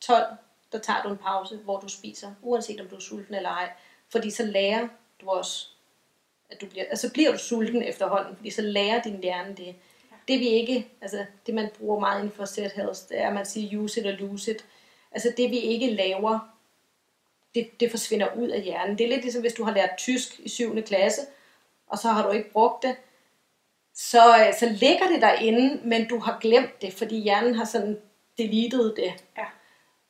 12, 0.00 0.24
der 0.72 0.78
tager 0.78 1.02
du 1.02 1.08
en 1.08 1.16
pause, 1.16 1.56
hvor 1.56 1.80
du 1.80 1.88
spiser, 1.88 2.34
uanset 2.42 2.80
om 2.80 2.88
du 2.88 2.96
er 2.96 3.00
sulten 3.00 3.34
eller 3.34 3.50
ej. 3.50 3.72
Fordi 4.08 4.30
så 4.30 4.44
lærer 4.44 4.88
du 5.20 5.30
også, 5.30 5.68
at 6.50 6.60
du 6.60 6.66
bliver, 6.66 6.84
altså 6.90 7.12
bliver 7.12 7.32
du 7.32 7.38
sulten 7.38 7.82
efterhånden, 7.82 8.36
fordi 8.36 8.50
så 8.50 8.62
lærer 8.62 9.02
din 9.02 9.22
hjerne 9.22 9.56
det. 9.56 9.74
Det 10.28 10.40
vi 10.40 10.48
ikke, 10.48 10.88
altså 11.00 11.24
det 11.46 11.54
man 11.54 11.70
bruger 11.78 12.00
meget 12.00 12.18
inden 12.18 12.32
for 12.32 12.44
set 12.44 12.72
health, 12.72 13.00
det 13.08 13.20
er, 13.20 13.28
at 13.28 13.34
man 13.34 13.46
siger 13.46 13.78
use 13.78 14.00
it 14.00 14.06
og 14.06 14.12
lose 14.12 14.50
it. 14.50 14.64
Altså 15.12 15.32
det 15.36 15.50
vi 15.50 15.58
ikke 15.58 15.90
laver, 15.90 16.38
det, 17.54 17.80
det 17.80 17.90
forsvinder 17.90 18.34
ud 18.36 18.48
af 18.48 18.62
hjernen. 18.62 18.98
Det 18.98 19.04
er 19.04 19.08
lidt 19.08 19.22
ligesom, 19.22 19.40
hvis 19.40 19.54
du 19.54 19.64
har 19.64 19.74
lært 19.74 19.90
tysk 19.98 20.40
i 20.40 20.48
7. 20.48 20.82
klasse, 20.82 21.20
og 21.86 21.98
så 21.98 22.08
har 22.08 22.26
du 22.26 22.32
ikke 22.32 22.52
brugt 22.52 22.82
det, 22.82 22.96
så, 23.94 24.54
så 24.58 24.68
ligger 24.68 25.06
det 25.06 25.22
derinde, 25.22 25.80
men 25.84 26.08
du 26.08 26.18
har 26.18 26.38
glemt 26.40 26.82
det, 26.82 26.92
fordi 26.92 27.18
hjernen 27.18 27.54
har 27.54 27.64
sådan 27.64 27.98
deleted 28.38 28.94
det. 28.94 29.24
Ja. 29.38 29.44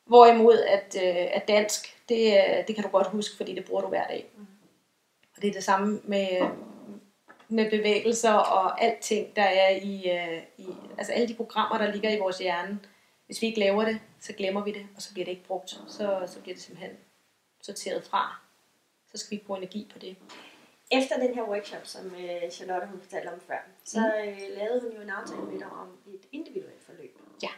Hvorimod 0.05 0.59
at, 0.59 0.95
øh, 1.03 1.27
at 1.33 1.47
dansk, 1.47 1.97
det, 2.09 2.43
det 2.67 2.75
kan 2.75 2.83
du 2.83 2.89
godt 2.89 3.07
huske, 3.07 3.37
fordi 3.37 3.55
det 3.55 3.65
bruger 3.65 3.81
du 3.81 3.87
hver 3.87 4.07
dag. 4.07 4.25
Mm. 4.37 4.47
Og 5.35 5.41
det 5.41 5.47
er 5.47 5.53
det 5.53 5.63
samme 5.63 6.01
med, 6.03 6.27
med 7.47 7.69
bevægelser 7.69 8.33
og 8.33 8.83
alting, 8.83 9.35
der 9.35 9.43
er 9.43 9.69
i, 9.69 10.11
øh, 10.11 10.43
i, 10.57 10.67
altså 10.97 11.13
alle 11.13 11.27
de 11.27 11.33
programmer, 11.33 11.77
der 11.77 11.93
ligger 11.93 12.09
i 12.09 12.19
vores 12.19 12.37
hjerne. 12.37 12.79
Hvis 13.25 13.41
vi 13.41 13.47
ikke 13.47 13.59
laver 13.59 13.85
det, 13.85 13.99
så 14.19 14.33
glemmer 14.33 14.63
vi 14.63 14.71
det, 14.71 14.87
og 14.95 15.01
så 15.01 15.13
bliver 15.13 15.25
det 15.25 15.31
ikke 15.31 15.47
brugt. 15.47 15.69
Så, 15.69 16.23
så 16.27 16.39
bliver 16.41 16.55
det 16.55 16.63
simpelthen 16.63 16.97
sorteret 17.61 18.03
fra. 18.03 18.41
Så 19.11 19.17
skal 19.17 19.37
vi 19.37 19.43
bruge 19.45 19.57
energi 19.57 19.89
på 19.93 19.99
det. 19.99 20.15
Efter 20.99 21.15
den 21.23 21.33
her 21.35 21.43
workshop, 21.43 21.85
som 21.85 22.05
øh, 22.15 22.51
Charlotte 22.51 22.87
hun 22.87 22.99
fortalte 23.01 23.29
om 23.33 23.39
før, 23.39 23.61
så 23.93 23.99
øh, 24.25 24.39
lavede 24.57 24.81
hun 24.81 24.91
jo 24.91 25.01
en 25.01 25.09
aftale 25.09 25.41
med 25.51 25.59
dig 25.59 25.67
om 25.83 25.89
et 26.07 26.25
individuelt 26.31 26.83
forløb. 26.85 27.13
Ja. 27.43 27.49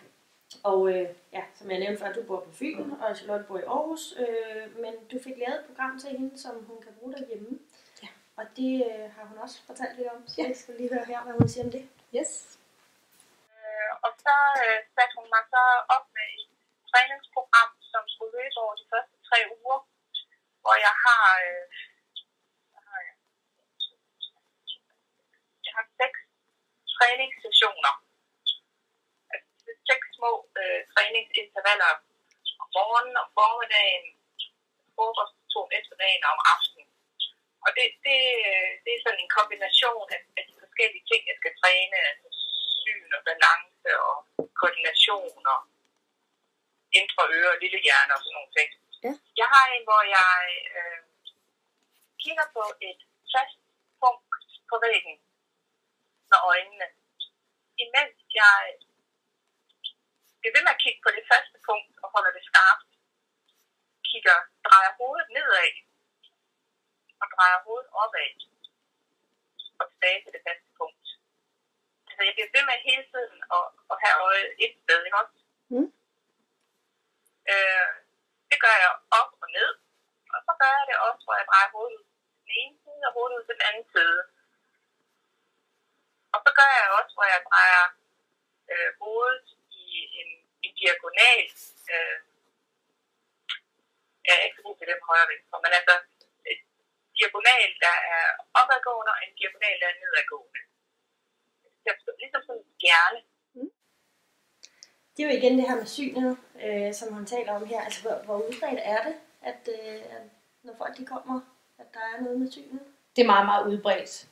Og 0.63 0.79
øh, 0.93 1.07
ja, 1.37 1.43
som 1.57 1.71
jeg 1.71 1.79
nævnte 1.79 1.99
før, 2.01 2.13
du 2.13 2.23
bor 2.23 2.39
på 2.47 2.51
Fyn, 2.51 2.91
og 3.01 3.17
Charlotte 3.17 3.45
bor 3.47 3.59
i 3.59 3.67
Aarhus, 3.75 4.03
øh, 4.23 4.79
men 4.83 4.93
du 5.11 5.15
fik 5.25 5.37
lavet 5.43 5.59
et 5.59 5.65
program 5.69 5.99
til 5.99 6.09
hende, 6.09 6.39
som 6.43 6.53
hun 6.69 6.81
kan 6.81 6.93
bruge 6.99 7.13
derhjemme. 7.13 7.59
Ja. 8.03 8.07
Og 8.39 8.45
det 8.57 8.73
øh, 8.91 9.05
har 9.15 9.25
hun 9.29 9.37
også 9.45 9.57
fortalt 9.69 9.97
lidt 9.97 10.07
om, 10.15 10.27
så 10.27 10.35
Ja. 10.41 10.47
jeg 10.47 10.55
skal 10.61 10.73
lige 10.79 10.93
høre 10.93 11.05
her, 11.11 11.19
hvad 11.23 11.33
hun 11.39 11.47
siger 11.49 11.65
om 11.67 11.71
det. 11.77 11.83
Yes. 12.17 12.31
Øh, 13.53 13.91
og 14.05 14.11
så 14.25 14.33
øh, 14.63 14.79
satte 14.95 15.13
hun 15.19 15.27
mig 15.35 15.43
så 15.53 15.63
op 15.95 16.05
med 16.17 16.27
et 16.39 16.47
træningsprogram, 16.91 17.71
som 17.91 18.03
skulle 18.13 18.33
løbe 18.39 18.57
over 18.63 18.75
de 18.81 18.85
første 18.91 19.15
tre 19.27 19.37
uger, 19.59 19.79
hvor 20.63 20.75
jeg 20.87 20.95
har, 21.05 21.23
øh, 21.47 21.63
hvad 22.71 22.83
har 22.91 22.99
jeg? 23.07 23.15
Jeg 25.75 25.83
har 25.83 25.95
seks 26.01 26.19
træningssessioner. 26.95 27.93
Altså 29.33 29.49
seks 29.89 30.05
små 30.17 30.31
øh, 30.59 30.81
træningsintervaller 30.93 31.91
om 32.61 32.67
morgenen, 32.77 33.15
om 33.23 33.27
formiddagen, 33.37 34.05
frokost, 34.95 35.35
to 35.53 35.59
om 35.67 35.71
eftermiddagen 35.77 36.23
og 36.27 36.31
om 36.35 36.41
aftenen. 36.53 36.89
Og 37.65 37.69
det, 37.77 37.85
det, 38.05 38.19
det 38.83 38.91
er 38.93 39.03
sådan 39.03 39.23
en 39.23 39.35
kombination 39.37 40.07
af, 40.15 40.21
af 40.37 40.43
de 40.49 40.53
forskellige 40.63 41.05
ting, 41.09 41.21
jeg 41.29 41.37
skal 41.41 41.53
træne, 41.61 41.97
altså 42.11 42.27
syn 42.81 43.09
og 43.17 43.21
balance 43.29 43.89
og 44.07 44.15
koordination 44.59 45.41
og 45.53 45.61
indre 46.99 47.23
øre 47.37 47.53
og 47.53 47.61
lille 47.63 47.79
hjerne 47.85 48.13
og 48.15 48.21
sådan 48.21 48.35
nogle 48.37 48.53
ting. 48.57 48.69
Ja. 49.05 49.11
Jeg 49.41 49.47
har 49.53 49.65
en, 49.75 49.83
hvor 49.89 50.01
jeg 50.17 50.35
øh, 50.77 51.01
kigger 52.23 52.47
på 52.55 52.63
et 52.89 53.01
fast 53.33 53.59
punkt 54.01 54.35
på 54.69 54.75
væggen 54.85 55.15
med 56.31 56.39
øjnene, 56.51 56.87
imens 57.83 58.17
jeg 58.41 58.57
bliver 60.39 60.53
ved 60.55 60.63
med 60.65 60.75
at 60.75 60.81
kigge 60.83 61.01
på 61.05 61.11
det 61.17 61.23
faste 61.31 61.57
punkt 61.67 61.93
og 62.03 62.07
holder 62.13 62.31
det 62.37 62.43
skarpt, 62.49 62.89
kigger, 64.09 64.39
drejer 64.67 64.91
hovedet 64.99 65.29
nedad 65.35 65.73
og 67.21 67.27
drejer 67.35 67.59
opad 68.25 68.41
og 69.79 69.85
tilbage 69.91 70.19
til 70.23 70.31
det 70.35 70.41
faste 70.47 70.69
punkt. 70.79 71.07
Altså 72.07 72.21
jeg 72.27 72.33
bliver 72.35 72.53
ved 72.55 72.63
med 72.69 72.85
hele 72.89 73.05
tiden 73.13 73.37
at, 73.57 73.65
at 73.91 73.97
have 74.03 74.17
øjet 74.27 74.49
et 74.65 74.73
sted, 74.83 74.99
ikke 75.05 75.21
også? 75.23 75.37
Mm. 75.73 75.89
Øh, 77.51 77.89
det 78.49 78.57
gør 78.63 78.75
jeg 78.83 78.91
op 79.19 79.31
og 79.43 79.49
ned, 79.57 79.71
og 80.35 80.39
så 80.47 80.53
gør 80.61 80.73
jeg 80.79 80.85
det 80.89 80.97
også, 81.07 81.21
hvor 81.25 81.35
jeg 81.39 81.47
drejer 81.51 81.69
hovedet 81.75 81.97
ud 81.99 82.05
den 82.43 82.51
ene 82.61 82.75
side 82.83 83.01
og 83.07 83.13
hovedet 83.15 83.35
ud 83.37 83.45
den 83.53 83.61
anden 83.69 83.85
side. 83.95 84.19
Og 86.33 86.39
så 86.45 86.51
gør 86.59 86.69
jeg 86.79 86.87
også, 86.99 87.11
hvor 87.15 87.27
jeg 87.33 87.41
drejer 87.49 87.83
øh, 88.71 88.89
hovedet 89.01 89.47
i 89.83 89.85
en, 90.21 90.29
en 90.65 90.73
diagonal. 90.81 91.45
Øh, 91.93 92.17
jeg 94.25 94.33
er 94.35 94.43
ikke 94.45 94.57
så 94.57 94.63
god 94.67 94.75
til 94.77 94.87
det 94.87 94.95
med 94.99 95.09
højre 95.11 95.31
venstre, 95.33 95.57
men 95.65 95.71
altså 95.79 95.95
et 96.51 96.61
diagonal, 97.19 97.69
der 97.85 97.95
er 98.15 98.25
opadgående, 98.59 99.11
og 99.15 99.19
en 99.25 99.33
diagonal, 99.39 99.77
der 99.81 99.87
er 99.89 99.99
nedadgående. 100.01 100.61
Det 101.83 101.89
er 101.91 102.21
ligesom 102.23 102.41
sådan 102.47 102.61
en 102.61 102.67
stjerne. 102.75 103.21
Det 105.13 105.21
er 105.21 105.27
jo 105.27 105.34
igen 105.45 105.57
det 105.57 105.69
her 105.69 105.75
med 105.75 105.85
synet, 105.85 106.37
øh, 106.65 106.93
som 106.93 107.13
hun 107.13 107.25
taler 107.25 107.53
om 107.53 107.65
her. 107.65 107.81
Altså, 107.81 108.01
hvor, 108.01 108.21
hvor 108.25 108.35
udbredt 108.35 108.79
er 108.83 108.97
det, 109.03 109.13
at, 109.41 109.69
øh, 109.69 109.95
at 109.95 110.21
når 110.63 110.73
folk 110.77 110.97
de 110.97 111.05
kommer, 111.05 111.39
at 111.79 111.85
der 111.93 111.99
er 112.17 112.23
noget 112.23 112.39
med 112.39 112.51
synet? 112.51 112.79
Det 113.15 113.21
er 113.21 113.25
meget, 113.25 113.45
meget 113.45 113.67
udbredt, 113.67 114.27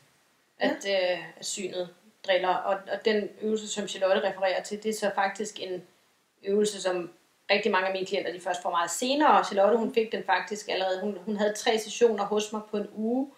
at, 0.60 0.86
øh, 0.90 1.40
at 1.40 1.46
synet 1.46 1.90
driller. 2.28 2.56
Og, 2.56 2.80
og 2.92 3.06
den 3.06 3.30
øvelse, 3.42 3.68
som 3.68 3.88
Charlotte 3.88 4.30
refererer 4.30 4.64
til, 4.64 4.84
det 4.84 4.90
er 4.90 4.94
så 4.94 5.12
faktisk 5.16 5.60
en 5.60 5.84
øvelse, 6.44 6.82
som 6.82 7.12
rigtig 7.52 7.72
mange 7.72 7.88
af 7.88 7.94
mine 7.94 8.06
klienter 8.06 8.34
de 8.34 8.42
først 8.42 8.62
får 8.62 8.70
meget 8.70 8.92
senere. 8.92 9.40
Og 9.40 9.46
Charlotte, 9.46 9.78
hun 9.78 9.94
fik 9.94 10.12
den 10.12 10.24
faktisk 10.24 10.70
allerede. 10.70 11.02
Hun, 11.02 11.18
hun 11.26 11.36
havde 11.38 11.54
tre 11.54 11.80
sessioner 11.80 12.24
hos 12.24 12.54
mig 12.54 12.62
på 12.72 12.78
en 12.78 12.88
uge. 12.96 13.32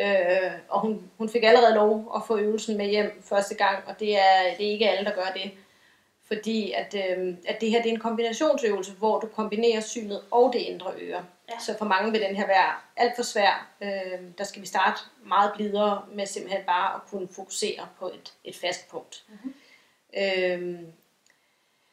Øh, 0.00 0.52
og 0.68 0.80
hun, 0.80 1.10
hun 1.18 1.28
fik 1.28 1.42
allerede 1.44 1.74
lov 1.74 2.12
at 2.16 2.22
få 2.26 2.38
øvelsen 2.38 2.76
med 2.76 2.86
hjem 2.86 3.22
første 3.24 3.54
gang, 3.54 3.84
og 3.86 4.00
det 4.00 4.18
er, 4.18 4.56
det 4.58 4.66
er 4.66 4.70
ikke 4.72 4.90
alle, 4.90 5.04
der 5.04 5.14
gør 5.14 5.32
det. 5.34 5.50
Fordi 6.28 6.72
at, 6.72 6.94
øh, 6.94 7.34
at 7.46 7.60
det 7.60 7.70
her 7.70 7.82
det 7.82 7.88
er 7.88 7.94
en 7.94 8.00
kombinationsøvelse, 8.00 8.92
hvor 8.92 9.20
du 9.20 9.26
kombinerer 9.26 9.80
synet 9.80 10.22
og 10.30 10.52
det 10.52 10.58
indre 10.58 10.92
øre. 11.00 11.24
Ja. 11.48 11.58
Så 11.58 11.78
for 11.78 11.84
mange 11.84 12.12
vil 12.12 12.20
den 12.20 12.36
her 12.36 12.46
være 12.46 12.72
alt 12.96 13.12
for 13.16 13.22
svær. 13.22 13.68
Øh, 13.82 14.20
der 14.38 14.44
skal 14.44 14.62
vi 14.62 14.66
starte 14.66 15.00
meget 15.26 15.52
blidere 15.54 16.02
med 16.12 16.26
simpelthen 16.26 16.64
bare 16.66 16.94
at 16.94 17.00
kunne 17.10 17.28
fokusere 17.32 17.88
på 17.98 18.08
et, 18.08 18.32
et 18.44 18.56
fast 18.56 18.88
punkt. 18.88 19.24
Mm-hmm. 19.28 19.54
Øh, 20.16 20.80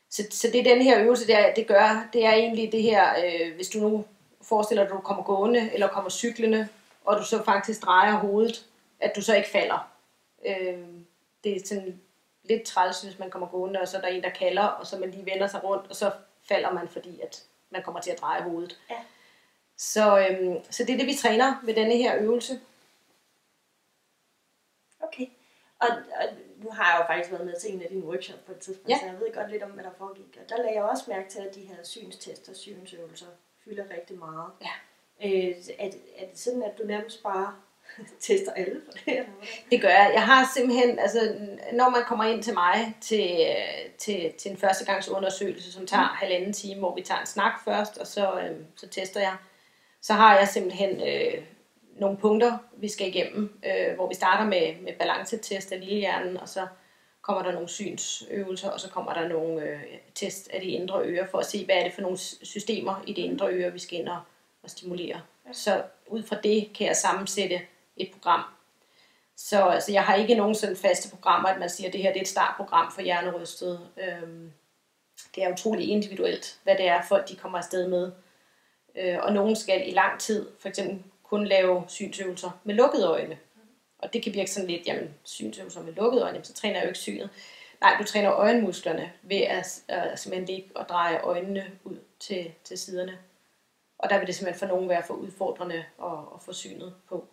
så, 0.10 0.24
så 0.32 0.48
det 0.54 0.66
den 0.66 0.82
her 0.82 1.00
øvelse 1.00 1.28
der, 1.28 1.54
det 1.54 1.68
gør, 1.68 2.08
det 2.14 2.26
er 2.26 2.34
egentlig 2.34 2.72
det 2.72 2.82
her, 2.82 3.10
øh, 3.26 3.56
hvis 3.56 3.70
du 3.70 3.80
nu 3.80 4.06
forestiller 4.42 4.84
dig, 4.84 4.92
at 4.92 4.98
du 4.98 5.02
kommer 5.02 5.24
gående 5.24 5.70
eller 5.74 5.88
kommer 5.88 6.10
cyklende, 6.10 6.68
og 7.06 7.18
du 7.18 7.26
så 7.26 7.44
faktisk 7.44 7.82
drejer 7.82 8.14
hovedet, 8.14 8.66
at 9.00 9.16
du 9.16 9.22
så 9.22 9.36
ikke 9.36 9.50
falder. 9.50 9.92
Øh, 10.46 10.78
det 11.44 11.56
er 11.56 11.66
sådan 11.66 12.02
lidt 12.50 12.64
træls, 12.64 13.02
hvis 13.02 13.20
man 13.20 13.30
kommer 13.32 13.48
gående, 13.48 13.80
og 13.82 13.88
så 13.88 13.98
er 13.98 14.02
der 14.02 14.08
en, 14.08 14.24
der 14.24 14.30
kalder, 14.30 14.64
og 14.64 14.88
så 14.88 14.98
man 14.98 15.12
lige 15.12 15.26
vender 15.26 15.48
sig 15.48 15.64
rundt, 15.64 15.88
og 15.90 15.96
så 15.96 16.12
falder 16.44 16.72
man, 16.74 16.88
fordi 16.88 17.22
at 17.22 17.44
man 17.70 17.84
kommer 17.84 18.02
til 18.02 18.12
at 18.12 18.20
dreje 18.22 18.42
hovedet. 18.42 18.80
Ja. 18.90 18.96
Så, 19.78 20.28
øhm, 20.30 20.58
så 20.70 20.84
det 20.84 20.94
er 20.94 20.98
det, 20.98 21.08
vi 21.08 21.14
træner 21.16 21.62
ved 21.64 21.76
denne 21.76 21.98
her 21.98 22.18
øvelse. 22.20 22.60
Okay. 25.00 25.28
Og, 25.80 25.88
og 25.90 26.26
nu 26.58 26.70
har 26.70 26.92
jeg 26.92 27.02
jo 27.02 27.14
faktisk 27.14 27.32
været 27.32 27.46
med 27.46 27.60
til 27.60 27.74
en 27.74 27.82
af 27.82 27.90
dine 27.90 28.06
workshops 28.06 28.40
på 28.46 28.52
et 28.52 28.60
tidspunkt, 28.60 28.90
Ja. 28.90 29.00
så 29.00 29.06
jeg 29.06 29.20
ved 29.20 29.34
godt 29.34 29.52
lidt 29.52 29.64
om, 29.64 29.70
hvad 29.72 29.84
der 29.84 29.92
foregik. 29.98 30.38
Og 30.44 30.50
der 30.50 30.58
lagde 30.58 30.76
jeg 30.76 30.84
også 30.84 31.04
mærke 31.08 31.30
til, 31.30 31.40
at 31.40 31.56
de 31.56 31.62
her 31.62 31.76
synstest 31.84 32.50
og 32.50 32.56
synsøvelser 32.56 33.26
fylder 33.64 33.84
rigtig 33.98 34.18
meget. 34.18 34.52
Ja. 34.62 34.72
Øh, 35.28 35.56
er, 35.80 35.90
det, 35.92 36.02
er 36.18 36.28
det 36.30 36.40
sådan, 36.40 36.64
at 36.64 36.78
du 36.78 36.84
nærmest 36.84 37.24
bare 37.24 37.56
tester 38.20 38.52
alle 38.52 38.82
for 38.86 38.92
det? 38.92 39.02
Eller? 39.08 39.26
Det 39.72 39.82
gør 39.82 39.90
jeg. 39.90 40.12
Jeg 40.14 40.24
har 40.24 40.52
simpelthen, 40.56 41.00
altså 41.00 41.20
når 41.74 41.90
man 41.90 42.02
kommer 42.08 42.24
ind 42.24 42.44
til 42.44 42.54
mig 42.54 42.96
til, 43.02 43.38
øh, 43.40 43.92
til, 43.98 44.34
til 44.38 44.52
en 44.52 44.58
førstegangsundersøgelse, 44.58 45.72
som 45.72 45.88
tager 45.88 46.10
mm. 46.10 46.18
halvanden 46.18 46.54
time, 46.54 46.80
hvor 46.80 46.96
vi 46.96 47.02
tager 47.02 47.22
en 47.22 47.28
snak 47.28 47.54
først, 47.66 47.98
og 47.98 48.08
så, 48.08 48.40
øh, 48.40 48.56
så 48.76 48.88
tester 48.88 49.20
jeg, 49.20 49.36
så 50.02 50.14
har 50.14 50.38
jeg 50.38 50.48
simpelthen 50.48 50.90
øh, 50.90 51.44
nogle 52.00 52.18
punkter, 52.18 52.58
vi 52.78 52.88
skal 52.88 53.08
igennem, 53.08 53.60
øh, 53.66 53.96
hvor 53.96 54.08
vi 54.08 54.16
starter 54.16 54.46
med, 54.46 54.82
med 54.82 54.94
balancetest 55.00 55.72
af 55.72 55.80
lillehjernen, 55.80 56.38
og 56.38 56.50
så 56.50 56.68
kommer 57.22 57.44
der 57.44 57.52
nogle 57.52 57.70
synsøvelser, 57.70 58.70
og 58.70 58.80
så 58.80 58.90
kommer 58.90 59.14
der 59.14 59.28
nogle 59.28 59.62
øh, 59.62 59.80
test 60.16 60.50
af 60.54 60.62
de 60.62 60.68
indre 60.68 61.02
ører, 61.04 61.28
for 61.28 61.38
at 61.38 61.46
se, 61.46 61.66
hvad 61.66 61.76
er 61.76 61.84
det 61.84 61.94
for 61.94 62.02
nogle 62.02 62.18
systemer 62.18 63.04
i 63.08 63.14
det 63.14 63.22
indre 63.22 63.54
øre, 63.54 63.74
vi 63.74 63.80
skal 63.80 64.00
ind 64.00 64.10
og, 64.10 64.20
og 64.64 64.70
stimulere. 64.70 65.22
Så 65.52 65.84
ud 66.08 66.24
fra 66.24 66.36
det 66.44 66.70
kan 66.78 66.88
jeg 66.88 66.96
sammensætte 66.96 67.62
et 67.98 68.12
program. 68.14 68.44
Så 69.38 69.66
altså, 69.66 69.92
jeg 69.92 70.04
har 70.04 70.16
ikke 70.16 70.36
nogen 70.36 70.56
sådan 70.56 70.76
faste 70.76 71.10
programmer, 71.10 71.50
at 71.50 71.60
man 71.60 71.70
siger, 71.70 71.88
at 71.88 71.94
det 71.94 72.02
her 72.02 72.12
det 72.12 72.18
er 72.18 72.22
et 72.22 72.28
startprogram 72.28 72.92
for 72.92 73.02
hjernerystet. 73.02 73.90
Øhm, 73.98 74.52
det 75.36 75.44
er 75.44 75.54
utrolig 75.54 75.88
individuelt, 75.90 76.60
hvad 76.64 76.76
det 76.78 76.88
er, 76.88 77.02
folk 77.02 77.30
de 77.30 77.36
kommer 77.36 77.58
afsted 77.58 77.88
med. 77.88 78.12
Øh, 78.96 79.18
og 79.22 79.34
nogen 79.34 79.56
skal 79.56 79.90
i 79.90 79.92
lang 79.92 80.20
tid 80.20 80.50
for 80.60 80.70
eksempel 80.70 81.04
kun 81.24 81.48
lave 81.48 81.84
synsøvelser 81.88 82.60
med 82.64 82.76
lukkede 82.76 83.08
øjne. 83.08 83.38
Og 84.00 84.14
det 84.14 84.24
kan 84.24 84.34
virke 84.34 84.52
sådan 84.52 84.70
lidt, 84.70 84.88
jamen 84.88 85.14
synsøvelser 85.24 85.84
med 85.84 85.94
lukkede 85.94 86.24
øjne, 86.24 86.34
jamen, 86.34 86.46
så 86.46 86.54
træner 86.54 86.76
jeg 86.76 86.84
jo 86.84 86.90
ikke 86.90 87.00
synet. 87.00 87.30
Nej, 87.82 87.96
du 88.00 88.04
træner 88.04 88.32
øjenmusklerne 88.32 89.12
ved 89.22 89.42
at, 89.42 89.84
at 89.88 90.20
simpelthen 90.20 90.56
ligge 90.56 90.70
og 90.76 90.90
dreje 90.90 91.22
øjnene 91.22 91.72
ud 91.84 91.98
til, 92.20 92.54
til 92.64 92.78
siderne. 92.78 93.18
Og 93.98 94.10
der 94.10 94.18
vil 94.18 94.28
det 94.28 94.36
simpelthen 94.36 94.60
for 94.60 94.76
nogen 94.76 94.90
være 94.90 95.04
for 95.04 95.14
udfordrende 95.14 95.86
at, 96.04 96.20
at 96.36 96.42
få 96.46 96.54
synet 96.54 96.96
på. 97.10 97.28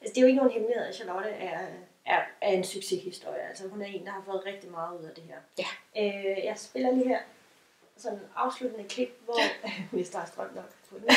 Altså, 0.00 0.12
det 0.14 0.18
er 0.18 0.24
jo 0.24 0.26
ikke 0.26 0.42
nogen 0.42 0.52
hemmelighed, 0.56 0.84
at 0.86 0.94
Charlotte 0.94 1.30
er, 1.30 1.60
er, 2.06 2.20
er 2.40 2.52
en 2.58 2.64
succeshistorie. 2.64 3.48
Altså, 3.50 3.68
hun 3.68 3.82
er 3.82 3.86
en, 3.86 4.06
der 4.06 4.12
har 4.12 4.22
fået 4.30 4.46
rigtig 4.46 4.70
meget 4.70 4.98
ud 4.98 5.04
af 5.04 5.14
det 5.14 5.24
her. 5.24 5.40
Ja. 5.62 5.70
Øh, 6.02 6.44
jeg 6.44 6.58
spiller 6.58 6.90
lige 6.92 7.08
her 7.08 7.22
sådan 7.96 8.18
en 8.18 8.32
afsluttende 8.44 8.88
klip, 8.88 9.12
hvor, 9.24 9.40
hvis 9.94 10.10
der 10.10 10.20
er 10.20 10.28
strøm 10.32 10.52
nok 10.60 10.70
på 10.88 10.94
det, 11.02 11.08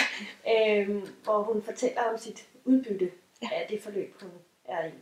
øh, 0.53 0.87
hvor 1.25 1.39
hun 1.49 1.59
fortæller 1.69 2.03
om 2.11 2.17
sit 2.17 2.39
udbytte 2.71 3.09
ja. 3.41 3.49
af 3.55 3.67
det 3.71 3.79
forløb, 3.85 4.11
hun 4.21 4.31
er 4.75 4.81
i. 4.85 4.97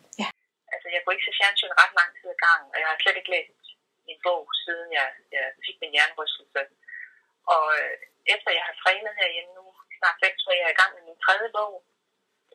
Altså, 0.73 0.87
jeg 0.93 0.99
kunne 1.01 1.15
ikke 1.15 1.27
se 1.27 1.37
fjernsyn 1.39 1.79
ret 1.81 1.93
lang 1.99 2.11
tid 2.17 2.29
ad 2.35 2.39
gangen, 2.45 2.69
og 2.73 2.77
jeg 2.81 2.87
har 2.89 2.97
slet 3.03 3.19
ikke 3.19 3.33
læst 3.35 3.63
min 4.07 4.19
bog, 4.27 4.41
siden 4.63 4.89
jeg, 4.99 5.07
jeg 5.35 5.45
fik 5.65 5.77
min 5.83 5.95
hjernerystelse. 5.95 6.61
Og 7.53 7.63
øh, 7.77 7.93
efter 8.33 8.49
jeg 8.57 8.63
har 8.67 8.75
trænet 8.81 9.19
herhjemme 9.19 9.51
nu, 9.59 9.65
snart 9.97 10.17
seks 10.23 10.47
år, 10.47 10.59
jeg 10.59 10.67
er 10.67 10.75
i 10.75 10.81
gang 10.81 10.91
med 10.95 11.03
min 11.09 11.23
tredje 11.25 11.49
bog. 11.57 11.73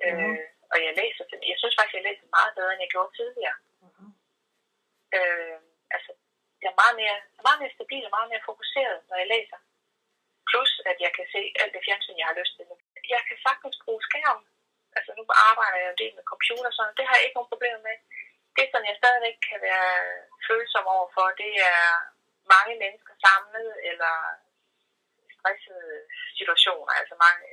Øh, 0.05 0.39
og 0.73 0.79
jeg 0.87 0.93
læser, 1.01 1.25
jeg 1.51 1.59
synes 1.59 1.77
faktisk, 1.79 1.99
jeg 1.99 2.09
læser 2.09 2.37
meget 2.39 2.53
bedre, 2.57 2.73
end 2.73 2.85
jeg 2.85 2.93
gjorde 2.95 3.17
tidligere. 3.19 3.59
Mm-hmm. 3.85 4.11
Øh, 5.17 5.59
altså, 5.97 6.11
jeg 6.63 6.71
er 6.73 6.81
meget 6.83 6.97
mere, 7.03 7.19
meget 7.47 7.61
mere 7.63 7.77
stabil 7.79 8.05
og 8.09 8.15
meget 8.17 8.31
mere 8.33 8.49
fokuseret, 8.51 8.99
når 9.09 9.17
jeg 9.23 9.29
læser. 9.35 9.59
Plus, 10.51 10.71
at 10.91 10.97
jeg 11.05 11.13
kan 11.17 11.27
se 11.35 11.43
alt 11.61 11.75
det 11.75 11.87
fjernsyn, 11.87 12.21
jeg 12.21 12.29
har 12.31 12.41
lyst 12.41 12.53
til. 12.57 12.67
Jeg 13.15 13.23
kan 13.29 13.39
sagtens 13.47 13.77
bruge 13.85 14.03
skærm. 14.09 14.41
Altså, 14.97 15.11
nu 15.19 15.23
arbejder 15.51 15.79
jeg 15.83 15.91
en 15.91 16.03
del 16.03 16.15
med 16.19 16.31
computer, 16.33 16.71
så 16.79 16.83
det 16.99 17.05
har 17.07 17.15
jeg 17.17 17.25
ikke 17.25 17.39
nogen 17.39 17.53
problemer 17.53 17.83
med. 17.89 17.97
Det, 18.59 18.67
som 18.73 18.83
jeg 18.89 18.97
stadigvæk 19.01 19.37
kan 19.49 19.61
være 19.69 19.93
følsom 20.49 20.87
over 20.97 21.09
for, 21.17 21.27
det 21.43 21.53
er 21.73 21.85
mange 22.55 22.75
mennesker 22.83 23.15
samlet, 23.27 23.71
eller 23.91 24.15
stressede 25.37 25.93
situationer, 26.39 26.93
altså 27.01 27.15
mange, 27.25 27.45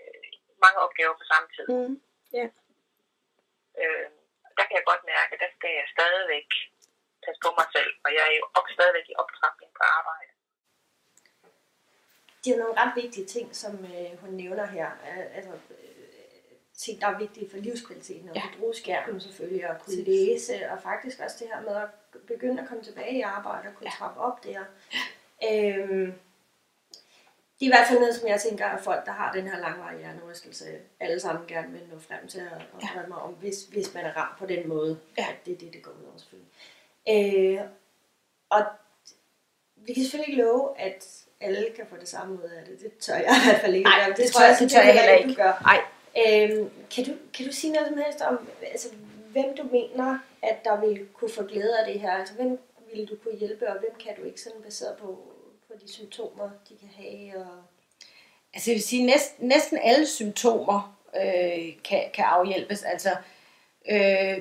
mange 0.64 0.78
opgaver 0.86 1.16
på 1.18 1.26
samme 1.32 1.48
tid. 1.56 1.68
Mm. 1.76 1.96
Yeah. 2.38 2.50
Øh, 3.82 4.06
der 4.58 4.64
kan 4.68 4.76
jeg 4.80 4.86
godt 4.92 5.04
mærke, 5.14 5.32
at 5.36 5.42
der 5.44 5.52
skal 5.58 5.72
jeg 5.80 5.88
stadigvæk 5.96 6.50
passe 7.24 7.40
på 7.46 7.50
mig 7.60 7.68
selv, 7.76 7.92
og 8.06 8.10
jeg 8.16 8.24
er 8.30 8.34
jo 8.40 8.44
op, 8.58 8.68
stadigvæk 8.78 9.08
i 9.10 9.20
optrapning 9.24 9.72
på 9.80 9.84
arbejde. 10.00 10.32
Det 12.42 12.48
er 12.48 12.56
jo 12.56 12.64
nogle 12.64 12.80
ret 12.82 12.94
vigtige 13.02 13.28
ting, 13.36 13.48
som 13.62 13.74
øh, 13.94 14.12
hun 14.22 14.32
nævner 14.42 14.66
her. 14.66 14.90
Altså, 15.38 15.54
øh, 15.54 15.90
ting, 16.84 17.02
der 17.02 17.08
er 17.08 17.18
vigtige 17.18 17.50
for 17.52 17.58
livskvaliteten, 17.58 18.30
og 18.30 18.36
ja. 18.36 18.44
at 18.48 18.58
bruge 18.60 18.76
skærmen 18.76 19.22
selvfølgelig, 19.22 19.70
og 19.70 19.76
kunne 19.82 20.04
læse, 20.04 20.56
og 20.72 20.82
faktisk 20.82 21.20
også 21.20 21.38
det 21.40 21.48
her 21.54 21.62
med 21.62 21.76
at 21.86 21.90
begynde 22.28 22.62
at 22.62 22.68
komme 22.68 22.84
tilbage 22.84 23.18
i 23.18 23.22
arbejde, 23.22 23.68
og 23.70 23.76
kunne 23.76 23.92
ja. 23.92 23.98
trappe 23.98 24.20
op 24.20 24.44
der. 24.44 24.62
Øhm, 25.50 26.14
det 27.60 27.66
er 27.66 27.70
i 27.70 27.76
hvert 27.76 27.88
fald 27.88 28.00
noget, 28.00 28.16
som 28.16 28.28
jeg 28.28 28.42
tænker, 28.42 28.66
at 28.66 28.82
folk, 28.82 29.06
der 29.06 29.12
har 29.12 29.32
den 29.32 29.48
her 29.48 29.60
langvarige 29.60 30.00
hjernerystelse, 30.00 30.66
alle 31.00 31.20
sammen 31.20 31.48
gerne 31.48 31.72
vil 31.72 31.82
nå 31.92 32.00
frem 32.00 32.28
til 32.28 32.40
at, 32.40 32.62
at 32.82 32.90
drømme 32.94 33.16
om, 33.16 33.34
hvis, 33.34 33.64
hvis 33.64 33.94
man 33.94 34.06
er 34.06 34.18
ramt 34.18 34.40
på 34.40 34.46
den 34.46 34.68
måde, 34.68 35.00
ja. 35.18 35.26
at 35.30 35.36
det 35.46 35.54
er 35.54 35.58
det, 35.58 35.74
det 35.74 35.82
går 35.82 35.92
ud 35.92 36.06
over 36.06 36.18
selvfølgelig. 36.18 36.52
Øh, 37.10 37.62
og 38.50 38.66
vi 39.76 39.94
kan 39.94 40.04
selvfølgelig 40.04 40.32
ikke 40.32 40.44
love, 40.44 40.80
at 40.80 41.26
alle 41.42 41.66
kan 41.76 41.86
få 41.90 41.96
det 42.00 42.08
samme 42.08 42.34
ud 42.34 42.50
af 42.50 42.66
det. 42.66 42.80
Det 42.80 42.98
tør 42.98 43.16
jeg 43.16 43.36
i 43.44 43.50
hvert 43.50 43.62
fald 43.62 43.76
ikke. 43.76 43.90
Nej, 43.90 44.08
det, 44.08 44.18
det 44.18 44.32
tror 44.32 44.46
jeg, 44.46 44.58
det 44.60 44.72
tør 44.72 44.82
jeg 44.82 44.94
heller 44.94 45.14
ikke. 45.14 45.30
Du 45.30 45.36
gør. 45.36 45.54
Nej. 45.62 45.80
Øhm, 46.18 46.70
kan, 46.96 47.06
du, 47.06 47.12
kan 47.34 47.46
du 47.46 47.52
sige 47.52 47.74
noget 47.74 47.88
som 47.88 47.98
helst 47.98 48.22
om, 48.22 48.48
altså, 48.62 48.90
hvem 49.32 49.58
du 49.58 49.64
mener, 49.64 50.20
at 50.42 50.58
der 50.64 50.80
vil 50.80 51.08
kunne 51.14 51.32
få 51.32 51.44
glæde 51.44 51.80
af 51.80 51.86
det 51.94 52.02
her? 52.02 52.12
Altså, 52.12 52.34
hvem 52.34 52.60
vil 52.94 53.08
du 53.10 53.16
kunne 53.24 53.36
hjælpe, 53.36 53.70
og 53.70 53.80
hvem 53.80 53.96
kan 54.00 54.16
du 54.18 54.24
ikke 54.24 54.42
sådan 54.42 54.62
baseret 54.62 54.98
på, 54.98 55.34
på 55.70 55.76
de 55.86 55.94
symptomer, 55.94 56.50
de 56.70 56.76
kan 56.78 56.90
have? 56.98 57.38
Og... 57.38 57.64
Altså 58.54 58.72
jeg 58.72 58.76
vil 58.76 58.84
sige, 58.84 59.06
næsten, 59.06 59.48
næsten 59.48 59.80
alle 59.84 60.08
symptomer 60.08 61.00
øh, 61.16 61.84
kan, 61.84 62.04
kan 62.14 62.26
afhjælpes. 62.26 62.84
Altså 62.84 63.10
øh, 63.92 64.38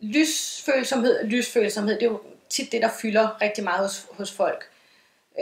lysfølsomhed, 0.00 1.24
lysfølsomhed, 1.24 1.94
det 1.94 2.02
er 2.02 2.10
jo 2.10 2.20
tit 2.48 2.72
det, 2.72 2.82
der 2.82 2.90
fylder 3.02 3.42
rigtig 3.42 3.64
meget 3.64 3.80
hos, 3.80 4.06
hos 4.12 4.32
folk. 4.32 4.70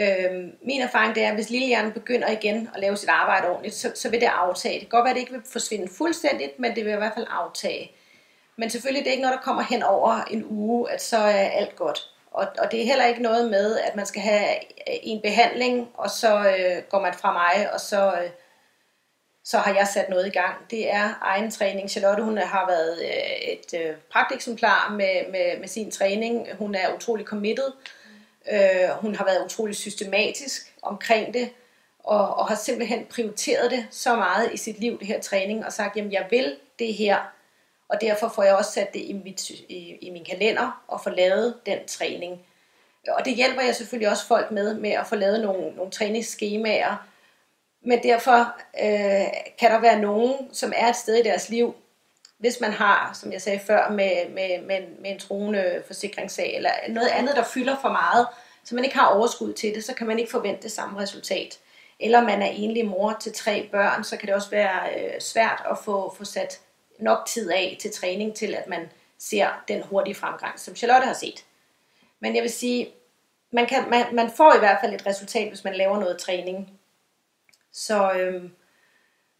Øh, 0.00 0.44
min 0.62 0.80
erfaring 0.80 1.14
det 1.14 1.22
er, 1.22 1.28
at 1.28 1.34
hvis 1.34 1.50
lillehjernen 1.50 1.92
begynder 1.92 2.30
igen 2.30 2.68
at 2.74 2.80
lave 2.80 2.96
sit 2.96 3.08
arbejde 3.08 3.48
ordentligt, 3.48 3.74
så, 3.74 3.92
så 3.94 4.10
vil 4.10 4.20
det 4.20 4.26
aftage. 4.26 4.74
Det 4.74 4.80
kan 4.80 4.88
godt 4.88 5.04
være, 5.04 5.10
at 5.10 5.14
det 5.14 5.20
ikke 5.20 5.32
vil 5.32 5.42
forsvinde 5.46 5.88
fuldstændigt, 5.88 6.58
men 6.58 6.76
det 6.76 6.84
vil 6.84 6.92
i 6.92 6.96
hvert 6.96 7.14
fald 7.14 7.26
aftage. 7.30 7.92
Men 8.56 8.70
selvfølgelig 8.70 9.04
det 9.04 9.08
er 9.08 9.12
ikke 9.12 9.22
noget, 9.22 9.36
der 9.38 9.44
kommer 9.44 9.62
hen 9.62 9.82
over 9.82 10.24
en 10.30 10.44
uge, 10.44 10.90
at 10.90 11.02
så 11.02 11.16
er 11.16 11.48
alt 11.48 11.76
godt. 11.76 12.13
Og, 12.34 12.46
og 12.58 12.70
det 12.70 12.80
er 12.80 12.86
heller 12.86 13.06
ikke 13.06 13.22
noget 13.22 13.50
med, 13.50 13.78
at 13.78 13.96
man 13.96 14.06
skal 14.06 14.22
have 14.22 14.54
en 14.86 15.20
behandling, 15.22 15.90
og 15.94 16.10
så 16.10 16.38
øh, 16.38 16.82
går 16.90 17.00
man 17.00 17.14
fra 17.14 17.32
mig, 17.32 17.72
og 17.72 17.80
så, 17.80 18.12
øh, 18.12 18.30
så 19.44 19.58
har 19.58 19.74
jeg 19.74 19.88
sat 19.88 20.08
noget 20.08 20.26
i 20.26 20.30
gang. 20.30 20.54
Det 20.70 20.92
er 20.92 21.18
egen 21.22 21.50
træning. 21.50 21.90
Charlotte 21.90 22.22
hun 22.22 22.38
har 22.38 22.66
været 22.66 23.02
øh, 23.02 23.48
et 23.52 23.80
øh, 23.80 23.96
pragteksemplar 24.12 24.90
med, 24.90 25.30
med, 25.30 25.58
med 25.60 25.68
sin 25.68 25.90
træning. 25.90 26.48
Hun 26.58 26.74
er 26.74 26.94
utrolig 26.94 27.26
committed. 27.26 27.72
Øh, 28.52 28.88
hun 29.00 29.14
har 29.14 29.24
været 29.24 29.44
utrolig 29.44 29.76
systematisk 29.76 30.74
omkring 30.82 31.34
det, 31.34 31.50
og, 32.04 32.36
og 32.36 32.48
har 32.48 32.54
simpelthen 32.54 33.06
prioriteret 33.10 33.70
det 33.70 33.86
så 33.90 34.16
meget 34.16 34.52
i 34.52 34.56
sit 34.56 34.80
liv, 34.80 34.98
det 34.98 35.06
her 35.06 35.20
træning, 35.20 35.66
og 35.66 35.72
sagt, 35.72 35.96
jamen 35.96 36.12
jeg 36.12 36.26
vil 36.30 36.56
det 36.78 36.94
her, 36.94 37.33
og 37.94 38.00
derfor 38.00 38.28
får 38.28 38.42
jeg 38.42 38.54
også 38.54 38.72
sat 38.72 38.94
det 38.94 39.00
i, 39.00 39.12
mit, 39.12 39.50
i, 39.50 39.98
i 40.00 40.10
min 40.10 40.24
kalender 40.24 40.82
og 40.88 41.00
få 41.00 41.10
lavet 41.10 41.54
den 41.66 41.78
træning. 41.86 42.40
Og 43.08 43.24
det 43.24 43.34
hjælper 43.34 43.62
jeg 43.62 43.74
selvfølgelig 43.74 44.10
også 44.10 44.26
folk 44.26 44.50
med, 44.50 44.74
med 44.74 44.90
at 44.90 45.06
få 45.06 45.16
lavet 45.16 45.40
nogle, 45.40 45.76
nogle 45.76 45.90
træningsskemaer. 45.90 47.06
Men 47.82 48.02
derfor 48.02 48.54
øh, 48.82 49.26
kan 49.58 49.70
der 49.70 49.80
være 49.80 50.00
nogen, 50.00 50.54
som 50.54 50.72
er 50.76 50.88
et 50.88 50.96
sted 50.96 51.14
i 51.14 51.22
deres 51.22 51.48
liv, 51.48 51.74
hvis 52.38 52.60
man 52.60 52.72
har, 52.72 53.18
som 53.20 53.32
jeg 53.32 53.42
sagde 53.42 53.60
før, 53.66 53.90
med, 53.90 54.28
med, 54.28 54.62
med, 54.62 54.80
med 55.00 55.10
en 55.10 55.18
troende 55.18 55.82
forsikringssag, 55.86 56.56
eller 56.56 56.70
noget 56.88 57.08
andet, 57.08 57.36
der 57.36 57.44
fylder 57.44 57.76
for 57.80 57.88
meget, 57.88 58.26
så 58.64 58.74
man 58.74 58.84
ikke 58.84 58.96
har 58.96 59.06
overskud 59.06 59.52
til 59.52 59.74
det, 59.74 59.84
så 59.84 59.94
kan 59.94 60.06
man 60.06 60.18
ikke 60.18 60.30
forvente 60.30 60.62
det 60.62 60.72
samme 60.72 61.00
resultat. 61.00 61.58
Eller 62.00 62.22
man 62.22 62.42
er 62.42 62.46
enlig 62.46 62.86
mor 62.86 63.16
til 63.20 63.32
tre 63.32 63.68
børn, 63.72 64.04
så 64.04 64.16
kan 64.16 64.26
det 64.26 64.34
også 64.34 64.50
være 64.50 64.80
øh, 64.96 65.20
svært 65.20 65.62
at 65.70 65.78
få, 65.84 66.14
få 66.18 66.24
sat 66.24 66.60
nok 67.04 67.26
tid 67.26 67.50
af 67.50 67.76
til 67.80 67.92
træning 67.92 68.36
til, 68.36 68.54
at 68.54 68.68
man 68.68 68.90
ser 69.18 69.62
den 69.68 69.82
hurtige 69.82 70.14
fremgang, 70.14 70.60
som 70.60 70.76
Charlotte 70.76 71.06
har 71.06 71.14
set. 71.14 71.44
Men 72.20 72.34
jeg 72.34 72.42
vil 72.42 72.50
sige, 72.50 72.94
man, 73.50 73.66
kan, 73.66 73.90
man, 73.90 74.14
man 74.14 74.30
får 74.30 74.54
i 74.54 74.58
hvert 74.58 74.78
fald 74.80 74.94
et 74.94 75.06
resultat, 75.06 75.48
hvis 75.48 75.64
man 75.64 75.74
laver 75.74 76.00
noget 76.00 76.18
træning. 76.18 76.80
Så, 77.72 78.12
øhm, 78.12 78.52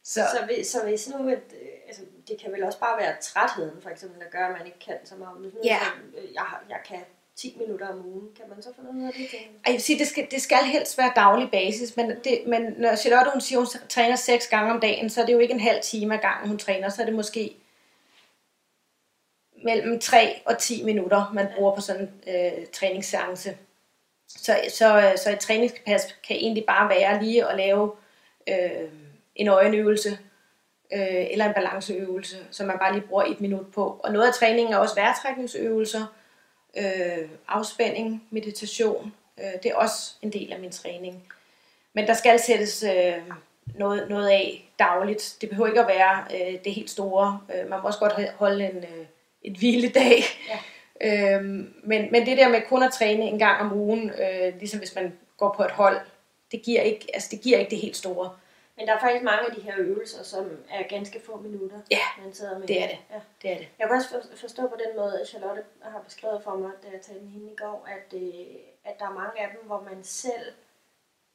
så, 0.03 0.20
så, 0.33 0.44
hvis, 0.46 0.66
så 0.66 0.85
hvis 0.85 1.09
nu, 1.09 1.29
at, 1.29 1.38
øh, 1.62 1.68
altså, 1.87 2.03
det 2.29 2.40
kan 2.40 2.53
vel 2.53 2.64
også 2.64 2.79
bare 2.79 2.98
være 2.98 3.16
trætheden, 3.20 3.83
for 3.83 3.90
eksempel, 3.90 4.20
der 4.20 4.31
gør, 4.31 4.46
at 4.46 4.59
man 4.59 4.66
ikke 4.66 4.79
kan 4.79 4.96
så 5.05 5.14
meget. 5.16 5.38
Hvis 5.40 5.55
nu, 5.55 5.61
ja. 5.64 5.79
så, 5.79 6.18
øh, 6.18 6.35
jeg, 6.35 6.46
jeg 6.68 6.81
kan 6.88 7.00
10 7.37 7.57
minutter 7.61 7.88
om 7.88 8.07
ugen. 8.07 8.29
Kan 8.37 8.44
man 8.49 8.62
så 8.62 8.68
få 8.77 8.83
noget 8.83 9.07
af 9.07 9.12
det 9.12 9.31
til? 9.31 9.38
Jeg 9.66 9.73
vil 9.73 9.83
sige, 9.83 9.99
det 9.99 10.07
skal, 10.07 10.27
det 10.31 10.42
skal 10.42 10.64
helst 10.64 10.99
være 10.99 11.12
daglig 11.16 11.51
basis, 11.51 11.97
men, 11.97 12.11
det, 12.11 12.42
men 12.47 12.62
når 12.79 12.97
Charlotte 12.97 13.31
hun 13.33 13.40
siger, 13.40 13.59
hun 13.59 13.66
træner 13.88 14.16
6 14.16 14.47
gange 14.49 14.73
om 14.73 14.81
dagen, 14.81 15.11
så 15.11 15.23
er 15.23 15.27
det 15.27 15.33
jo 15.33 15.38
ikke 15.38 15.55
en 15.55 15.61
halv 15.61 15.83
time 15.83 16.14
ad 16.14 16.18
gangen, 16.18 16.49
hun 16.49 16.59
træner, 16.59 16.88
så 16.88 17.03
er 17.03 17.07
det 17.07 17.14
måske 17.14 17.57
mellem 19.64 20.01
3 20.01 20.40
og 20.44 20.59
10 20.59 20.85
minutter, 20.85 21.31
man 21.35 21.49
bruger 21.57 21.75
på 21.75 21.81
sådan 21.81 22.03
en 22.03 22.35
øh, 22.35 22.66
træningsseance. 22.66 23.57
Så, 24.29 24.57
så, 24.68 25.12
så 25.16 25.31
et 25.31 25.38
træningspas 25.38 26.16
kan 26.27 26.37
egentlig 26.37 26.64
bare 26.66 26.88
være 26.88 27.23
lige 27.23 27.47
at 27.47 27.57
lave 27.57 27.92
øh, 28.49 28.88
en 29.35 29.49
øjenøvelse, 29.49 30.18
øh, 30.92 31.27
eller 31.31 31.44
en 31.44 31.55
balanceøvelse, 31.55 32.37
som 32.51 32.66
man 32.66 32.79
bare 32.79 32.92
lige 32.92 33.07
bruger 33.09 33.25
et 33.25 33.40
minut 33.40 33.73
på. 33.73 34.01
Og 34.05 34.12
noget 34.12 34.27
af 34.27 34.35
træningen 34.35 34.75
er 34.75 34.79
også 34.79 34.94
vejrtrækningsøvelser, 34.94 36.07
øh, 36.76 37.28
afspænding, 37.48 38.24
meditation. 38.30 39.12
Øh, 39.38 39.62
det 39.62 39.70
er 39.70 39.74
også 39.74 40.14
en 40.22 40.32
del 40.32 40.52
af 40.52 40.60
min 40.60 40.70
træning. 40.70 41.32
Men 41.92 42.06
der 42.06 42.14
skal 42.14 42.40
sættes 42.40 42.82
øh, 42.82 43.14
noget, 43.74 44.08
noget 44.08 44.28
af 44.28 44.70
dagligt. 44.78 45.37
Det 45.40 45.48
behøver 45.48 45.68
ikke 45.68 45.80
at 45.80 45.88
være 45.88 46.24
øh, 46.34 46.58
det 46.64 46.74
helt 46.74 46.90
store. 46.90 47.40
Øh, 47.54 47.70
man 47.70 47.80
må 47.80 47.87
også 47.87 47.98
godt 47.98 48.30
holde 48.37 48.64
en, 48.64 48.76
øh, 48.76 49.06
en 49.42 49.56
hviledag. 49.56 50.22
Ja. 50.48 50.58
Øhm, 51.00 51.74
men, 51.84 52.08
men 52.12 52.26
det 52.26 52.38
der 52.38 52.48
med 52.48 52.60
kun 52.68 52.82
at 52.82 52.92
træne 52.92 53.22
en 53.22 53.38
gang 53.38 53.60
om 53.60 53.72
ugen, 53.72 54.10
øh, 54.10 54.58
ligesom 54.58 54.78
hvis 54.78 54.94
man 54.94 55.12
går 55.37 55.54
på 55.56 55.62
et 55.62 55.70
hold, 55.70 56.00
det 56.52 56.62
giver 56.62 56.80
ikke, 56.80 57.06
altså 57.14 57.28
det, 57.30 57.40
giver 57.40 57.58
ikke 57.58 57.70
det 57.70 57.78
helt 57.78 57.96
store. 57.96 58.30
Men 58.76 58.87
der 58.87 58.94
er 58.94 59.00
faktisk 59.00 59.24
mange 59.24 59.48
af 59.48 59.54
de 59.54 59.60
her 59.60 59.74
øvelser, 59.78 60.22
som 60.22 60.64
er 60.70 60.82
ganske 60.88 61.20
få 61.20 61.37
minutter, 61.40 61.80
ja, 61.90 62.22
man 62.22 62.32
sidder 62.34 62.58
med. 62.58 62.66
det 62.66 62.82
er 62.82 62.87
det. 62.87 62.98
Ja. 63.10 63.20
det 63.42 63.52
er 63.52 63.58
det. 63.58 63.68
Jeg 63.78 63.87
kan 63.87 63.96
også 63.96 64.28
forstå 64.37 64.62
på 64.68 64.76
den 64.87 64.96
måde, 64.96 65.20
at 65.20 65.28
Charlotte 65.28 65.62
har 65.82 66.00
beskrevet 66.00 66.42
for 66.42 66.54
mig, 66.56 66.70
da 66.82 66.88
jeg 66.92 67.00
talte 67.00 67.22
med 67.22 67.30
hende 67.30 67.52
i 67.52 67.56
går, 67.56 67.88
at, 67.96 68.18
øh, 68.18 68.56
at 68.84 68.98
der 68.98 69.06
er 69.06 69.14
mange 69.14 69.40
af 69.40 69.48
dem, 69.56 69.66
hvor 69.66 69.80
man 69.90 70.04
selv 70.04 70.52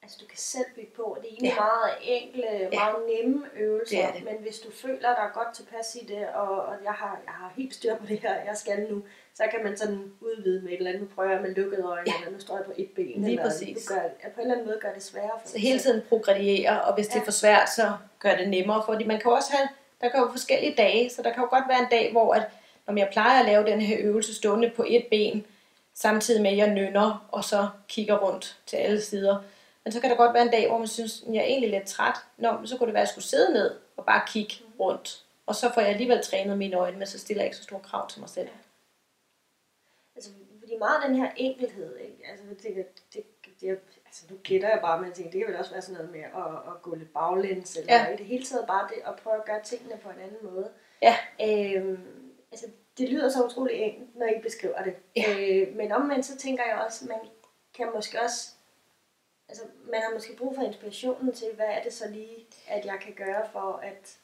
altså 0.03 0.17
du 0.21 0.25
kan 0.25 0.37
selv 0.37 0.65
bygge 0.75 0.91
på. 0.95 1.17
Det 1.21 1.27
er 1.27 1.31
egentlig 1.31 1.53
ja. 1.57 1.63
meget 1.65 1.89
enkle, 2.01 2.47
ja. 2.61 2.69
meget 2.69 2.95
nemme 3.11 3.45
øvelser, 3.55 4.05
det 4.05 4.15
det. 4.15 4.23
men 4.23 4.35
hvis 4.41 4.59
du 4.59 4.71
føler 4.71 5.15
dig 5.19 5.29
godt 5.33 5.55
tilpas 5.55 5.97
i 6.01 6.05
det, 6.05 6.27
og, 6.27 6.65
og 6.65 6.75
jeg, 6.83 6.91
har, 6.91 7.19
jeg 7.25 7.33
har 7.33 7.53
helt 7.57 7.73
styr 7.75 7.95
på 7.95 8.05
det 8.11 8.19
her, 8.19 8.33
jeg 8.33 8.57
skal 8.57 8.87
nu, 8.91 9.03
så 9.33 9.43
kan 9.51 9.63
man 9.63 9.77
sådan 9.77 10.13
udvide 10.21 10.61
med 10.61 10.71
et 10.71 10.77
eller 10.77 10.89
andet. 10.91 11.03
Nu 11.03 11.09
prøver 11.15 11.31
jeg 11.31 11.41
med 11.41 11.55
lukkede 11.55 11.83
øjne, 11.83 12.03
ja. 12.07 12.13
eller 12.19 12.31
nu 12.31 12.39
står 12.39 12.55
jeg 12.57 12.65
på 12.65 12.73
et 12.77 12.89
ben. 12.95 13.05
Lige 13.05 13.31
eller, 13.31 13.43
præcis. 13.43 13.85
Du 13.85 13.93
gør, 13.93 14.01
på 14.33 14.41
en 14.41 14.41
eller 14.41 14.53
anden 14.53 14.67
måde 14.67 14.79
gør 14.81 14.93
det 14.93 15.03
sværere 15.03 15.39
for 15.41 15.47
Så 15.47 15.59
hele 15.59 15.79
tiden 15.79 16.01
progrediere, 16.09 16.81
og 16.81 16.93
hvis 16.95 17.07
ja. 17.07 17.13
det 17.13 17.19
er 17.19 17.25
for 17.25 17.31
svært, 17.31 17.69
så 17.69 17.93
gør 18.19 18.35
det 18.35 18.49
nemmere, 18.49 18.83
fordi 18.85 19.03
man 19.03 19.19
kan 19.19 19.31
også 19.31 19.51
have, 19.51 19.69
der 20.01 20.09
kan 20.09 20.19
jo 20.19 20.29
forskellige 20.31 20.75
dage, 20.75 21.09
så 21.09 21.21
der 21.21 21.33
kan 21.33 21.43
jo 21.43 21.49
godt 21.49 21.63
være 21.69 21.79
en 21.79 21.89
dag, 21.91 22.11
hvor 22.11 22.33
at, 22.33 22.43
når 22.87 22.97
jeg 22.97 23.09
plejer 23.11 23.39
at 23.39 23.45
lave 23.45 23.65
den 23.65 23.81
her 23.81 23.97
øvelse 23.99 24.35
stående 24.35 24.69
på 24.75 24.85
et 24.87 25.05
ben, 25.11 25.45
samtidig 25.93 26.41
med 26.41 26.51
at 26.51 26.57
jeg 26.57 26.73
nynner, 26.73 27.27
og 27.31 27.43
så 27.43 27.67
kigger 27.87 28.17
rundt 28.17 28.57
til 28.65 28.77
alle 28.77 29.01
sider, 29.01 29.37
men 29.89 29.93
så 29.93 30.01
kan 30.01 30.09
der 30.09 30.15
godt 30.15 30.33
være 30.33 30.43
en 30.43 30.51
dag, 30.51 30.67
hvor 30.67 30.77
man 30.77 30.87
synes, 30.87 31.23
at 31.27 31.33
jeg 31.33 31.41
er 31.41 31.45
egentlig 31.45 31.69
lidt 31.69 31.87
træt. 31.87 32.17
Nå, 32.37 32.65
så 32.65 32.77
kunne 32.77 32.87
det 32.87 32.93
være, 32.93 33.01
at 33.01 33.07
jeg 33.07 33.13
skulle 33.13 33.25
sidde 33.25 33.53
ned 33.53 33.79
og 33.97 34.05
bare 34.05 34.21
kigge 34.27 34.55
rundt. 34.79 35.25
Og 35.45 35.55
så 35.55 35.71
får 35.73 35.81
jeg 35.81 35.89
alligevel 35.89 36.23
trænet 36.23 36.57
mine 36.57 36.75
øjne, 36.75 36.97
men 36.97 37.07
så 37.07 37.19
stiller 37.19 37.43
jeg 37.43 37.47
ikke 37.47 37.57
så 37.57 37.63
store 37.63 37.79
krav 37.79 38.09
til 38.09 38.19
mig 38.19 38.29
selv. 38.29 38.49
Altså, 40.15 40.31
fordi 40.59 40.77
meget 40.77 41.01
af 41.01 41.07
den 41.07 41.17
her 41.17 41.31
enkelhed, 41.35 41.97
ikke? 41.97 42.17
Altså, 42.31 42.45
jeg 42.49 42.57
tænker, 42.57 42.83
det, 43.13 43.23
det, 43.61 43.79
altså, 44.05 44.25
nu 44.29 44.37
gætter 44.43 44.69
jeg 44.69 44.79
bare, 44.81 44.97
men 44.99 45.07
jeg 45.07 45.15
tænker, 45.15 45.31
det 45.31 45.39
kan 45.39 45.47
vel 45.47 45.59
også 45.59 45.71
være 45.71 45.81
sådan 45.81 45.95
noget 45.95 46.11
med 46.11 46.23
at, 46.23 46.71
at 46.71 46.81
gå 46.81 46.95
lidt 46.95 47.13
baglæns, 47.13 47.77
eller 47.77 47.93
ja. 47.93 48.13
i 48.13 48.17
det 48.17 48.25
hele 48.25 48.45
taget 48.45 48.67
bare 48.67 48.89
det 48.93 49.01
at 49.05 49.15
prøve 49.23 49.35
at 49.35 49.45
gøre 49.45 49.63
tingene 49.63 49.97
på 50.03 50.09
en 50.09 50.19
anden 50.19 50.37
måde. 50.43 50.69
Ja. 51.01 51.15
Øhm, 51.47 52.33
altså, 52.51 52.65
det 52.97 53.09
lyder 53.09 53.29
så 53.29 53.43
utrolig 53.45 53.75
enkelt, 53.75 54.15
når 54.15 54.25
I 54.25 54.41
beskriver 54.43 54.83
det. 54.83 54.95
Ja. 55.15 55.35
Øh, 55.39 55.75
men 55.75 55.91
omvendt 55.91 56.25
så 56.25 56.37
tænker 56.37 56.63
jeg 56.63 56.85
også, 56.85 57.05
man 57.07 57.19
kan 57.73 57.87
måske 57.95 58.21
også, 58.21 58.51
altså 59.49 59.63
man 59.91 60.01
har 60.01 60.13
måske 60.13 60.35
brug 60.37 60.55
for 60.55 60.63
inspirationen 60.63 61.33
til, 61.33 61.47
hvad 61.55 61.65
er 61.65 61.83
det 61.83 61.93
så 61.93 62.03
lige, 62.13 62.47
at 62.67 62.85
jeg 62.85 62.97
kan 63.05 63.13
gøre 63.13 63.43
for 63.51 63.79
at, 63.83 64.15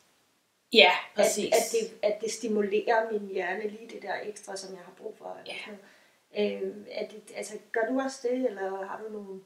Ja, 0.74 0.92
at, 1.16 1.22
præcis. 1.24 1.54
at, 1.54 1.62
det, 1.72 1.98
at 2.10 2.22
det 2.22 2.32
stimulerer 2.32 3.12
min 3.12 3.30
hjerne 3.34 3.68
lige 3.68 3.90
det 3.94 4.02
der 4.02 4.14
ekstra, 4.24 4.58
som 4.58 4.74
jeg 4.76 4.82
har 4.86 4.92
brug 5.02 5.16
for. 5.18 5.38
Ja. 5.48 5.54
noget. 5.68 5.82
Øh, 6.64 6.72
er 6.92 7.08
det, 7.08 7.22
altså, 7.36 7.54
gør 7.72 7.82
du 7.90 8.00
også 8.02 8.20
det, 8.24 8.50
eller 8.50 8.86
har 8.86 9.02
du 9.08 9.14
nogle 9.14 9.40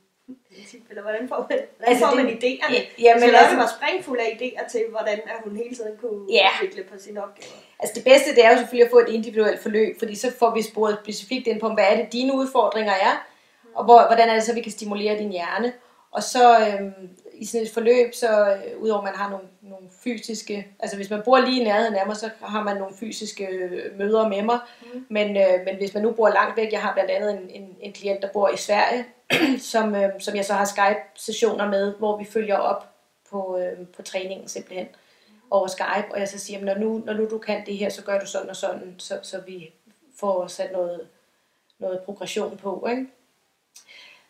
tip, 0.67 0.81
eller 0.89 1.01
hvordan 1.01 1.27
får 1.29 1.37
man, 1.37 1.45
hvordan 1.47 1.67
Altså, 1.81 2.05
får 2.05 2.15
det- 2.15 2.25
man 2.25 2.33
idéerne? 2.33 2.73
Ja, 2.73 2.81
jamen, 2.99 3.21
Charlotte 3.21 3.37
altså- 3.37 3.55
var 3.57 3.71
springfuld 3.79 4.19
af 4.19 4.37
idéer 4.41 4.71
til, 4.71 4.85
hvordan 4.89 5.19
at 5.25 5.35
hun 5.43 5.55
hele 5.55 5.75
tiden 5.75 5.97
kunne 5.97 6.33
Ja. 6.33 6.47
udvikle 6.63 6.83
på 6.83 6.97
sine 6.97 7.23
opgaver. 7.23 7.53
Altså 7.79 7.93
det 7.95 8.03
bedste, 8.03 8.35
det 8.35 8.45
er 8.45 8.51
jo 8.51 8.57
selvfølgelig 8.57 8.85
at 8.85 8.91
få 8.91 8.99
et 8.99 9.09
individuelt 9.09 9.59
forløb, 9.61 9.99
fordi 9.99 10.15
så 10.15 10.31
får 10.39 10.53
vi 10.55 10.61
sporet 10.61 10.97
specifikt 11.03 11.47
ind 11.47 11.59
på, 11.59 11.73
hvad 11.73 11.85
er 11.91 11.95
det 11.95 12.13
dine 12.13 12.33
udfordringer 12.33 12.93
er, 12.93 13.27
og 13.79 13.85
hvor, 13.85 14.05
hvordan 14.07 14.29
er 14.29 14.33
det 14.33 14.43
så, 14.43 14.53
vi 14.53 14.61
kan 14.61 14.71
stimulere 14.71 15.17
din 15.17 15.31
hjerne. 15.31 15.73
Og 16.11 16.23
så 16.23 16.59
øhm, 16.59 17.09
i 17.33 17.45
sådan 17.45 17.65
et 17.65 17.73
forløb, 17.73 18.13
så 18.13 18.55
øh, 18.55 18.81
udover 18.81 19.01
man 19.01 19.15
har 19.15 19.29
nogle, 19.29 19.45
nogle 19.61 19.89
fysiske, 20.03 20.67
altså 20.79 20.95
hvis 20.95 21.09
man 21.09 21.21
bor 21.25 21.39
lige 21.39 21.61
i 21.61 21.63
nærheden 21.63 21.95
af 21.95 22.07
mig, 22.07 22.15
så 22.15 22.29
har 22.41 22.63
man 22.63 22.77
nogle 22.77 22.95
fysiske 22.95 23.47
øh, 23.47 23.97
møder 23.97 24.27
med 24.27 24.41
mig. 24.41 24.59
Mm. 24.93 25.05
Men, 25.09 25.37
øh, 25.37 25.65
men 25.65 25.75
hvis 25.77 25.93
man 25.93 26.03
nu 26.03 26.11
bor 26.11 26.29
langt 26.29 26.57
væk, 26.57 26.71
jeg 26.71 26.81
har 26.81 26.93
blandt 26.93 27.11
andet 27.11 27.31
en, 27.31 27.49
en, 27.49 27.75
en 27.81 27.93
klient, 27.93 28.21
der 28.21 28.31
bor 28.33 28.49
i 28.49 28.57
Sverige, 28.57 29.05
som, 29.73 29.95
øh, 29.95 30.09
som 30.19 30.35
jeg 30.35 30.45
så 30.45 30.53
har 30.53 30.65
Skype-sessioner 30.65 31.69
med, 31.69 31.93
hvor 31.97 32.17
vi 32.17 32.25
følger 32.25 32.57
op 32.57 32.89
på, 33.29 33.59
øh, 33.59 33.87
på 33.87 34.01
træningen 34.01 34.47
simpelthen 34.47 34.87
over 35.51 35.67
Skype, 35.67 36.07
og 36.11 36.19
jeg 36.19 36.27
så 36.27 36.39
siger, 36.39 36.61
når 36.61 36.75
nu, 36.75 37.01
når 37.05 37.13
nu 37.13 37.29
du 37.29 37.37
kan 37.37 37.65
det 37.65 37.77
her, 37.77 37.89
så 37.89 38.03
gør 38.03 38.19
du 38.19 38.25
sådan 38.25 38.49
og 38.49 38.55
sådan, 38.55 38.95
så, 38.97 39.19
så 39.23 39.41
vi 39.47 39.73
får 40.19 40.47
sat 40.47 40.71
noget, 40.71 41.07
noget 41.79 41.99
progression 41.99 42.57
på. 42.57 42.87
Ikke? 42.89 43.07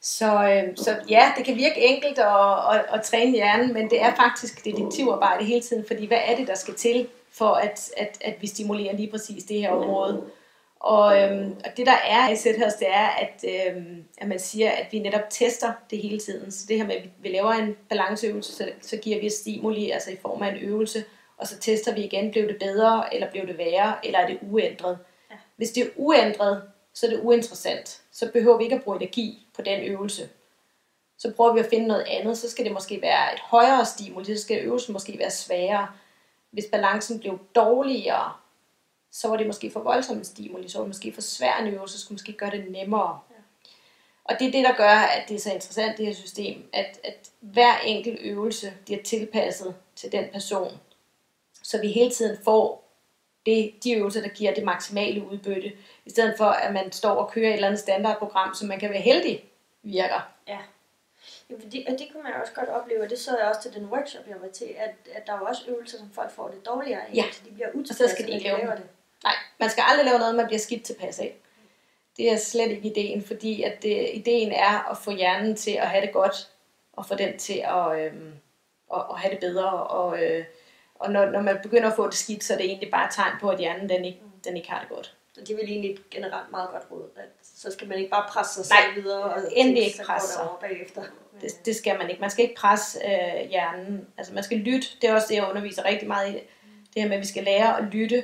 Så, 0.01 0.25
øh, 0.49 0.77
så 0.77 0.95
ja, 1.09 1.31
det 1.37 1.45
kan 1.45 1.55
virke 1.55 1.85
enkelt 1.85 2.19
at, 2.19 2.75
at, 2.75 2.85
at 2.93 3.01
træne 3.03 3.31
hjernen, 3.31 3.73
men 3.73 3.89
det 3.89 4.01
er 4.01 4.15
faktisk 4.15 4.65
detektivarbejde 4.65 5.45
hele 5.45 5.61
tiden, 5.61 5.85
fordi 5.87 6.05
hvad 6.07 6.19
er 6.25 6.35
det, 6.35 6.47
der 6.47 6.55
skal 6.55 6.73
til, 6.75 7.07
for 7.31 7.49
at, 7.49 7.91
at, 7.97 8.17
at 8.21 8.35
vi 8.41 8.47
stimulerer 8.47 8.95
lige 8.95 9.11
præcis 9.11 9.43
det 9.43 9.61
her 9.61 9.69
område. 9.69 10.23
Og, 10.79 11.21
øhm, 11.21 11.55
og 11.65 11.77
det 11.77 11.85
der 11.85 11.97
er 12.07 12.29
i 12.29 12.35
Sethers, 12.35 12.73
det 12.73 12.87
er, 12.89 13.07
at, 13.07 13.43
øhm, 13.47 14.03
at 14.17 14.27
man 14.27 14.39
siger, 14.39 14.71
at 14.71 14.85
vi 14.91 14.99
netop 14.99 15.29
tester 15.29 15.73
det 15.91 15.99
hele 16.01 16.19
tiden. 16.19 16.51
Så 16.51 16.65
det 16.67 16.77
her 16.77 16.85
med, 16.85 16.95
at 16.95 17.03
vi- 17.21 17.29
laver 17.29 17.51
en 17.51 17.75
balanceøvelse, 17.89 18.53
så, 18.55 18.69
så 18.81 18.97
giver 18.97 19.19
vi 19.19 19.25
et 19.25 19.33
stimuli, 19.33 19.89
altså 19.89 20.11
i 20.11 20.17
form 20.21 20.41
af 20.41 20.49
en 20.51 20.57
øvelse, 20.57 21.03
og 21.37 21.47
så 21.47 21.59
tester 21.59 21.93
vi 21.93 22.03
igen, 22.03 22.31
blev 22.31 22.47
det 22.47 22.57
bedre, 22.59 23.13
eller 23.15 23.31
blev 23.31 23.47
det 23.47 23.57
værre, 23.57 23.93
eller 24.03 24.19
er 24.19 24.27
det 24.27 24.37
uændret. 24.41 24.97
Ja. 25.31 25.35
Hvis 25.55 25.69
det 25.71 25.83
er 25.83 25.87
uændret, 25.95 26.61
så 26.99 27.05
er 27.05 27.09
det 27.09 27.21
uinteressant. 27.23 28.01
Så 28.11 28.31
behøver 28.31 28.57
vi 28.57 28.63
ikke 28.63 28.75
at 28.75 28.83
bruge 28.83 28.97
energi 28.97 29.47
på 29.53 29.61
den 29.61 29.83
øvelse. 29.83 30.29
Så 31.17 31.33
prøver 31.35 31.53
vi 31.53 31.59
at 31.59 31.69
finde 31.69 31.87
noget 31.87 32.05
andet, 32.07 32.37
så 32.37 32.49
skal 32.49 32.65
det 32.65 32.73
måske 32.73 33.01
være 33.01 33.33
et 33.33 33.39
højere 33.39 33.85
stimuli, 33.85 34.37
så 34.37 34.41
skal 34.41 34.65
øvelsen 34.65 34.93
måske 34.93 35.19
være 35.19 35.31
sværere. 35.31 35.87
Hvis 36.51 36.65
balancen 36.71 37.19
blev 37.19 37.39
dårligere, 37.55 38.33
så 39.11 39.27
var 39.27 39.37
det 39.37 39.47
måske 39.47 39.71
for 39.71 39.79
voldsom 39.79 40.17
en 40.17 40.23
stimuli, 40.23 40.69
så 40.69 40.77
var 40.77 40.83
det 40.83 40.89
måske 40.89 41.13
for 41.13 41.21
svær 41.21 41.57
en 41.57 41.73
øvelse, 41.73 41.97
så 41.97 42.01
skulle 42.03 42.15
måske 42.15 42.33
gøre 42.33 42.51
det 42.51 42.71
nemmere. 42.71 43.19
Ja. 43.29 43.35
Og 44.23 44.35
det 44.39 44.47
er 44.47 44.51
det, 44.51 44.65
der 44.65 44.75
gør, 44.75 44.89
at 44.89 45.29
det 45.29 45.35
er 45.35 45.39
så 45.39 45.53
interessant, 45.53 45.97
det 45.97 46.05
her 46.05 46.13
system, 46.13 46.69
at, 46.73 46.99
at 47.03 47.29
hver 47.39 47.77
enkelt 47.77 48.19
øvelse 48.21 48.73
bliver 48.85 49.03
tilpasset 49.03 49.75
til 49.95 50.11
den 50.11 50.25
person, 50.33 50.79
så 51.63 51.81
vi 51.81 51.87
hele 51.87 52.11
tiden 52.11 52.37
får 52.43 52.88
det, 53.49 53.83
de 53.83 53.91
øvelser, 53.93 54.21
der 54.21 54.29
giver 54.29 54.53
det 54.53 54.63
maksimale 54.63 55.25
udbytte, 55.31 55.71
i 56.05 56.09
stedet 56.09 56.33
for, 56.37 56.45
at 56.45 56.73
man 56.73 56.91
står 56.91 57.09
og 57.15 57.31
kører 57.31 57.49
et 57.49 57.53
eller 57.53 57.67
andet 57.67 57.79
standardprogram, 57.79 58.53
som 58.53 58.67
man 58.67 58.79
kan 58.79 58.89
være 58.89 59.01
heldig 59.01 59.43
virker. 59.83 60.31
Ja. 60.47 60.57
Ja, 61.49 61.55
fordi, 61.61 61.85
og 61.87 61.91
det 61.99 62.07
kunne 62.11 62.23
man 62.23 62.33
også 62.41 62.53
godt 62.53 62.69
opleve, 62.69 63.03
og 63.03 63.09
det 63.09 63.19
så 63.19 63.37
jeg 63.37 63.47
også 63.47 63.61
til 63.61 63.73
den 63.81 63.85
workshop, 63.85 64.27
jeg 64.27 64.35
var 64.41 64.47
til, 64.47 64.75
at, 64.77 64.95
at 65.15 65.27
der 65.27 65.33
er 65.33 65.37
jo 65.39 65.45
også 65.45 65.61
øvelser, 65.67 65.97
som 65.97 66.09
folk 66.13 66.31
får 66.31 66.47
det 66.47 66.65
dårligere 66.65 67.01
af, 67.01 67.13
Ja. 67.15 67.23
så 67.31 67.41
de 67.45 67.51
bliver 67.53 67.67
Og 67.67 67.73
så 67.73 67.79
utilfredse, 67.79 68.15
skal 68.15 68.27
de 68.27 68.31
ikke 68.31 68.45
lave 68.45 68.71
det. 68.71 68.83
Nej, 69.23 69.33
man 69.59 69.69
skal 69.69 69.83
aldrig 69.87 70.05
lave 70.05 70.19
noget, 70.19 70.35
man 70.35 70.45
bliver 70.45 70.59
skidt 70.59 70.83
tilpas 70.83 71.19
af. 71.19 71.35
Det 72.17 72.31
er 72.31 72.37
slet 72.37 72.71
ikke 72.71 72.87
ideen, 72.89 73.23
fordi 73.23 73.63
at 73.63 73.83
det, 73.83 74.09
ideen 74.13 74.51
er 74.51 74.91
at 74.91 74.97
få 74.97 75.11
hjernen 75.11 75.55
til 75.55 75.71
at 75.71 75.87
have 75.87 76.05
det 76.05 76.13
godt, 76.13 76.49
og 76.93 77.05
få 77.05 77.15
den 77.15 77.37
til 77.37 77.63
at, 77.65 77.99
øhm, 77.99 78.33
at, 78.95 79.01
at 79.11 79.19
have 79.19 79.31
det 79.31 79.39
bedre. 79.39 79.69
Og, 79.71 80.23
øh, 80.23 80.45
og 80.99 81.11
når, 81.11 81.25
når 81.25 81.41
man 81.41 81.59
begynder 81.63 81.89
at 81.89 81.95
få 81.95 82.05
det 82.05 82.13
skidt, 82.13 82.43
så 82.43 82.53
er 82.53 82.57
det 82.57 82.65
egentlig 82.65 82.91
bare 82.91 83.05
et 83.05 83.11
tegn 83.13 83.33
på, 83.41 83.49
at 83.49 83.59
hjernen 83.59 83.89
den 83.89 84.05
ikke, 84.05 84.21
den 84.43 84.57
ikke 84.57 84.69
har 84.69 84.79
det 84.79 84.89
godt. 84.89 85.15
Så 85.33 85.41
det 85.41 85.55
vel 85.55 85.65
egentlig 85.65 85.97
generelt 86.11 86.51
meget 86.51 86.69
godt 86.69 86.83
råd, 86.91 87.09
at 87.15 87.29
så 87.41 87.71
skal 87.71 87.87
man 87.87 87.97
ikke 87.97 88.09
bare 88.09 88.25
presse 88.29 88.63
sig 88.63 88.75
Nej, 88.75 88.93
selv 88.93 89.03
videre, 89.03 89.23
og 89.23 89.41
endelig 89.51 89.85
ikke 89.85 90.03
presse 90.05 90.33
sig. 90.33 90.47
bagefter. 90.61 91.03
Det, 91.41 91.65
det 91.65 91.75
skal 91.75 91.97
man 91.97 92.09
ikke. 92.09 92.21
Man 92.21 92.29
skal 92.29 92.43
ikke 92.43 92.55
presse 92.55 92.99
øh, 93.05 93.49
hjernen. 93.49 94.07
Altså 94.17 94.33
man 94.33 94.43
skal 94.43 94.57
lytte. 94.57 94.87
Det 95.01 95.09
er 95.09 95.13
også 95.13 95.27
det, 95.29 95.35
jeg 95.35 95.49
underviser 95.49 95.85
rigtig 95.85 96.07
meget 96.07 96.29
i. 96.29 96.33
Det, 96.33 96.43
det 96.93 97.01
her 97.01 97.07
med, 97.09 97.15
at 97.17 97.21
vi 97.21 97.27
skal 97.27 97.43
lære 97.43 97.77
at 97.77 97.83
lytte 97.83 98.23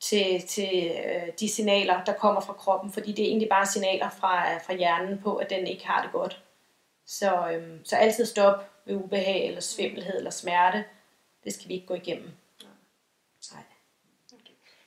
til, 0.00 0.42
til 0.48 0.90
øh, 1.06 1.32
de 1.40 1.48
signaler, 1.48 2.04
der 2.04 2.12
kommer 2.12 2.40
fra 2.40 2.52
kroppen. 2.52 2.92
Fordi 2.92 3.12
det 3.12 3.22
er 3.22 3.28
egentlig 3.28 3.48
bare 3.48 3.66
signaler 3.66 4.10
fra, 4.10 4.58
fra 4.58 4.74
hjernen 4.74 5.18
på, 5.22 5.36
at 5.36 5.50
den 5.50 5.66
ikke 5.66 5.86
har 5.86 6.02
det 6.02 6.12
godt. 6.12 6.42
Så, 7.06 7.48
øhm, 7.52 7.84
så 7.84 7.96
altid 7.96 8.26
stop 8.26 8.70
ved 8.86 8.96
ubehag, 8.96 9.46
eller 9.46 9.60
svimmelhed, 9.60 10.16
eller 10.16 10.30
smerte. 10.30 10.84
Det 11.44 11.54
skal 11.54 11.68
vi 11.68 11.74
ikke 11.74 11.86
gå 11.86 11.94
igennem. 11.94 12.30
Nej. 13.52 13.62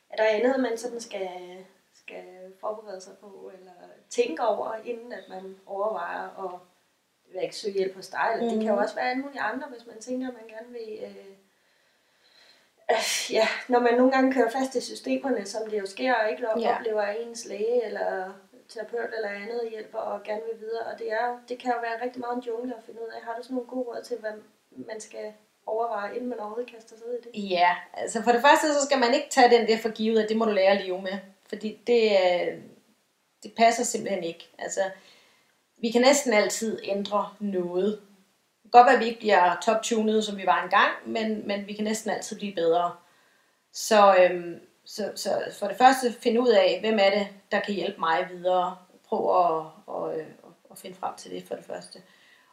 Er 0.10 0.16
der 0.16 0.24
andet, 0.26 0.60
man 0.60 0.78
sådan 0.78 1.02
skal, 1.02 1.30
skal 1.94 2.54
forberede 2.60 3.02
sig 3.02 3.18
på, 3.18 3.52
eller 3.60 3.72
tænke 4.10 4.44
over, 4.44 4.76
inden 4.76 5.12
at 5.14 5.24
man 5.30 5.60
overvejer 5.66 6.46
at 6.46 6.60
det 7.28 7.34
jeg 7.34 7.44
ikke 7.44 7.56
søge 7.56 7.74
hjælp 7.74 7.96
hos 7.96 8.08
dig? 8.08 8.30
Eller 8.34 8.44
mm. 8.46 8.50
Det 8.50 8.60
kan 8.60 8.68
jo 8.68 8.74
Mhm. 8.76 8.84
også 8.84 8.96
være 8.96 9.10
alle 9.10 9.22
mulige 9.22 9.42
andre, 9.42 9.68
hvis 9.68 9.86
man 9.86 10.00
tænker, 10.00 10.28
at 10.28 10.34
man 10.34 10.48
gerne 10.48 10.72
vil... 10.72 11.00
Øh, 11.04 11.26
øh, 12.92 13.32
ja, 13.34 13.48
når 13.70 13.80
man 13.80 13.94
nogle 13.98 14.12
gange 14.12 14.34
kører 14.34 14.50
fast 14.50 14.76
i 14.76 14.82
systemerne, 14.82 15.46
som 15.46 15.70
det 15.70 15.80
jo 15.80 15.86
sker, 15.86 16.14
og 16.14 16.30
ikke 16.30 16.44
Ja. 16.60 16.76
oplever 16.78 17.02
ens 17.04 17.46
læge 17.46 17.84
eller 17.86 18.34
terapeut 18.70 19.14
eller 19.16 19.30
andet 19.30 19.70
hjælper 19.70 20.00
og 20.00 20.24
gerne 20.24 20.42
vil 20.52 20.60
videre. 20.62 20.86
Og 20.86 21.00
det, 21.00 21.12
er, 21.12 21.40
det 21.50 21.60
kan 21.60 21.74
jo 21.74 21.80
være 21.82 22.02
rigtig 22.04 22.20
meget 22.20 22.36
en 22.36 22.42
jungle 22.44 22.78
at 22.78 22.84
finde 22.84 23.02
ud 23.02 23.08
af. 23.08 23.22
Har 23.22 23.36
du 23.38 23.44
sådan 23.44 23.56
nogle 23.56 23.70
gode 23.70 23.88
råd 23.88 24.04
til, 24.04 24.18
hvad 24.18 24.34
man 24.72 25.02
skal 25.02 25.34
overveje, 25.68 26.16
inden 26.16 26.30
man 26.30 26.40
overhovedet 26.40 26.72
kaster 26.74 26.98
sig 26.98 27.08
ud 27.08 27.14
i 27.14 27.22
det? 27.24 27.50
Ja, 27.50 27.76
altså 27.94 28.24
for 28.24 28.32
det 28.32 28.42
første, 28.42 28.74
så 28.74 28.86
skal 28.86 29.00
man 29.00 29.14
ikke 29.14 29.30
tage 29.30 29.50
den 29.50 29.68
der 29.68 29.78
for 29.78 29.90
givet, 29.90 30.24
at 30.24 30.30
det 30.30 30.38
må 30.38 30.46
du 30.46 30.52
lære 30.52 30.72
at 30.72 30.86
leve 30.86 31.02
med. 31.02 31.18
Fordi 31.50 31.80
det, 31.88 32.12
øh, 32.12 32.58
det 33.44 33.54
passer 33.58 33.84
simpelthen 33.84 34.24
ikke. 34.24 34.50
Altså, 34.60 34.82
vi 35.82 35.92
kan 35.92 36.02
næsten 36.02 36.34
altid 36.34 36.80
ændre 36.84 37.30
noget. 37.40 38.02
Det 38.64 38.72
kan 38.72 38.72
godt 38.72 38.86
være, 38.86 38.96
at 38.96 39.00
vi 39.00 39.06
ikke 39.06 39.20
bliver 39.20 39.58
top-tunet, 39.66 40.24
som 40.24 40.38
vi 40.38 40.46
var 40.46 40.64
engang, 40.64 40.92
men, 41.06 41.48
men 41.48 41.68
vi 41.68 41.74
kan 41.74 41.84
næsten 41.84 42.12
altid 42.12 42.38
blive 42.38 42.56
bedre. 42.56 42.96
Så, 43.74 44.16
øhm, 44.16 44.60
så, 44.86 45.12
så 45.16 45.44
for 45.60 45.68
det 45.68 45.78
første, 45.78 46.14
finde 46.14 46.42
ud 46.42 46.50
af, 46.50 46.78
hvem 46.80 47.00
er 47.02 47.10
det, 47.10 47.28
der 47.52 47.60
kan 47.60 47.74
hjælpe 47.74 48.00
mig 48.00 48.28
videre. 48.32 48.78
Prøv 49.08 49.40
at, 49.40 49.66
at, 49.96 50.20
at, 50.20 50.26
at 50.72 50.78
finde 50.78 50.98
frem 50.98 51.16
til 51.18 51.32
det 51.32 51.44
for 51.48 51.56
det 51.56 51.66
første. 51.66 52.02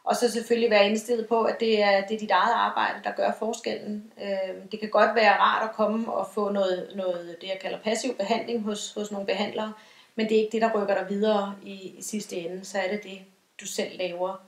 Og 0.03 0.15
så 0.15 0.31
selvfølgelig 0.31 0.69
være 0.69 0.89
indstillet 0.89 1.27
på, 1.27 1.43
at 1.43 1.59
det 1.59 1.83
er, 1.83 2.07
det 2.07 2.15
er 2.15 2.19
dit 2.19 2.31
eget 2.31 2.53
arbejde, 2.53 2.99
der 3.03 3.11
gør 3.11 3.31
forskellen. 3.39 4.13
Øh, 4.21 4.71
det 4.71 4.79
kan 4.79 4.89
godt 4.89 5.15
være 5.15 5.39
rart 5.39 5.69
at 5.69 5.75
komme 5.75 6.13
og 6.13 6.27
få 6.33 6.49
noget, 6.51 6.91
noget 6.95 7.37
det, 7.41 7.47
jeg 7.47 7.59
kalder 7.61 7.79
passiv 7.79 8.15
behandling 8.15 8.61
hos, 8.63 8.93
hos 8.93 9.11
nogle 9.11 9.27
behandlere, 9.27 9.73
men 10.15 10.29
det 10.29 10.35
er 10.37 10.41
ikke 10.41 10.51
det, 10.51 10.61
der 10.61 10.81
rykker 10.81 10.95
dig 10.95 11.09
videre 11.09 11.55
i, 11.63 11.95
i 11.97 12.01
sidste 12.01 12.37
ende. 12.37 12.65
Så 12.65 12.79
er 12.79 12.91
det 12.91 13.03
det, 13.03 13.19
du 13.61 13.65
selv 13.65 13.97
laver. 13.97 14.45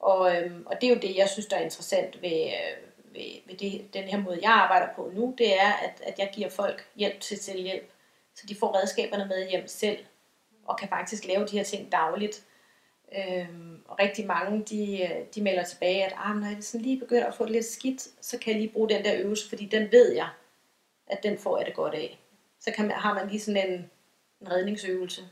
Og, 0.00 0.36
øhm, 0.36 0.66
og 0.66 0.80
det 0.80 0.86
er 0.86 0.94
jo 0.94 1.00
det, 1.00 1.16
jeg 1.16 1.28
synes, 1.28 1.46
der 1.46 1.56
er 1.56 1.62
interessant 1.62 2.22
ved, 2.22 2.44
øh, 2.46 3.14
ved, 3.14 3.40
ved 3.46 3.56
det, 3.56 3.94
den 3.94 4.04
her 4.04 4.18
måde, 4.18 4.38
jeg 4.42 4.50
arbejder 4.50 4.86
på 4.96 5.10
nu. 5.14 5.34
Det 5.38 5.60
er, 5.60 5.72
at, 5.72 6.02
at 6.06 6.18
jeg 6.18 6.30
giver 6.34 6.48
folk 6.48 6.86
hjælp 6.96 7.20
til 7.20 7.38
selvhjælp. 7.38 7.90
Så 8.34 8.46
de 8.48 8.56
får 8.60 8.76
redskaberne 8.76 9.26
med 9.26 9.50
hjem 9.50 9.68
selv, 9.68 9.98
og 10.64 10.76
kan 10.76 10.88
faktisk 10.88 11.24
lave 11.24 11.46
de 11.46 11.56
her 11.56 11.64
ting 11.64 11.92
dagligt. 11.92 12.42
Øhm, 13.16 13.82
og 13.88 13.98
rigtig 13.98 14.26
mange, 14.26 14.64
de, 14.64 15.02
øh, 15.02 15.26
de 15.34 15.42
melder 15.42 15.64
tilbage, 15.64 16.04
at 16.04 16.14
ah, 16.16 16.36
når 16.36 16.46
jeg 16.46 16.56
sådan 16.60 16.80
lige 16.80 16.98
begynder 16.98 17.26
at 17.26 17.34
få 17.34 17.44
det 17.44 17.52
lidt 17.52 17.64
skidt, 17.64 18.08
så 18.20 18.38
kan 18.38 18.52
jeg 18.52 18.60
lige 18.60 18.72
bruge 18.72 18.88
den 18.88 19.04
der 19.04 19.20
øvelse, 19.20 19.48
fordi 19.48 19.66
den 19.66 19.92
ved 19.92 20.12
jeg, 20.12 20.28
at 21.06 21.22
den 21.22 21.38
får 21.38 21.58
jeg 21.58 21.66
det 21.66 21.74
godt 21.74 21.94
af. 21.94 22.18
Så 22.60 22.72
kan 22.72 22.86
man, 22.86 22.96
har 22.96 23.14
man 23.14 23.28
lige 23.28 23.40
sådan 23.40 23.70
en, 23.70 23.90
en 24.40 24.50
redningsøvelse. 24.50 25.22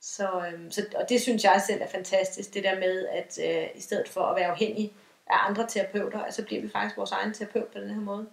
Så, 0.00 0.46
øhm, 0.52 0.70
så, 0.70 0.86
og 0.96 1.08
det 1.08 1.20
synes 1.20 1.44
jeg 1.44 1.62
selv 1.66 1.82
er 1.82 1.86
fantastisk, 1.86 2.54
det 2.54 2.64
der 2.64 2.78
med, 2.78 3.06
at 3.06 3.38
øh, 3.44 3.68
i 3.74 3.80
stedet 3.80 4.08
for 4.08 4.20
at 4.20 4.36
være 4.36 4.46
afhængig 4.46 4.92
af 5.26 5.48
andre 5.48 5.66
terapeuter, 5.66 6.24
altså 6.24 6.44
bliver 6.44 6.62
vi 6.62 6.68
faktisk 6.68 6.96
vores 6.96 7.12
egen 7.12 7.34
terapeut 7.34 7.66
på 7.66 7.78
den 7.78 7.90
her 7.90 8.00
måde. 8.00 8.26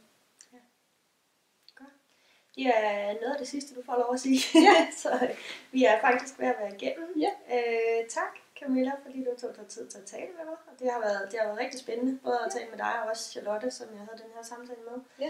Det 2.58 2.66
er 2.66 3.14
noget 3.22 3.34
af 3.34 3.39
det 3.39 3.47
sidste, 3.47 3.76
du 3.76 3.82
får 3.86 3.95
lov 4.03 4.14
at 4.14 4.20
sige. 4.20 4.39
Ja. 4.68 4.88
så 5.03 5.10
øh, 5.24 5.36
vi 5.72 5.84
er 5.84 6.01
faktisk 6.01 6.39
ved 6.39 6.47
at 6.47 6.55
være 6.60 6.76
igennem. 6.76 7.10
Ja. 7.26 7.32
Øh, 7.55 8.10
tak 8.10 8.34
Camilla, 8.60 8.91
fordi 9.05 9.24
du 9.24 9.32
tog 9.41 9.55
dig 9.55 9.68
tid 9.68 9.88
til 9.88 9.97
at 9.97 10.05
tale 10.05 10.28
med 10.38 10.45
mig. 10.45 10.58
Og 10.68 10.80
det 10.80 10.91
har 10.91 10.99
været, 10.99 11.32
det 11.32 11.39
har 11.39 11.47
været 11.47 11.60
rigtig 11.60 11.80
spændende, 11.80 12.20
både 12.24 12.39
at 12.45 12.51
tale 12.51 12.70
med 12.70 12.78
dig 12.78 12.93
og 13.01 13.10
også 13.10 13.32
Charlotte, 13.32 13.72
som 13.72 13.88
jeg 13.91 13.99
havde 13.99 14.22
den 14.24 14.32
her 14.36 14.43
samtale 14.43 14.80
med. 14.89 14.97
Ja. 15.24 15.30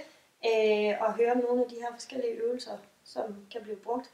øh, 0.49 1.01
og 1.01 1.13
høre 1.13 1.31
om 1.31 1.37
nogle 1.37 1.63
af 1.63 1.69
de 1.69 1.75
her 1.75 1.91
forskellige 1.93 2.33
øvelser, 2.33 2.77
som 3.03 3.25
kan 3.51 3.61
blive 3.61 3.77
brugt. 3.77 4.11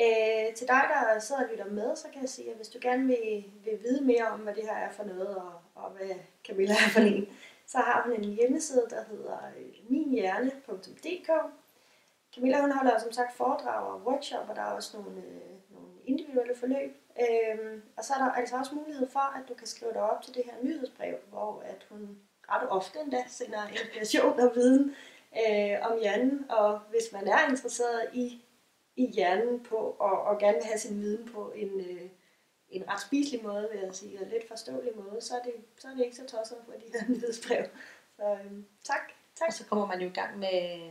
Øh, 0.00 0.54
til 0.54 0.68
dig, 0.68 0.82
der 0.92 1.18
sidder 1.18 1.42
og 1.42 1.48
lytter 1.50 1.70
med, 1.70 1.96
så 1.96 2.06
kan 2.12 2.20
jeg 2.20 2.28
sige, 2.28 2.50
at 2.50 2.56
hvis 2.56 2.68
du 2.68 2.78
gerne 2.82 3.06
vil, 3.06 3.44
vil 3.64 3.78
vide 3.82 4.04
mere 4.04 4.26
om, 4.26 4.40
hvad 4.40 4.54
det 4.54 4.62
her 4.62 4.76
er 4.76 4.92
for 4.92 5.04
noget, 5.04 5.36
og, 5.36 5.52
og 5.74 5.90
hvad 5.90 6.10
Camilla 6.46 6.74
er 6.74 6.90
for 6.92 7.00
en, 7.00 7.28
så 7.66 7.78
har 7.78 8.02
hun 8.02 8.12
en 8.12 8.34
hjemmeside, 8.34 8.86
der 8.90 9.04
hedder 9.10 9.38
øh, 9.58 9.90
minhjerne.dk. 9.90 11.30
Camilla 12.36 12.60
hun 12.60 12.72
holder 12.72 12.98
som 12.98 13.12
sagt 13.12 13.36
foredrag 13.36 13.86
og 13.86 14.00
workshop, 14.00 14.48
og 14.48 14.56
der 14.56 14.62
er 14.62 14.72
også 14.72 14.96
nogle, 14.96 15.18
øh, 15.20 15.74
nogle 15.74 15.88
individuelle 16.04 16.54
forløb. 16.54 16.96
Øhm, 17.20 17.82
og 17.96 18.04
så 18.04 18.14
er 18.14 18.18
der 18.18 18.30
altså 18.30 18.56
også 18.56 18.74
mulighed 18.74 19.08
for, 19.10 19.20
at 19.38 19.48
du 19.48 19.54
kan 19.54 19.66
skrive 19.66 19.92
dig 19.92 20.02
op 20.02 20.22
til 20.22 20.34
det 20.34 20.42
her 20.44 20.52
nyhedsbrev, 20.62 21.16
hvor 21.28 21.62
at 21.66 21.86
hun 21.90 22.18
ret 22.50 22.68
ofte 22.68 22.98
endda 23.00 23.24
sender 23.28 23.68
inspiration 23.68 24.40
og 24.40 24.52
viden 24.54 24.94
øh, 25.40 25.76
om 25.82 25.98
hjernen. 25.98 26.50
Og 26.50 26.78
hvis 26.78 27.12
man 27.12 27.28
er 27.28 27.48
interesseret 27.50 28.08
i, 28.12 28.44
i 28.96 29.06
hjernen 29.06 29.64
på, 29.64 29.76
og, 29.76 30.22
og 30.22 30.38
gerne 30.38 30.56
vil 30.56 30.64
have 30.64 30.78
sin 30.78 31.00
viden 31.00 31.28
på 31.28 31.52
en, 31.54 31.80
øh, 31.80 32.10
en 32.68 32.88
ret 32.90 33.00
spiselig 33.00 33.42
måde, 33.44 33.68
vil 33.72 33.80
jeg 33.80 33.94
sige, 33.94 34.20
og 34.20 34.26
lidt 34.26 34.48
forståelig 34.48 34.92
måde, 34.96 35.20
så 35.20 35.34
er 35.34 35.42
det, 35.42 35.52
så 35.78 35.88
er 35.88 35.94
det 35.94 36.04
ikke 36.04 36.16
så 36.16 36.26
tosset 36.26 36.58
for 36.64 36.72
de 36.72 36.92
her 36.92 37.08
nyhedsbrev. 37.08 37.64
Så 38.16 38.22
øh, 38.22 38.52
tak. 38.84 39.12
tak. 39.34 39.48
Og 39.48 39.52
så 39.52 39.66
kommer 39.66 39.86
man 39.86 40.00
jo 40.00 40.06
i 40.06 40.12
gang 40.20 40.38
med, 40.38 40.90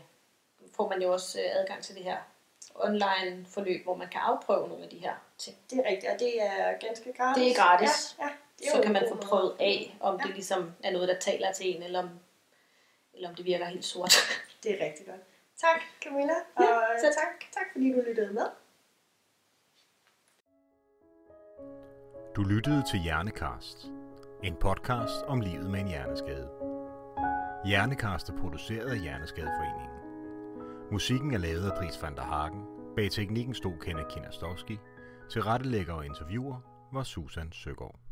får 0.75 0.89
man 0.89 1.01
jo 1.01 1.11
også 1.13 1.39
øh, 1.39 1.45
adgang 1.61 1.83
til 1.83 1.95
det 1.95 2.03
her 2.03 2.17
online 2.75 3.45
forløb, 3.49 3.83
hvor 3.83 3.95
man 3.95 4.07
kan 4.07 4.21
afprøve 4.21 4.67
nogle 4.67 4.83
af 4.83 4.89
de 4.89 4.97
her 4.97 5.13
ting. 5.37 5.57
Det 5.69 5.79
er 5.79 5.89
rigtigt, 5.89 6.11
og 6.13 6.19
det 6.19 6.41
er 6.43 6.77
ganske 6.87 7.13
gratis. 7.13 7.43
Det 7.43 7.51
er 7.51 7.55
gratis. 7.63 8.15
Ja, 8.19 8.23
ja, 8.25 8.29
det 8.59 8.67
er 8.67 8.71
Så 8.75 8.81
kan 8.81 8.93
man 8.93 9.05
få 9.11 9.15
prøvet 9.15 9.43
måde. 9.45 9.55
af, 9.59 9.97
om 9.99 10.19
det 10.19 10.29
Ja. 10.29 10.33
ligesom 10.33 10.71
er 10.83 10.91
noget, 10.91 11.07
der 11.07 11.19
taler 11.19 11.51
til 11.51 11.75
en, 11.75 11.83
eller 11.83 11.99
om, 11.99 12.09
eller 13.13 13.29
om 13.29 13.35
det 13.35 13.45
virker 13.45 13.65
helt 13.65 13.85
sort. 13.85 14.13
Det 14.63 14.81
er 14.81 14.85
rigtig 14.85 15.05
godt. 15.05 15.21
Tak, 15.57 15.81
Camilla. 16.03 16.33
Ja, 16.59 16.65
Og 16.77 16.83
selv 17.01 17.13
tak, 17.13 17.51
tak, 17.53 17.65
fordi 17.71 17.91
du 17.93 18.01
lyttede 18.07 18.33
med. 18.33 18.45
Du 22.35 22.43
lyttede 22.43 22.83
til 22.91 22.99
Hjernekast. 22.99 23.77
En 24.43 24.55
podcast 24.55 25.23
om 25.27 25.41
livet 25.41 25.69
med 25.69 25.79
en 25.79 25.87
hjerneskade. 25.87 26.49
Hjernekast 27.65 28.29
er 28.29 28.37
produceret 28.41 28.91
af 28.91 28.99
Hjerneskadeforeningen. 28.99 29.94
Musikken 30.91 31.33
er 31.33 31.37
lavet 31.37 31.71
af 31.71 31.77
Dries 31.77 32.01
van 32.03 32.15
der 32.15 32.21
Hagen. 32.21 32.61
Bag 32.95 33.11
teknikken 33.11 33.53
stod 33.53 33.73
Kenneth 33.81 34.07
Kinastowski. 34.07 34.77
Til 35.29 35.41
rettelægger 35.41 35.93
og 35.93 36.05
interviewer 36.05 36.57
var 36.93 37.03
Susan 37.03 37.51
Søgaard. 37.51 38.04